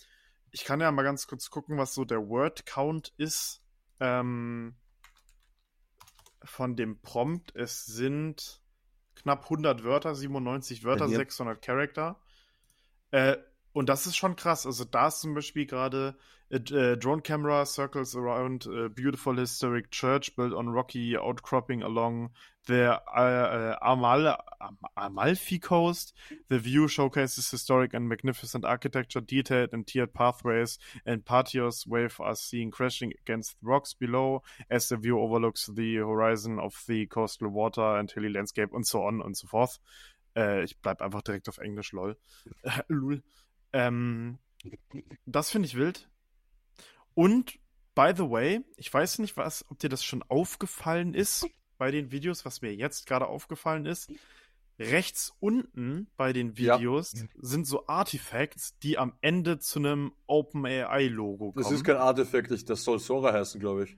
Ich 0.52 0.64
kann 0.64 0.82
ja 0.82 0.92
mal 0.92 1.04
ganz 1.04 1.28
kurz 1.28 1.52
gucken, 1.52 1.78
was 1.78 1.94
so 1.94 2.04
der 2.04 2.28
Word-Count 2.28 3.14
ist. 3.18 3.62
Ähm, 4.00 4.76
von 6.44 6.76
dem 6.76 7.00
Prompt. 7.02 7.56
Es 7.56 7.86
sind 7.86 8.62
knapp 9.16 9.50
100 9.50 9.84
Wörter, 9.84 10.16
97 10.16 10.84
Wörter, 10.84 11.08
Hier. 11.08 11.18
600 11.18 11.62
Charakter. 11.64 12.16
Äh, 13.12 13.38
und 13.76 13.90
das 13.90 14.08
ist 14.08 14.16
schon 14.16 14.38
krass. 14.38 14.66
Also 14.66 14.86
da 14.86 15.10
ist 15.10 15.20
zum 15.20 15.34
Beispiel 15.34 15.66
gerade 15.66 16.16
äh, 16.50 16.56
äh, 16.56 16.96
Drone 16.96 17.22
Camera 17.22 17.66
circles 17.66 18.16
around 18.16 18.66
a 18.68 18.88
beautiful 18.88 19.38
historic 19.38 19.92
church 19.92 20.34
built 20.38 20.54
on 20.54 20.70
rocky 20.70 21.18
outcropping 21.18 21.84
along 21.84 22.30
the 22.68 22.98
uh, 23.14 23.76
Amal 23.82 24.38
Am 24.62 24.78
Amalfi 24.96 25.60
Coast. 25.60 26.14
The 26.48 26.58
view 26.58 26.88
showcases 26.88 27.52
historic 27.52 27.94
and 27.94 28.08
magnificent 28.08 28.64
architecture, 28.64 29.20
detailed 29.20 29.74
and 29.74 29.86
tiered 29.86 30.14
pathways 30.14 30.80
and 31.06 31.26
patios 31.26 31.86
wave 31.86 32.16
are 32.22 32.36
seen 32.36 32.72
crashing 32.72 33.12
against 33.24 33.58
rocks 33.62 33.94
below 33.94 34.42
as 34.70 34.88
the 34.88 34.96
view 34.96 35.20
overlooks 35.20 35.66
the 35.66 35.98
horizon 35.98 36.60
of 36.60 36.82
the 36.88 37.08
coastal 37.08 37.50
water 37.50 37.98
and 37.98 38.10
hilly 38.10 38.30
landscape 38.30 38.72
und 38.72 38.88
so 38.88 39.04
on 39.04 39.22
und 39.22 39.36
so 39.36 39.48
forth. 39.48 39.80
Äh, 40.34 40.64
ich 40.64 40.80
bleib 40.80 41.02
einfach 41.02 41.24
direkt 41.24 41.50
auf 41.50 41.58
Englisch, 41.58 41.92
lol. 41.92 42.16
Lul. 42.88 43.22
Ähm, 43.76 44.38
das 45.26 45.50
finde 45.52 45.68
ich 45.68 45.76
wild. 45.76 46.10
Und, 47.14 47.60
by 47.94 48.14
the 48.16 48.30
way, 48.30 48.62
ich 48.78 48.92
weiß 48.94 49.20
nicht, 49.20 49.36
was, 49.38 49.66
ob 49.70 49.80
dir 49.80 49.90
das 49.90 50.04
schon 50.04 50.24
aufgefallen 50.24 51.14
ist 51.14 51.46
bei 51.78 51.92
den 51.92 52.12
Videos, 52.12 52.46
was 52.46 52.62
mir 52.62 52.74
jetzt 52.74 53.06
gerade 53.06 53.28
aufgefallen 53.28 53.86
ist. 53.86 54.12
Rechts 54.80 55.34
unten 55.40 56.08
bei 56.18 56.34
den 56.34 56.54
Ja. 56.56 56.78
Videos 56.78 57.14
sind 57.38 57.66
so 57.66 57.88
Artifacts, 57.88 58.78
die 58.80 58.98
am 58.98 59.14
Ende 59.22 59.60
zu 59.60 59.80
einem 59.80 60.12
OpenAI-Logo 60.28 61.52
kommen. 61.54 61.64
Das 61.64 61.72
ist 61.72 61.84
kein 61.84 61.96
Artefakt, 61.98 62.52
ich- 62.52 62.66
das 62.66 62.84
soll 62.84 63.00
Sora 63.00 63.32
heißen, 63.34 63.60
glaube 63.60 63.86
ich. 63.86 63.98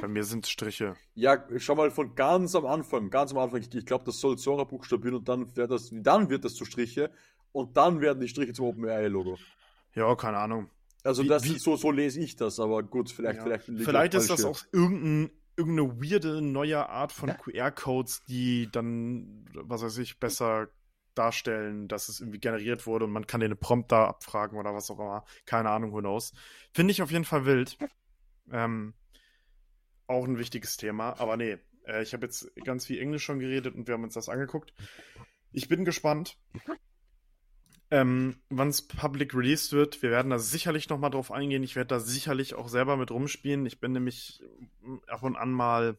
Bei 0.00 0.08
mir 0.08 0.24
sind 0.24 0.46
Striche. 0.46 0.96
Ja, 1.14 1.44
schau 1.58 1.74
mal 1.74 1.90
von 1.90 2.14
ganz 2.14 2.54
am 2.54 2.66
Anfang, 2.66 3.10
ganz 3.10 3.32
am 3.32 3.38
Anfang, 3.38 3.60
ich, 3.60 3.74
ich 3.74 3.86
glaube, 3.86 4.04
das 4.04 4.18
soll 4.20 4.36
Sora 4.38 4.64
buchstabieren 4.64 5.16
und 5.16 5.28
dann 5.28 5.56
wird 5.56 5.70
das, 5.70 5.90
dann 5.92 6.28
wird 6.28 6.44
das 6.44 6.54
zu 6.54 6.64
Striche 6.64 7.10
und 7.52 7.76
dann 7.76 8.00
werden 8.00 8.20
die 8.20 8.28
Striche 8.28 8.52
zum 8.52 8.66
OpenAI-Logo. 8.66 9.38
Ja, 9.94 10.14
keine 10.14 10.36
Ahnung. 10.38 10.68
Also 11.04 11.22
Wie- 11.22 11.28
das 11.28 11.44
wie- 11.44 11.58
so, 11.58 11.76
so 11.76 11.90
lese 11.90 12.20
ich 12.20 12.36
das, 12.36 12.60
aber 12.60 12.82
gut, 12.82 13.10
vielleicht, 13.10 13.38
Ja. 13.38 13.44
vielleicht, 13.44 13.64
Vielleicht 13.64 14.14
ist 14.14 14.30
das 14.30 14.44
auch 14.44 14.60
irgendein 14.72 15.30
irgendeine 15.56 16.00
weirde 16.00 16.40
neue 16.40 16.88
Art 16.88 17.10
von 17.10 17.30
QR-Codes, 17.36 18.22
die 18.28 18.68
dann, 18.70 19.44
was 19.54 19.82
weiß 19.82 19.98
ich, 19.98 20.20
besser 20.20 20.68
darstellen, 21.16 21.88
dass 21.88 22.08
es 22.08 22.20
irgendwie 22.20 22.38
generiert 22.38 22.86
wurde 22.86 23.06
und 23.06 23.10
man 23.10 23.26
kann 23.26 23.40
den 23.40 23.56
Prompter 23.56 24.06
abfragen 24.06 24.56
oder 24.56 24.72
was 24.72 24.88
auch 24.88 25.00
immer. 25.00 25.24
Keine 25.46 25.70
Ahnung, 25.70 25.90
who 25.92 25.98
knows. 25.98 26.32
Finde 26.72 26.92
ich 26.92 27.02
auf 27.02 27.10
jeden 27.10 27.24
Fall 27.24 27.44
wild. 27.44 27.76
Ähm, 28.52 28.94
auch 30.08 30.24
ein 30.24 30.38
wichtiges 30.38 30.76
Thema, 30.76 31.18
aber 31.20 31.36
nee, 31.36 31.58
äh, 31.86 32.02
ich 32.02 32.12
habe 32.12 32.26
jetzt 32.26 32.50
ganz 32.64 32.86
viel 32.86 33.00
Englisch 33.00 33.24
schon 33.24 33.38
geredet 33.38 33.74
und 33.74 33.86
wir 33.86 33.94
haben 33.94 34.04
uns 34.04 34.14
das 34.14 34.28
angeguckt. 34.28 34.72
Ich 35.52 35.68
bin 35.68 35.84
gespannt, 35.84 36.36
ähm, 37.90 38.36
wann 38.50 38.68
es 38.68 38.86
public 38.86 39.34
released 39.34 39.72
wird. 39.72 40.02
Wir 40.02 40.10
werden 40.10 40.30
da 40.30 40.38
sicherlich 40.38 40.88
nochmal 40.88 41.10
drauf 41.10 41.32
eingehen. 41.32 41.62
Ich 41.62 41.74
werde 41.74 41.88
da 41.88 42.00
sicherlich 42.00 42.54
auch 42.54 42.68
selber 42.68 42.96
mit 42.96 43.10
rumspielen. 43.10 43.64
Ich 43.64 43.80
bin 43.80 43.92
nämlich 43.92 44.42
ab 45.06 45.22
und 45.22 45.36
an 45.36 45.52
mal 45.52 45.96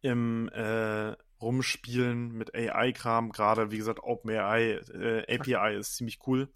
im 0.00 0.48
äh, 0.50 1.16
Rumspielen 1.40 2.32
mit 2.32 2.54
AI-Kram. 2.54 3.32
Gerade, 3.32 3.70
wie 3.70 3.78
gesagt, 3.78 4.00
OpenAI, 4.02 4.80
äh, 4.94 5.34
API 5.34 5.76
ist 5.76 5.96
ziemlich 5.96 6.20
cool. 6.26 6.48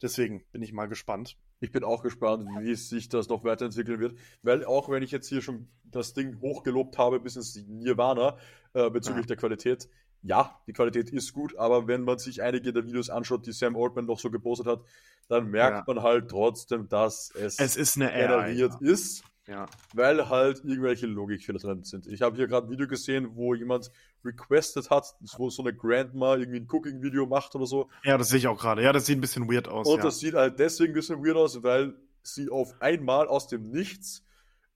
Deswegen 0.00 0.44
bin 0.52 0.62
ich 0.62 0.72
mal 0.72 0.86
gespannt. 0.86 1.36
Ich 1.60 1.72
bin 1.72 1.84
auch 1.84 2.02
gespannt, 2.02 2.48
wie 2.60 2.74
sich 2.74 3.08
das 3.08 3.28
noch 3.28 3.44
weiterentwickeln 3.44 4.00
wird, 4.00 4.18
weil 4.42 4.64
auch 4.64 4.88
wenn 4.88 5.02
ich 5.02 5.10
jetzt 5.10 5.28
hier 5.28 5.42
schon 5.42 5.68
das 5.84 6.14
Ding 6.14 6.40
hochgelobt 6.40 6.96
habe 6.98 7.20
bis 7.20 7.36
ins 7.36 7.56
Nirvana 7.68 8.38
äh, 8.72 8.88
bezüglich 8.90 9.24
ja. 9.24 9.28
der 9.28 9.36
Qualität, 9.36 9.88
ja, 10.22 10.60
die 10.66 10.72
Qualität 10.72 11.10
ist 11.10 11.32
gut, 11.32 11.56
aber 11.56 11.86
wenn 11.86 12.02
man 12.02 12.18
sich 12.18 12.42
einige 12.42 12.72
der 12.72 12.86
Videos 12.86 13.08
anschaut, 13.10 13.46
die 13.46 13.52
Sam 13.52 13.76
Altman 13.76 14.06
noch 14.06 14.18
so 14.18 14.30
gepostet 14.30 14.66
hat, 14.66 14.80
dann 15.28 15.50
merkt 15.50 15.86
ja. 15.88 15.94
man 15.94 16.02
halt 16.02 16.28
trotzdem, 16.28 16.88
dass 16.88 17.30
es, 17.34 17.58
es 17.58 17.76
ist 17.76 17.96
eine 17.96 18.10
generiert 18.10 18.72
AI, 18.72 18.84
ja. 18.84 18.92
ist. 18.92 19.22
Ja. 19.46 19.66
Weil 19.94 20.28
halt 20.28 20.62
irgendwelche 20.64 21.06
Logikfehler 21.06 21.58
drin 21.58 21.82
sind. 21.82 22.06
Ich 22.06 22.22
habe 22.22 22.36
hier 22.36 22.46
gerade 22.46 22.66
ein 22.66 22.70
Video 22.70 22.86
gesehen, 22.86 23.34
wo 23.34 23.54
jemand 23.54 23.90
requested 24.24 24.90
hat, 24.90 25.14
wo 25.36 25.50
so 25.50 25.62
eine 25.62 25.74
Grandma 25.74 26.36
irgendwie 26.36 26.60
ein 26.60 26.68
Cooking-Video 26.68 27.26
macht 27.26 27.54
oder 27.54 27.66
so. 27.66 27.88
Ja, 28.04 28.16
das 28.18 28.28
sehe 28.28 28.38
ich 28.38 28.46
auch 28.46 28.58
gerade. 28.58 28.82
Ja, 28.82 28.92
das 28.92 29.06
sieht 29.06 29.18
ein 29.18 29.20
bisschen 29.20 29.50
weird 29.50 29.66
aus. 29.66 29.88
Und 29.88 29.98
ja. 29.98 30.02
das 30.04 30.18
sieht 30.18 30.34
halt 30.34 30.58
deswegen 30.58 30.92
ein 30.92 30.94
bisschen 30.94 31.24
weird 31.24 31.36
aus, 31.36 31.62
weil 31.62 31.94
sie 32.22 32.50
auf 32.50 32.80
einmal 32.80 33.26
aus 33.26 33.48
dem 33.48 33.70
Nichts 33.70 34.24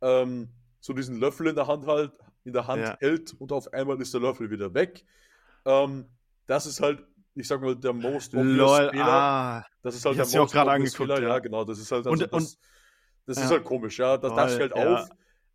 ähm, 0.01 0.49
so 0.81 0.93
diesen 0.93 1.19
Löffel 1.21 1.47
in 1.47 1.55
der 1.55 1.67
Hand 1.67 1.87
halt 1.87 2.13
in 2.45 2.53
der 2.53 2.67
Hand 2.67 2.83
ja. 2.83 2.97
hält 3.01 3.35
und 3.39 3.53
auf 3.53 3.73
einmal 3.73 4.01
ist 4.01 4.13
der 4.13 4.21
Löffel 4.21 4.51
wieder 4.51 4.75
weg. 4.75 5.05
Ähm, 5.65 6.07
das 6.47 6.67
ist 6.67 6.81
halt, 6.81 7.03
ich 7.35 7.49
sag 7.49 7.63
mal, 7.63 7.75
der 7.75 7.93
most 7.93 8.35
obvious 8.35 8.57
Lol, 8.57 8.91
Fehler. 8.91 9.05
Ah, 9.07 9.67
das 9.83 9.97
ist 9.97 10.05
halt 10.05 10.19
der 10.19 10.25
most 10.25 10.57
auch 10.57 10.67
obvious 10.67 10.95
Fehler. 10.95 11.23
Ja. 11.23 11.29
ja. 11.29 11.39
genau. 11.39 11.65
Das 11.65 11.79
ist 11.79 11.91
halt, 11.91 12.07
also 12.07 12.11
und, 12.11 12.21
das, 12.21 12.31
und, 12.31 12.59
das 13.27 13.39
ist 13.39 13.51
halt 13.51 13.65
komisch, 13.65 13.99
ja. 13.99 14.17
Das, 14.17 14.35
das 14.35 14.55
fällt 14.55 14.73
auf. 14.73 15.09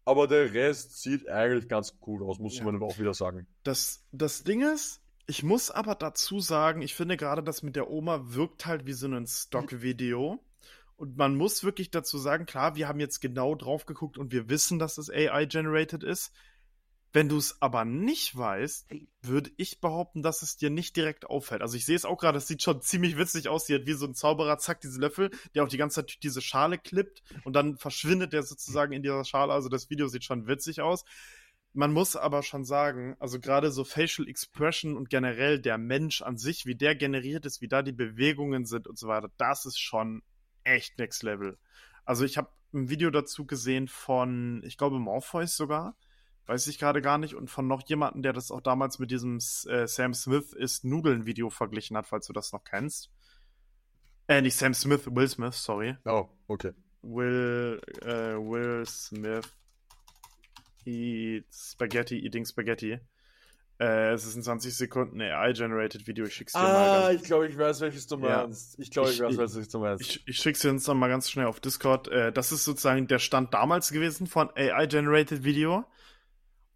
Aber 0.05 0.28
der 0.28 0.53
Rest 0.53 1.01
sieht 1.01 1.30
eigentlich 1.30 1.67
ganz 1.67 1.95
cool 2.07 2.24
aus, 2.24 2.39
muss 2.39 2.59
man 2.61 2.82
auch 2.82 2.97
wieder 2.97 3.13
sagen. 3.13 3.45
Das, 3.63 4.05
das 4.11 4.43
Ding 4.43 4.61
ist, 4.61 5.01
ich 5.28 5.43
muss 5.43 5.70
aber 5.70 5.93
dazu 5.93 6.39
sagen, 6.39 6.82
ich 6.82 6.95
finde 6.95 7.15
gerade 7.15 7.43
das 7.43 7.61
mit 7.61 7.76
der 7.76 7.91
Oma 7.91 8.34
wirkt 8.34 8.65
halt 8.65 8.88
wie 8.88 8.93
so 8.93 9.07
ein 9.07 9.28
Stock-Video. 9.28 10.39
Und 10.97 11.15
man 11.15 11.36
muss 11.36 11.63
wirklich 11.63 11.91
dazu 11.91 12.17
sagen, 12.17 12.47
klar, 12.47 12.76
wir 12.76 12.88
haben 12.88 12.99
jetzt 12.99 13.22
genau 13.22 13.53
drauf 13.53 13.86
geguckt 13.86 14.17
und 14.17 14.32
wir 14.32 14.49
wissen, 14.49 14.80
dass 14.80 14.97
es 14.97 15.09
AI-generated 15.11 16.03
ist. 16.03 16.34
Wenn 17.12 17.28
du 17.28 17.38
es 17.38 17.60
aber 17.60 17.86
nicht 17.86 18.38
weißt, 18.38 18.88
würde 19.24 19.49
ich 19.57 19.82
behaupten, 19.82 20.22
dass 20.22 20.43
es 20.43 20.57
dir 20.57 20.70
nicht 20.70 20.95
direkt 20.95 21.26
auffällt. 21.26 21.64
Also 21.64 21.76
ich 21.76 21.86
sehe 21.86 21.95
es 21.95 22.05
auch 22.05 22.18
gerade, 22.18 22.38
es 22.38 22.47
sieht 22.47 22.62
schon 22.62 22.82
ziemlich 22.82 23.18
witzig 23.18 23.49
aus. 23.49 23.66
Hier 23.66 23.86
wie 23.88 23.93
so 23.93 24.05
ein 24.05 24.14
Zauberer, 24.14 24.60
zack, 24.60 24.82
diese 24.82 24.99
Löffel, 24.99 25.32
der 25.55 25.64
auch 25.64 25.70
die 25.70 25.78
ganze 25.78 26.05
Zeit 26.05 26.20
diese 26.22 26.41
Schale 26.41 26.78
klippt 26.78 27.24
und 27.45 27.53
dann 27.53 27.78
verschwindet 27.78 28.34
der 28.34 28.43
sozusagen 28.43 28.93
in 28.93 29.01
dieser 29.01 29.26
Schale. 29.26 29.53
Also 29.53 29.70
das 29.70 29.89
Video 29.89 30.07
sieht 30.07 30.24
schon 30.24 30.45
witzig 30.45 30.82
aus. 30.82 31.03
Man 31.74 31.93
muss 31.93 32.16
aber 32.16 32.43
schon 32.43 32.64
sagen, 32.64 33.16
also 33.20 33.39
gerade 33.39 33.72
so 33.72 33.84
Facial 33.84 34.28
Expression 34.28 34.95
und 34.95 35.10
generell 35.10 35.60
der 35.60 35.78
Mensch 35.78 36.22
an 36.22 36.38
sich, 36.38 36.66
wie 36.66 36.76
der 36.76 36.95
generiert 36.95 37.45
ist, 37.45 37.62
wie 37.62 37.68
da 37.68 37.82
die 37.82 37.91
Bewegungen 37.91 38.66
sind 38.66 38.88
und 38.88 38.97
so 38.99 39.07
weiter, 39.07 39.32
das 39.38 39.66
ist 39.66 39.80
schon 39.80 40.22
echt 40.64 40.99
Next 40.99 41.24
Level. 41.24 41.57
Also 42.05 42.24
ich 42.26 42.38
habe 42.38 42.49
ein 42.74 42.89
Video 42.89 43.10
dazu 43.10 43.45
gesehen 43.45 43.88
von, 43.88 44.62
ich 44.64 44.78
glaube, 44.78 44.99
Morpheus 44.99 45.55
sogar 45.55 45.95
weiß 46.50 46.66
ich 46.68 46.80
gerade 46.80 47.02
gar 47.02 47.20
nicht, 47.20 47.36
und 47.36 47.50
von 47.50 47.68
noch 47.68 47.88
jemandem, 47.88 48.24
der 48.24 48.34
das 48.34 48.50
auch 48.50 48.62
damals 48.62 48.97
mit 48.97 49.12
diesem 49.12 49.38
äh, 49.38 49.88
Sam 49.88 50.16
Smith 50.16 50.52
ist 50.52 50.84
Nudeln-Video 50.84 51.52
verglichen 51.52 51.95
hat, 51.95 52.08
falls 52.08 52.26
du 52.26 52.34
das 52.34 52.52
noch 52.52 52.64
kennst. 52.64 53.12
Äh, 54.28 54.41
nicht 54.41 54.56
Sam 54.56 54.74
Smith, 54.74 55.04
Will 55.06 55.28
Smith, 55.28 55.56
sorry. 55.56 55.95
Oh, 56.06 56.28
okay. 56.47 56.72
Will, 57.04 57.80
äh, 58.02 58.36
Will 58.36 58.84
Smith 58.88 59.47
eat 60.86 61.45
Spaghetti, 61.54 62.18
eating 62.18 62.45
Spaghetti. 62.45 63.00
Äh, 63.80 64.14
es 64.14 64.26
ist 64.26 64.36
ein 64.36 64.43
20 64.43 64.76
Sekunden 64.76 65.22
AI-generated 65.22 66.08
Video. 66.08 66.26
Ich 66.26 66.34
schick's 66.34 66.54
dir 66.54 66.60
ah, 66.60 66.64
mal. 66.64 67.04
Ah, 67.04 67.12
ich 67.12 67.24
glaube, 67.24 67.47
ich 67.47 67.58
weiß, 67.58 67.80
welches 67.82 68.08
du 68.08 68.18
meinst. 68.18 68.78
Ja. 68.78 68.84
Ich 68.84 68.91
glaube, 68.91 69.10
ich, 69.12 69.22
ich, 69.22 69.38
weiß, 69.38 69.56
welches 69.56 69.70
du 69.70 69.80
meinst. 69.80 70.02
Ich, 70.02 70.28
ich 70.28 70.38
schick's 70.38 70.62
dir 70.62 70.72
uns 70.72 70.84
dann 70.84 70.97
mal 70.97 71.08
ganz 71.10 71.30
schnell 71.30 71.45
auf 71.45 71.60
Discord. 71.60 72.08
Äh, 72.08 72.34
das 72.34 72.52
ist 72.52 72.66
sozusagen 72.66 73.08
der 73.08 73.20
Stand 73.20 73.54
damals 73.54 73.91
gewesen 73.91 74.26
von 74.26 74.50
AI-generated 74.56 75.43
Video. 75.43 75.86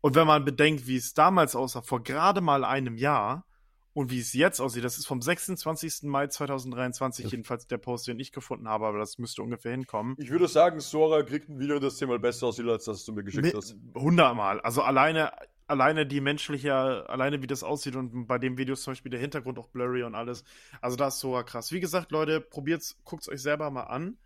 Und 0.03 0.15
wenn 0.15 0.27
man 0.27 0.43
bedenkt, 0.43 0.85
wie 0.85 0.97
es 0.97 1.13
damals 1.13 1.55
aussah, 1.55 1.81
vor 1.81 2.03
gerade 2.03 2.41
mal 2.41 2.65
einem 2.65 2.97
Jahr, 2.97 3.45
und 3.93 4.11
wie 4.11 4.19
es 4.19 4.33
jetzt 4.33 4.59
aussieht, 4.59 4.83
das 4.83 4.97
ist 4.97 5.05
vom 5.05 5.21
26. 5.21 6.03
Mai 6.03 6.27
2023, 6.27 7.31
jedenfalls 7.31 7.67
der 7.67 7.77
Post, 7.77 8.07
den 8.07 8.19
ich 8.19 8.33
gefunden 8.33 8.67
habe, 8.67 8.85
aber 8.85 8.97
das 8.97 9.17
müsste 9.17 9.41
ungefähr 9.43 9.71
hinkommen. 9.71 10.15
Ich 10.17 10.29
würde 10.29 10.49
sagen, 10.49 10.81
Sora 10.81 11.23
kriegt 11.23 11.47
ein 11.47 11.57
Video, 11.57 11.79
das 11.79 11.97
zehnmal 11.97 12.19
besser 12.19 12.47
aussieht, 12.47 12.67
als 12.67 12.83
das 12.83 13.05
du 13.05 13.13
mir 13.13 13.23
geschickt 13.23 13.45
Mit, 13.45 13.55
hast. 13.55 13.77
Hundertmal. 13.95 14.59
Also 14.61 14.81
alleine, 14.81 15.31
alleine 15.67 16.05
die 16.05 16.19
menschliche, 16.19 16.73
alleine 17.07 17.41
wie 17.41 17.47
das 17.47 17.63
aussieht 17.63 17.95
und 17.95 18.25
bei 18.27 18.39
dem 18.39 18.57
Video 18.57 18.73
ist 18.73 18.83
zum 18.83 18.91
Beispiel 18.91 19.11
der 19.11 19.21
Hintergrund 19.21 19.57
auch 19.57 19.67
blurry 19.69 20.03
und 20.03 20.15
alles. 20.15 20.43
Also 20.81 20.97
das 20.97 21.15
ist 21.15 21.19
Sora 21.21 21.43
krass. 21.43 21.71
Wie 21.71 21.79
gesagt, 21.79 22.11
Leute, 22.11 22.41
probiert's, 22.41 22.97
guckt's 23.05 23.29
euch 23.29 23.41
selber 23.41 23.69
mal 23.69 23.83
an. 23.83 24.17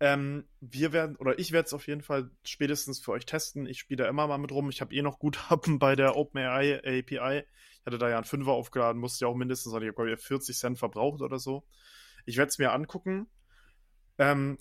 Ähm, 0.00 0.48
wir 0.60 0.92
werden, 0.92 1.16
oder 1.16 1.38
ich 1.38 1.52
werde 1.52 1.66
es 1.66 1.74
auf 1.74 1.86
jeden 1.86 2.00
Fall 2.00 2.30
spätestens 2.42 3.00
für 3.00 3.12
euch 3.12 3.26
testen. 3.26 3.66
Ich 3.66 3.78
spiele 3.78 4.04
da 4.04 4.08
immer 4.08 4.26
mal 4.26 4.38
mit 4.38 4.50
rum. 4.50 4.70
Ich 4.70 4.80
habe 4.80 4.94
eh 4.94 5.02
noch 5.02 5.18
Guthaben 5.18 5.78
bei 5.78 5.94
der 5.94 6.16
OpenAI 6.16 6.78
API. 6.78 7.44
Ich 7.80 7.86
hatte 7.86 7.98
da 7.98 8.08
ja 8.08 8.16
einen 8.16 8.24
Fünfer 8.24 8.52
aufgeladen, 8.52 9.00
musste 9.00 9.24
ja 9.24 9.28
auch 9.30 9.36
mindestens, 9.36 9.74
ich 9.74 9.88
habe 9.88 10.16
40 10.16 10.56
Cent 10.56 10.78
verbraucht 10.78 11.20
oder 11.20 11.38
so. 11.38 11.64
Ich 12.24 12.38
werde 12.38 12.48
es 12.48 12.58
mir 12.58 12.72
angucken. 12.72 13.28
Ähm, 14.18 14.58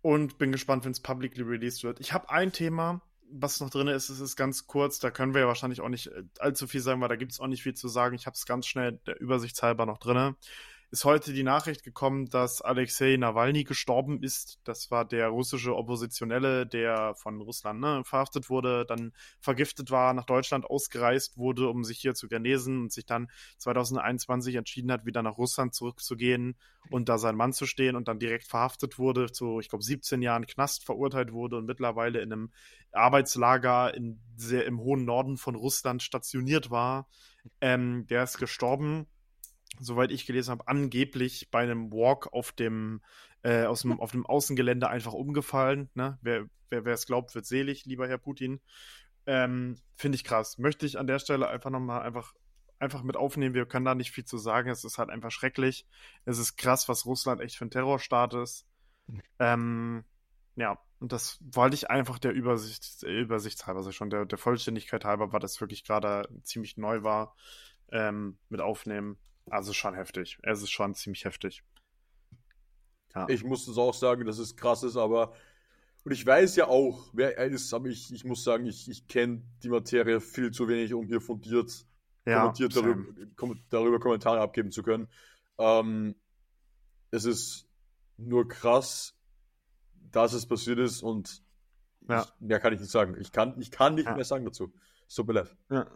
und 0.00 0.38
bin 0.38 0.52
gespannt, 0.52 0.84
wenn 0.84 0.92
es 0.92 1.00
publicly 1.00 1.42
released 1.42 1.82
wird. 1.82 2.00
Ich 2.00 2.12
habe 2.12 2.30
ein 2.30 2.52
Thema, 2.52 3.02
was 3.30 3.60
noch 3.60 3.68
drin 3.68 3.88
ist, 3.88 4.08
es 4.08 4.20
ist 4.20 4.36
ganz 4.36 4.66
kurz, 4.66 4.98
da 5.00 5.10
können 5.10 5.34
wir 5.34 5.42
ja 5.42 5.46
wahrscheinlich 5.48 5.80
auch 5.80 5.88
nicht 5.88 6.06
äh, 6.06 6.22
allzu 6.38 6.66
viel 6.66 6.80
sagen, 6.80 7.00
weil 7.00 7.08
da 7.08 7.16
gibt 7.16 7.32
es 7.32 7.40
auch 7.40 7.46
nicht 7.46 7.62
viel 7.62 7.74
zu 7.74 7.88
sagen. 7.88 8.14
Ich 8.14 8.26
habe 8.26 8.34
es 8.34 8.46
ganz 8.46 8.66
schnell 8.66 9.00
der 9.06 9.20
Übersichtshalber 9.20 9.86
noch 9.86 9.98
drin 9.98 10.36
ist 10.90 11.04
heute 11.04 11.34
die 11.34 11.42
Nachricht 11.42 11.82
gekommen, 11.82 12.30
dass 12.30 12.62
Alexei 12.62 13.16
Nawalny 13.18 13.64
gestorben 13.64 14.22
ist. 14.22 14.58
Das 14.64 14.90
war 14.90 15.04
der 15.04 15.28
russische 15.28 15.76
Oppositionelle, 15.76 16.66
der 16.66 17.14
von 17.14 17.42
Russland 17.42 17.80
ne, 17.80 18.02
verhaftet 18.04 18.48
wurde, 18.48 18.86
dann 18.86 19.12
vergiftet 19.38 19.90
war, 19.90 20.14
nach 20.14 20.24
Deutschland 20.24 20.64
ausgereist 20.64 21.36
wurde, 21.36 21.68
um 21.68 21.84
sich 21.84 21.98
hier 21.98 22.14
zu 22.14 22.26
genesen 22.26 22.80
und 22.80 22.92
sich 22.92 23.04
dann 23.04 23.30
2021 23.58 24.54
entschieden 24.54 24.90
hat, 24.90 25.04
wieder 25.04 25.22
nach 25.22 25.36
Russland 25.36 25.74
zurückzugehen 25.74 26.56
und 26.90 27.10
da 27.10 27.18
sein 27.18 27.36
Mann 27.36 27.52
zu 27.52 27.66
stehen 27.66 27.94
und 27.94 28.08
dann 28.08 28.18
direkt 28.18 28.46
verhaftet 28.46 28.98
wurde, 28.98 29.30
zu, 29.30 29.60
ich 29.60 29.68
glaube, 29.68 29.84
17 29.84 30.22
Jahren 30.22 30.46
Knast 30.46 30.86
verurteilt 30.86 31.32
wurde 31.32 31.58
und 31.58 31.66
mittlerweile 31.66 32.20
in 32.20 32.32
einem 32.32 32.52
Arbeitslager 32.92 33.92
in 33.94 34.22
sehr, 34.36 34.64
im 34.64 34.80
hohen 34.80 35.04
Norden 35.04 35.36
von 35.36 35.54
Russland 35.54 36.02
stationiert 36.02 36.70
war. 36.70 37.08
Ähm, 37.60 38.06
der 38.06 38.22
ist 38.22 38.38
gestorben 38.38 39.06
soweit 39.80 40.10
ich 40.10 40.26
gelesen 40.26 40.50
habe, 40.50 40.68
angeblich 40.68 41.50
bei 41.50 41.60
einem 41.60 41.92
Walk 41.92 42.32
auf 42.32 42.52
dem, 42.52 43.02
äh, 43.42 43.64
aus 43.64 43.82
dem, 43.82 44.00
auf 44.00 44.12
dem 44.12 44.26
Außengelände 44.26 44.88
einfach 44.88 45.12
umgefallen. 45.12 45.90
Ne? 45.94 46.18
Wer, 46.22 46.46
es 46.70 47.06
glaubt, 47.06 47.34
wird 47.34 47.46
selig, 47.46 47.84
lieber 47.84 48.08
Herr 48.08 48.18
Putin. 48.18 48.60
Ähm, 49.26 49.76
Finde 49.94 50.16
ich 50.16 50.24
krass. 50.24 50.58
Möchte 50.58 50.86
ich 50.86 50.98
an 50.98 51.06
der 51.06 51.18
Stelle 51.18 51.48
einfach 51.48 51.70
nochmal 51.70 52.02
einfach, 52.02 52.34
einfach 52.78 53.02
mit 53.02 53.16
aufnehmen. 53.16 53.54
Wir 53.54 53.66
können 53.66 53.84
da 53.84 53.94
nicht 53.94 54.10
viel 54.10 54.24
zu 54.24 54.38
sagen. 54.38 54.70
Es 54.70 54.84
ist 54.84 54.98
halt 54.98 55.10
einfach 55.10 55.30
schrecklich. 55.30 55.86
Es 56.24 56.38
ist 56.38 56.56
krass, 56.56 56.88
was 56.88 57.06
Russland 57.06 57.40
echt 57.40 57.56
für 57.56 57.66
ein 57.66 57.70
Terrorstaat 57.70 58.34
ist. 58.34 58.66
Ähm, 59.38 60.04
ja, 60.56 60.78
und 60.98 61.12
das 61.12 61.38
wollte 61.40 61.74
ich 61.74 61.90
einfach 61.90 62.18
der 62.18 62.32
Übersicht, 62.32 63.02
Übersichtshalber, 63.04 63.78
also 63.78 63.92
schon 63.92 64.10
der, 64.10 64.26
der 64.26 64.38
Vollständigkeit 64.38 65.04
halber, 65.04 65.32
weil 65.32 65.40
das 65.40 65.60
wirklich 65.60 65.84
gerade 65.84 66.28
ziemlich 66.42 66.76
neu 66.76 67.02
war, 67.02 67.36
ähm, 67.92 68.38
mit 68.48 68.60
aufnehmen. 68.60 69.16
Also 69.50 69.72
schon 69.72 69.94
heftig. 69.94 70.38
Es 70.42 70.62
ist 70.62 70.70
schon 70.70 70.94
ziemlich 70.94 71.24
heftig. 71.24 71.62
Ja. 73.14 73.26
Ich 73.28 73.44
muss 73.44 73.66
es 73.68 73.78
auch 73.78 73.94
sagen, 73.94 74.26
dass 74.26 74.38
es 74.38 74.56
krass 74.56 74.82
ist, 74.82 74.96
aber 74.96 75.32
und 76.04 76.12
ich 76.12 76.24
weiß 76.24 76.56
ja 76.56 76.68
auch, 76.68 77.10
wer 77.12 77.36
er 77.36 77.46
ist, 77.46 77.74
aber 77.74 77.88
ich, 77.88 78.12
ich 78.12 78.24
muss 78.24 78.44
sagen, 78.44 78.66
ich, 78.66 78.88
ich 78.88 79.08
kenne 79.08 79.42
die 79.62 79.68
Materie 79.68 80.20
viel 80.20 80.50
zu 80.52 80.68
wenig, 80.68 80.94
um 80.94 81.06
hier 81.06 81.20
fundiert 81.20 81.84
ja, 82.24 82.40
kommentiert 82.40 82.76
darüber, 82.76 83.04
kom 83.36 83.60
darüber, 83.70 83.98
Kommentare 83.98 84.40
abgeben 84.40 84.70
zu 84.70 84.82
können. 84.82 85.08
Ähm, 85.58 86.14
es 87.10 87.24
ist 87.24 87.68
nur 88.16 88.48
krass, 88.48 89.14
dass 90.10 90.32
es 90.32 90.46
passiert 90.46 90.78
ist 90.78 91.02
und 91.02 91.42
Ja. 92.08 92.22
Ich, 92.22 92.40
mehr 92.40 92.60
kann 92.60 92.72
ich 92.72 92.80
nicht 92.80 92.90
sagen. 92.90 93.16
Ich 93.20 93.32
kann, 93.32 93.60
ich 93.60 93.70
kann 93.70 93.94
nicht 93.94 94.06
ja. 94.06 94.14
mehr 94.14 94.24
sagen 94.24 94.44
dazu. 94.44 94.72
So 95.06 95.24
beleid. 95.24 95.54
Ja. 95.70 95.86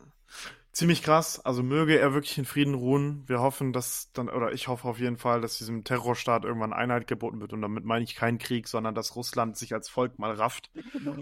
Ziemlich 0.72 1.02
krass. 1.02 1.38
Also 1.38 1.62
möge 1.62 1.98
er 1.98 2.14
wirklich 2.14 2.38
in 2.38 2.46
Frieden 2.46 2.72
ruhen. 2.72 3.24
Wir 3.26 3.40
hoffen, 3.40 3.74
dass 3.74 4.10
dann, 4.12 4.30
oder 4.30 4.52
ich 4.52 4.68
hoffe 4.68 4.88
auf 4.88 4.98
jeden 4.98 5.18
Fall, 5.18 5.42
dass 5.42 5.58
diesem 5.58 5.84
Terrorstaat 5.84 6.44
irgendwann 6.44 6.72
Einheit 6.72 7.06
geboten 7.06 7.40
wird. 7.40 7.52
Und 7.52 7.60
damit 7.60 7.84
meine 7.84 8.04
ich 8.04 8.16
keinen 8.16 8.38
Krieg, 8.38 8.66
sondern 8.68 8.94
dass 8.94 9.14
Russland 9.14 9.58
sich 9.58 9.74
als 9.74 9.90
Volk 9.90 10.18
mal 10.18 10.32
rafft 10.32 10.70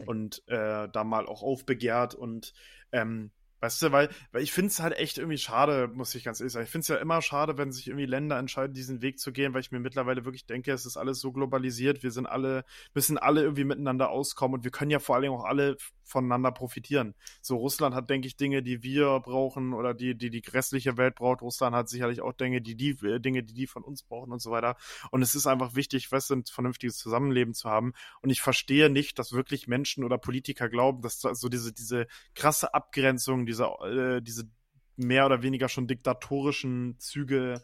und 0.06 0.46
äh, 0.46 0.88
da 0.88 1.02
mal 1.02 1.26
auch 1.26 1.42
aufbegehrt 1.42 2.14
und 2.14 2.54
ähm, 2.92 3.32
Weißt 3.60 3.82
du, 3.82 3.92
weil, 3.92 4.08
weil 4.32 4.42
ich 4.42 4.52
finde 4.52 4.68
es 4.68 4.80
halt 4.80 4.96
echt 4.96 5.18
irgendwie 5.18 5.38
schade, 5.38 5.88
muss 5.88 6.14
ich 6.14 6.24
ganz 6.24 6.40
ehrlich 6.40 6.52
sagen. 6.52 6.64
Ich 6.64 6.70
finde 6.70 6.82
es 6.82 6.88
ja 6.88 6.96
immer 6.96 7.20
schade, 7.22 7.58
wenn 7.58 7.72
sich 7.72 7.88
irgendwie 7.88 8.06
Länder 8.06 8.38
entscheiden, 8.38 8.72
diesen 8.74 9.02
Weg 9.02 9.18
zu 9.18 9.32
gehen, 9.32 9.52
weil 9.54 9.60
ich 9.60 9.70
mir 9.70 9.80
mittlerweile 9.80 10.24
wirklich 10.24 10.46
denke, 10.46 10.72
es 10.72 10.86
ist 10.86 10.96
alles 10.96 11.20
so 11.20 11.32
globalisiert, 11.32 12.02
wir 12.02 12.10
sind 12.10 12.26
alle, 12.26 12.64
müssen 12.94 13.18
alle 13.18 13.42
irgendwie 13.42 13.64
miteinander 13.64 14.10
auskommen 14.10 14.54
und 14.56 14.64
wir 14.64 14.70
können 14.70 14.90
ja 14.90 14.98
vor 14.98 15.14
allen 15.14 15.22
Dingen 15.22 15.34
auch 15.34 15.44
alle 15.44 15.76
voneinander 16.10 16.50
profitieren. 16.52 17.14
So, 17.40 17.56
Russland 17.56 17.94
hat, 17.94 18.10
denke 18.10 18.26
ich, 18.26 18.36
Dinge, 18.36 18.62
die 18.62 18.82
wir 18.82 19.20
brauchen 19.20 19.72
oder 19.72 19.94
die, 19.94 20.16
die 20.16 20.30
die 20.30 20.42
restliche 20.48 20.96
Welt 20.96 21.14
braucht. 21.14 21.40
Russland 21.40 21.74
hat 21.74 21.88
sicherlich 21.88 22.20
auch 22.20 22.32
Dinge, 22.32 22.60
die 22.60 22.74
die, 22.74 22.90
äh, 23.06 23.20
Dinge, 23.20 23.42
die 23.42 23.54
die 23.54 23.66
von 23.66 23.84
uns 23.84 24.02
brauchen 24.02 24.32
und 24.32 24.42
so 24.42 24.50
weiter. 24.50 24.76
Und 25.10 25.22
es 25.22 25.34
ist 25.34 25.46
einfach 25.46 25.74
wichtig, 25.74 26.10
weißt 26.10 26.30
du, 26.30 26.34
ein 26.36 26.44
vernünftiges 26.44 26.96
Zusammenleben 26.96 27.54
zu 27.54 27.70
haben. 27.70 27.92
Und 28.22 28.30
ich 28.30 28.42
verstehe 28.42 28.90
nicht, 28.90 29.18
dass 29.18 29.32
wirklich 29.32 29.68
Menschen 29.68 30.04
oder 30.04 30.18
Politiker 30.18 30.68
glauben, 30.68 31.02
dass 31.02 31.20
so 31.20 31.48
diese, 31.48 31.72
diese 31.72 32.06
krasse 32.34 32.74
Abgrenzung, 32.74 33.46
diese, 33.50 33.64
äh, 33.64 34.22
diese 34.22 34.48
mehr 34.96 35.26
oder 35.26 35.42
weniger 35.42 35.68
schon 35.68 35.86
diktatorischen 35.86 36.98
Züge 36.98 37.62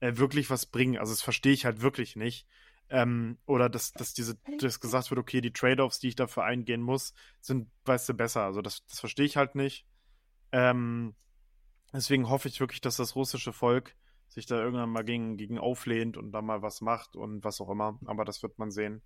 äh, 0.00 0.16
wirklich 0.16 0.50
was 0.50 0.66
bringen. 0.66 0.98
Also 0.98 1.12
das 1.12 1.22
verstehe 1.22 1.52
ich 1.52 1.64
halt 1.64 1.80
wirklich 1.80 2.16
nicht. 2.16 2.46
Ähm, 2.90 3.38
oder 3.46 3.70
dass, 3.70 3.92
dass 3.92 4.12
diese, 4.12 4.36
dass 4.58 4.80
gesagt 4.80 5.10
wird, 5.10 5.18
okay, 5.18 5.40
die 5.40 5.52
Trade-offs, 5.52 5.98
die 6.00 6.08
ich 6.08 6.16
dafür 6.16 6.44
eingehen 6.44 6.82
muss, 6.82 7.14
sind, 7.40 7.70
weißt 7.86 8.08
du, 8.10 8.14
besser. 8.14 8.42
Also 8.42 8.60
das, 8.60 8.84
das 8.86 9.00
verstehe 9.00 9.24
ich 9.24 9.36
halt 9.36 9.54
nicht. 9.54 9.86
Ähm, 10.50 11.14
deswegen 11.92 12.28
hoffe 12.28 12.48
ich 12.48 12.60
wirklich, 12.60 12.82
dass 12.82 12.96
das 12.96 13.16
russische 13.16 13.52
Volk 13.52 13.96
sich 14.28 14.46
da 14.46 14.62
irgendwann 14.62 14.90
mal 14.90 15.04
gegen, 15.04 15.36
gegen 15.36 15.58
auflehnt 15.58 16.16
und 16.16 16.32
da 16.32 16.42
mal 16.42 16.62
was 16.62 16.80
macht 16.80 17.16
und 17.16 17.44
was 17.44 17.60
auch 17.60 17.70
immer. 17.70 17.98
Aber 18.04 18.24
das 18.24 18.42
wird 18.42 18.58
man 18.58 18.70
sehen. 18.70 19.02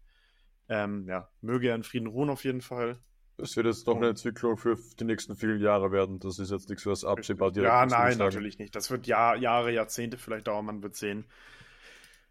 Ähm, 0.68 1.06
ja, 1.08 1.28
möge 1.40 1.68
er 1.68 1.76
in 1.76 1.84
Frieden 1.84 2.08
ruhen 2.08 2.30
auf 2.30 2.44
jeden 2.44 2.62
Fall. 2.62 2.98
Das 3.38 3.54
wird 3.56 3.66
jetzt 3.66 3.86
doch 3.86 3.96
eine 3.96 4.08
Entwicklung 4.08 4.56
für 4.56 4.78
die 4.98 5.04
nächsten 5.04 5.36
vielen 5.36 5.60
Jahre 5.60 5.92
werden. 5.92 6.18
Das 6.20 6.38
ist 6.38 6.50
jetzt 6.50 6.70
nichts, 6.70 6.86
was 6.86 7.04
absehbar 7.04 7.52
direkt 7.52 7.70
Ja, 7.70 7.84
nein, 7.84 8.16
natürlich 8.16 8.58
nicht. 8.58 8.74
Das 8.74 8.90
wird 8.90 9.06
Jahr, 9.06 9.36
Jahre, 9.36 9.72
Jahrzehnte 9.72 10.16
vielleicht 10.16 10.46
dauern, 10.46 10.64
man 10.64 10.82
wird 10.82 10.96
sehen. 10.96 11.26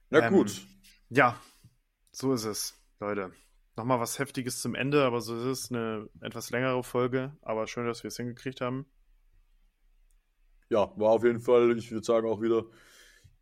Na 0.09 0.27
ähm, 0.27 0.33
gut. 0.33 0.65
Ja, 1.09 1.39
so 2.11 2.33
ist 2.33 2.45
es, 2.45 2.81
Leute. 2.99 3.31
Nochmal 3.75 3.99
was 3.99 4.17
Heftiges 4.17 4.61
zum 4.61 4.73
Ende, 4.73 5.03
aber 5.03 5.21
so 5.21 5.35
ist 5.35 5.45
es. 5.45 5.71
Eine 5.71 6.09
etwas 6.21 6.49
längere 6.49 6.83
Folge, 6.83 7.37
aber 7.41 7.67
schön, 7.67 7.85
dass 7.85 8.03
wir 8.03 8.07
es 8.07 8.17
hingekriegt 8.17 8.61
haben. 8.61 8.85
Ja, 10.69 10.91
war 10.95 11.09
auf 11.11 11.23
jeden 11.23 11.41
Fall, 11.41 11.77
ich 11.77 11.91
würde 11.91 12.05
sagen, 12.05 12.27
auch 12.27 12.41
wieder 12.41 12.65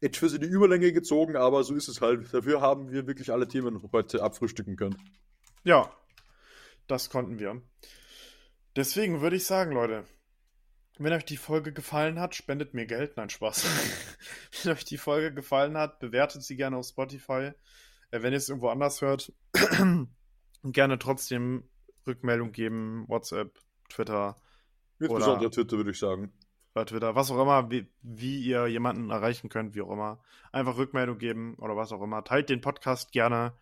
etwas 0.01 0.33
in 0.33 0.41
die 0.41 0.47
Überlänge 0.47 0.91
gezogen, 0.91 1.37
aber 1.37 1.63
so 1.63 1.75
ist 1.75 1.87
es 1.87 2.01
halt. 2.01 2.33
Dafür 2.33 2.59
haben 2.59 2.91
wir 2.91 3.07
wirklich 3.07 3.31
alle 3.31 3.47
Themen 3.47 3.81
heute 3.93 4.21
abfrühstücken 4.21 4.75
können. 4.75 4.97
Ja, 5.63 5.89
das 6.87 7.09
konnten 7.09 7.39
wir. 7.39 7.61
Deswegen 8.75 9.21
würde 9.21 9.35
ich 9.35 9.45
sagen, 9.45 9.71
Leute, 9.71 10.05
wenn 10.97 11.13
euch 11.13 11.25
die 11.25 11.37
Folge 11.37 11.73
gefallen 11.73 12.19
hat, 12.19 12.35
spendet 12.35 12.73
mir 12.73 12.85
Geld. 12.85 13.17
Nein, 13.17 13.29
Spaß. 13.29 13.65
wenn 14.63 14.71
euch 14.73 14.85
die 14.85 14.97
Folge 14.97 15.33
gefallen 15.33 15.77
hat, 15.77 15.99
bewertet 15.99 16.43
sie 16.43 16.55
gerne 16.55 16.77
auf 16.77 16.85
Spotify. 16.85 17.51
Äh, 18.11 18.21
wenn 18.21 18.33
ihr 18.33 18.37
es 18.37 18.49
irgendwo 18.49 18.69
anders 18.69 19.01
hört, 19.01 19.33
gerne 20.63 20.99
trotzdem 20.99 21.67
Rückmeldung 22.05 22.51
geben. 22.51 23.05
WhatsApp, 23.07 23.59
Twitter. 23.89 24.35
Insbesondere 24.99 25.49
Twitter, 25.49 25.77
würde 25.77 25.91
ich 25.91 25.99
sagen. 25.99 26.31
Bei 26.73 26.85
Twitter, 26.85 27.15
was 27.15 27.29
auch 27.29 27.41
immer, 27.41 27.69
wie, 27.69 27.87
wie 28.01 28.41
ihr 28.41 28.67
jemanden 28.67 29.11
erreichen 29.11 29.49
könnt, 29.49 29.75
wie 29.75 29.81
auch 29.81 29.91
immer. 29.91 30.23
Einfach 30.51 30.77
Rückmeldung 30.77 31.17
geben 31.17 31.55
oder 31.55 31.75
was 31.75 31.91
auch 31.91 32.01
immer. 32.01 32.23
Teilt 32.23 32.49
den 32.49 32.61
Podcast 32.61 33.11
gerne 33.11 33.53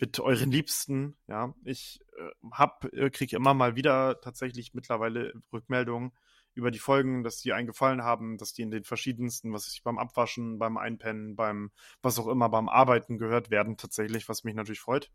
mit 0.00 0.20
euren 0.20 0.50
Liebsten. 0.50 1.16
Ja, 1.28 1.54
ich 1.64 2.00
äh, 2.28 2.48
hab, 2.52 2.84
äh, 2.92 3.10
kriege 3.10 3.36
immer 3.36 3.54
mal 3.54 3.76
wieder 3.76 4.20
tatsächlich 4.20 4.74
mittlerweile 4.74 5.32
Rückmeldungen 5.52 6.12
über 6.54 6.70
die 6.70 6.78
Folgen, 6.78 7.24
dass 7.24 7.38
die 7.38 7.52
einen 7.52 7.66
gefallen 7.66 8.02
haben, 8.02 8.36
dass 8.36 8.52
die 8.52 8.62
in 8.62 8.70
den 8.70 8.84
verschiedensten, 8.84 9.52
was 9.52 9.72
ich 9.72 9.82
beim 9.82 9.98
Abwaschen, 9.98 10.58
beim 10.58 10.76
Einpennen, 10.76 11.34
beim 11.34 11.70
was 12.02 12.18
auch 12.18 12.28
immer, 12.28 12.48
beim 12.48 12.68
Arbeiten 12.68 13.18
gehört 13.18 13.50
werden, 13.50 13.76
tatsächlich, 13.76 14.28
was 14.28 14.44
mich 14.44 14.54
natürlich 14.54 14.80
freut. 14.80 15.10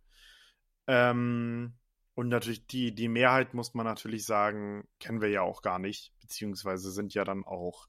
Ähm, 0.88 1.76
und 2.16 2.30
natürlich 2.30 2.66
die, 2.66 2.96
die 2.96 3.10
Mehrheit, 3.10 3.54
muss 3.54 3.76
man 3.76 3.86
natürlich 3.86 4.26
sagen, 4.26 4.88
kennen 5.00 5.22
wir 5.22 5.30
ja 5.30 5.42
auch 5.44 5.62
gar 5.62 5.78
nicht, 5.78 6.14
beziehungsweise 6.20 6.92
sind 6.92 7.14
ja 7.14 7.24
dann 7.24 7.44
auch 7.44 7.88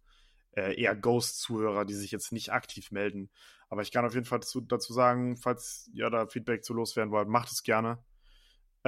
äh, 0.52 0.78
eher 0.78 0.94
Ghost-Zuhörer, 0.94 1.86
die 1.86 1.94
sich 1.94 2.10
jetzt 2.10 2.32
nicht 2.32 2.52
aktiv 2.52 2.90
melden. 2.90 3.30
Aber 3.70 3.80
ich 3.82 3.92
kann 3.92 4.04
auf 4.04 4.14
jeden 4.14 4.26
Fall 4.26 4.40
dazu, 4.40 4.60
dazu 4.60 4.92
sagen, 4.92 5.36
falls 5.36 5.88
ihr 5.94 6.10
da 6.10 6.26
Feedback 6.26 6.64
zu 6.64 6.74
loswerden 6.74 7.10
wollt, 7.12 7.28
macht 7.28 7.50
es 7.50 7.62
gerne. 7.62 8.04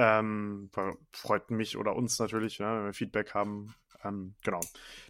Ähm, 0.03 0.71
freut 1.11 1.51
mich 1.51 1.77
oder 1.77 1.95
uns 1.95 2.17
natürlich, 2.17 2.57
ja, 2.57 2.75
wenn 2.75 2.85
wir 2.85 2.93
Feedback 2.93 3.35
haben. 3.35 3.75
Ähm, 4.03 4.33
genau. 4.43 4.59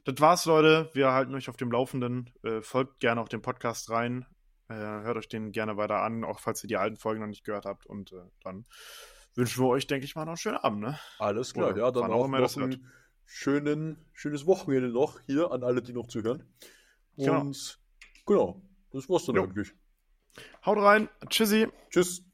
Das 0.04 0.20
war's, 0.20 0.44
Leute. 0.46 0.90
Wir 0.92 1.14
halten 1.14 1.34
euch 1.34 1.48
auf 1.48 1.56
dem 1.56 1.72
Laufenden. 1.72 2.30
Äh, 2.44 2.62
folgt 2.62 3.00
gerne 3.00 3.22
auf 3.22 3.30
den 3.30 3.42
Podcast 3.42 3.90
rein. 3.90 4.26
Äh, 4.68 4.74
hört 4.74 5.16
euch 5.16 5.30
den 5.30 5.54
gerne 5.54 5.78
weiter 5.78 6.02
an, 6.02 6.26
auch 6.26 6.40
falls 6.42 6.62
ihr 6.66 6.68
die 6.68 6.76
alten 6.76 6.98
Folgen 6.98 7.22
noch 7.22 7.28
nicht 7.28 7.46
gehört 7.46 7.66
habt. 7.66 7.86
Und 7.86 8.12
äh, 8.12 8.18
dann 8.44 8.66
wünschen 9.36 9.64
wir 9.64 9.70
euch, 9.70 9.88
denke 9.88 10.04
ich 10.04 10.16
mal, 10.16 10.24
noch 10.24 10.32
einen 10.32 10.38
schönen 10.38 10.58
Abend. 10.58 10.82
Ne? 10.82 11.00
Alles 11.20 11.54
klar, 11.54 11.70
oder 11.70 11.78
ja, 11.78 11.92
dann 11.92 12.12
auch, 12.12 12.26
auch 12.26 12.28
noch 12.28 12.58
ein 12.58 12.86
schönen, 13.26 14.06
schönes 14.12 14.46
Wochenende 14.46 14.90
noch 14.90 15.22
hier 15.22 15.54
an 15.54 15.64
alle, 15.64 15.82
die 15.82 15.94
noch 15.94 16.08
zuhören. 16.08 16.44
Genau. 17.16 17.40
Und 17.40 17.80
genau, 18.26 18.54
genau 18.54 18.62
das 18.92 19.08
war's 19.08 19.26
dann 19.26 19.36
jo. 19.36 19.44
eigentlich. 19.44 19.74
Haut 20.66 20.80
rein. 20.80 21.08
Tschüssi. 21.30 21.70
Tschüss. 21.90 22.26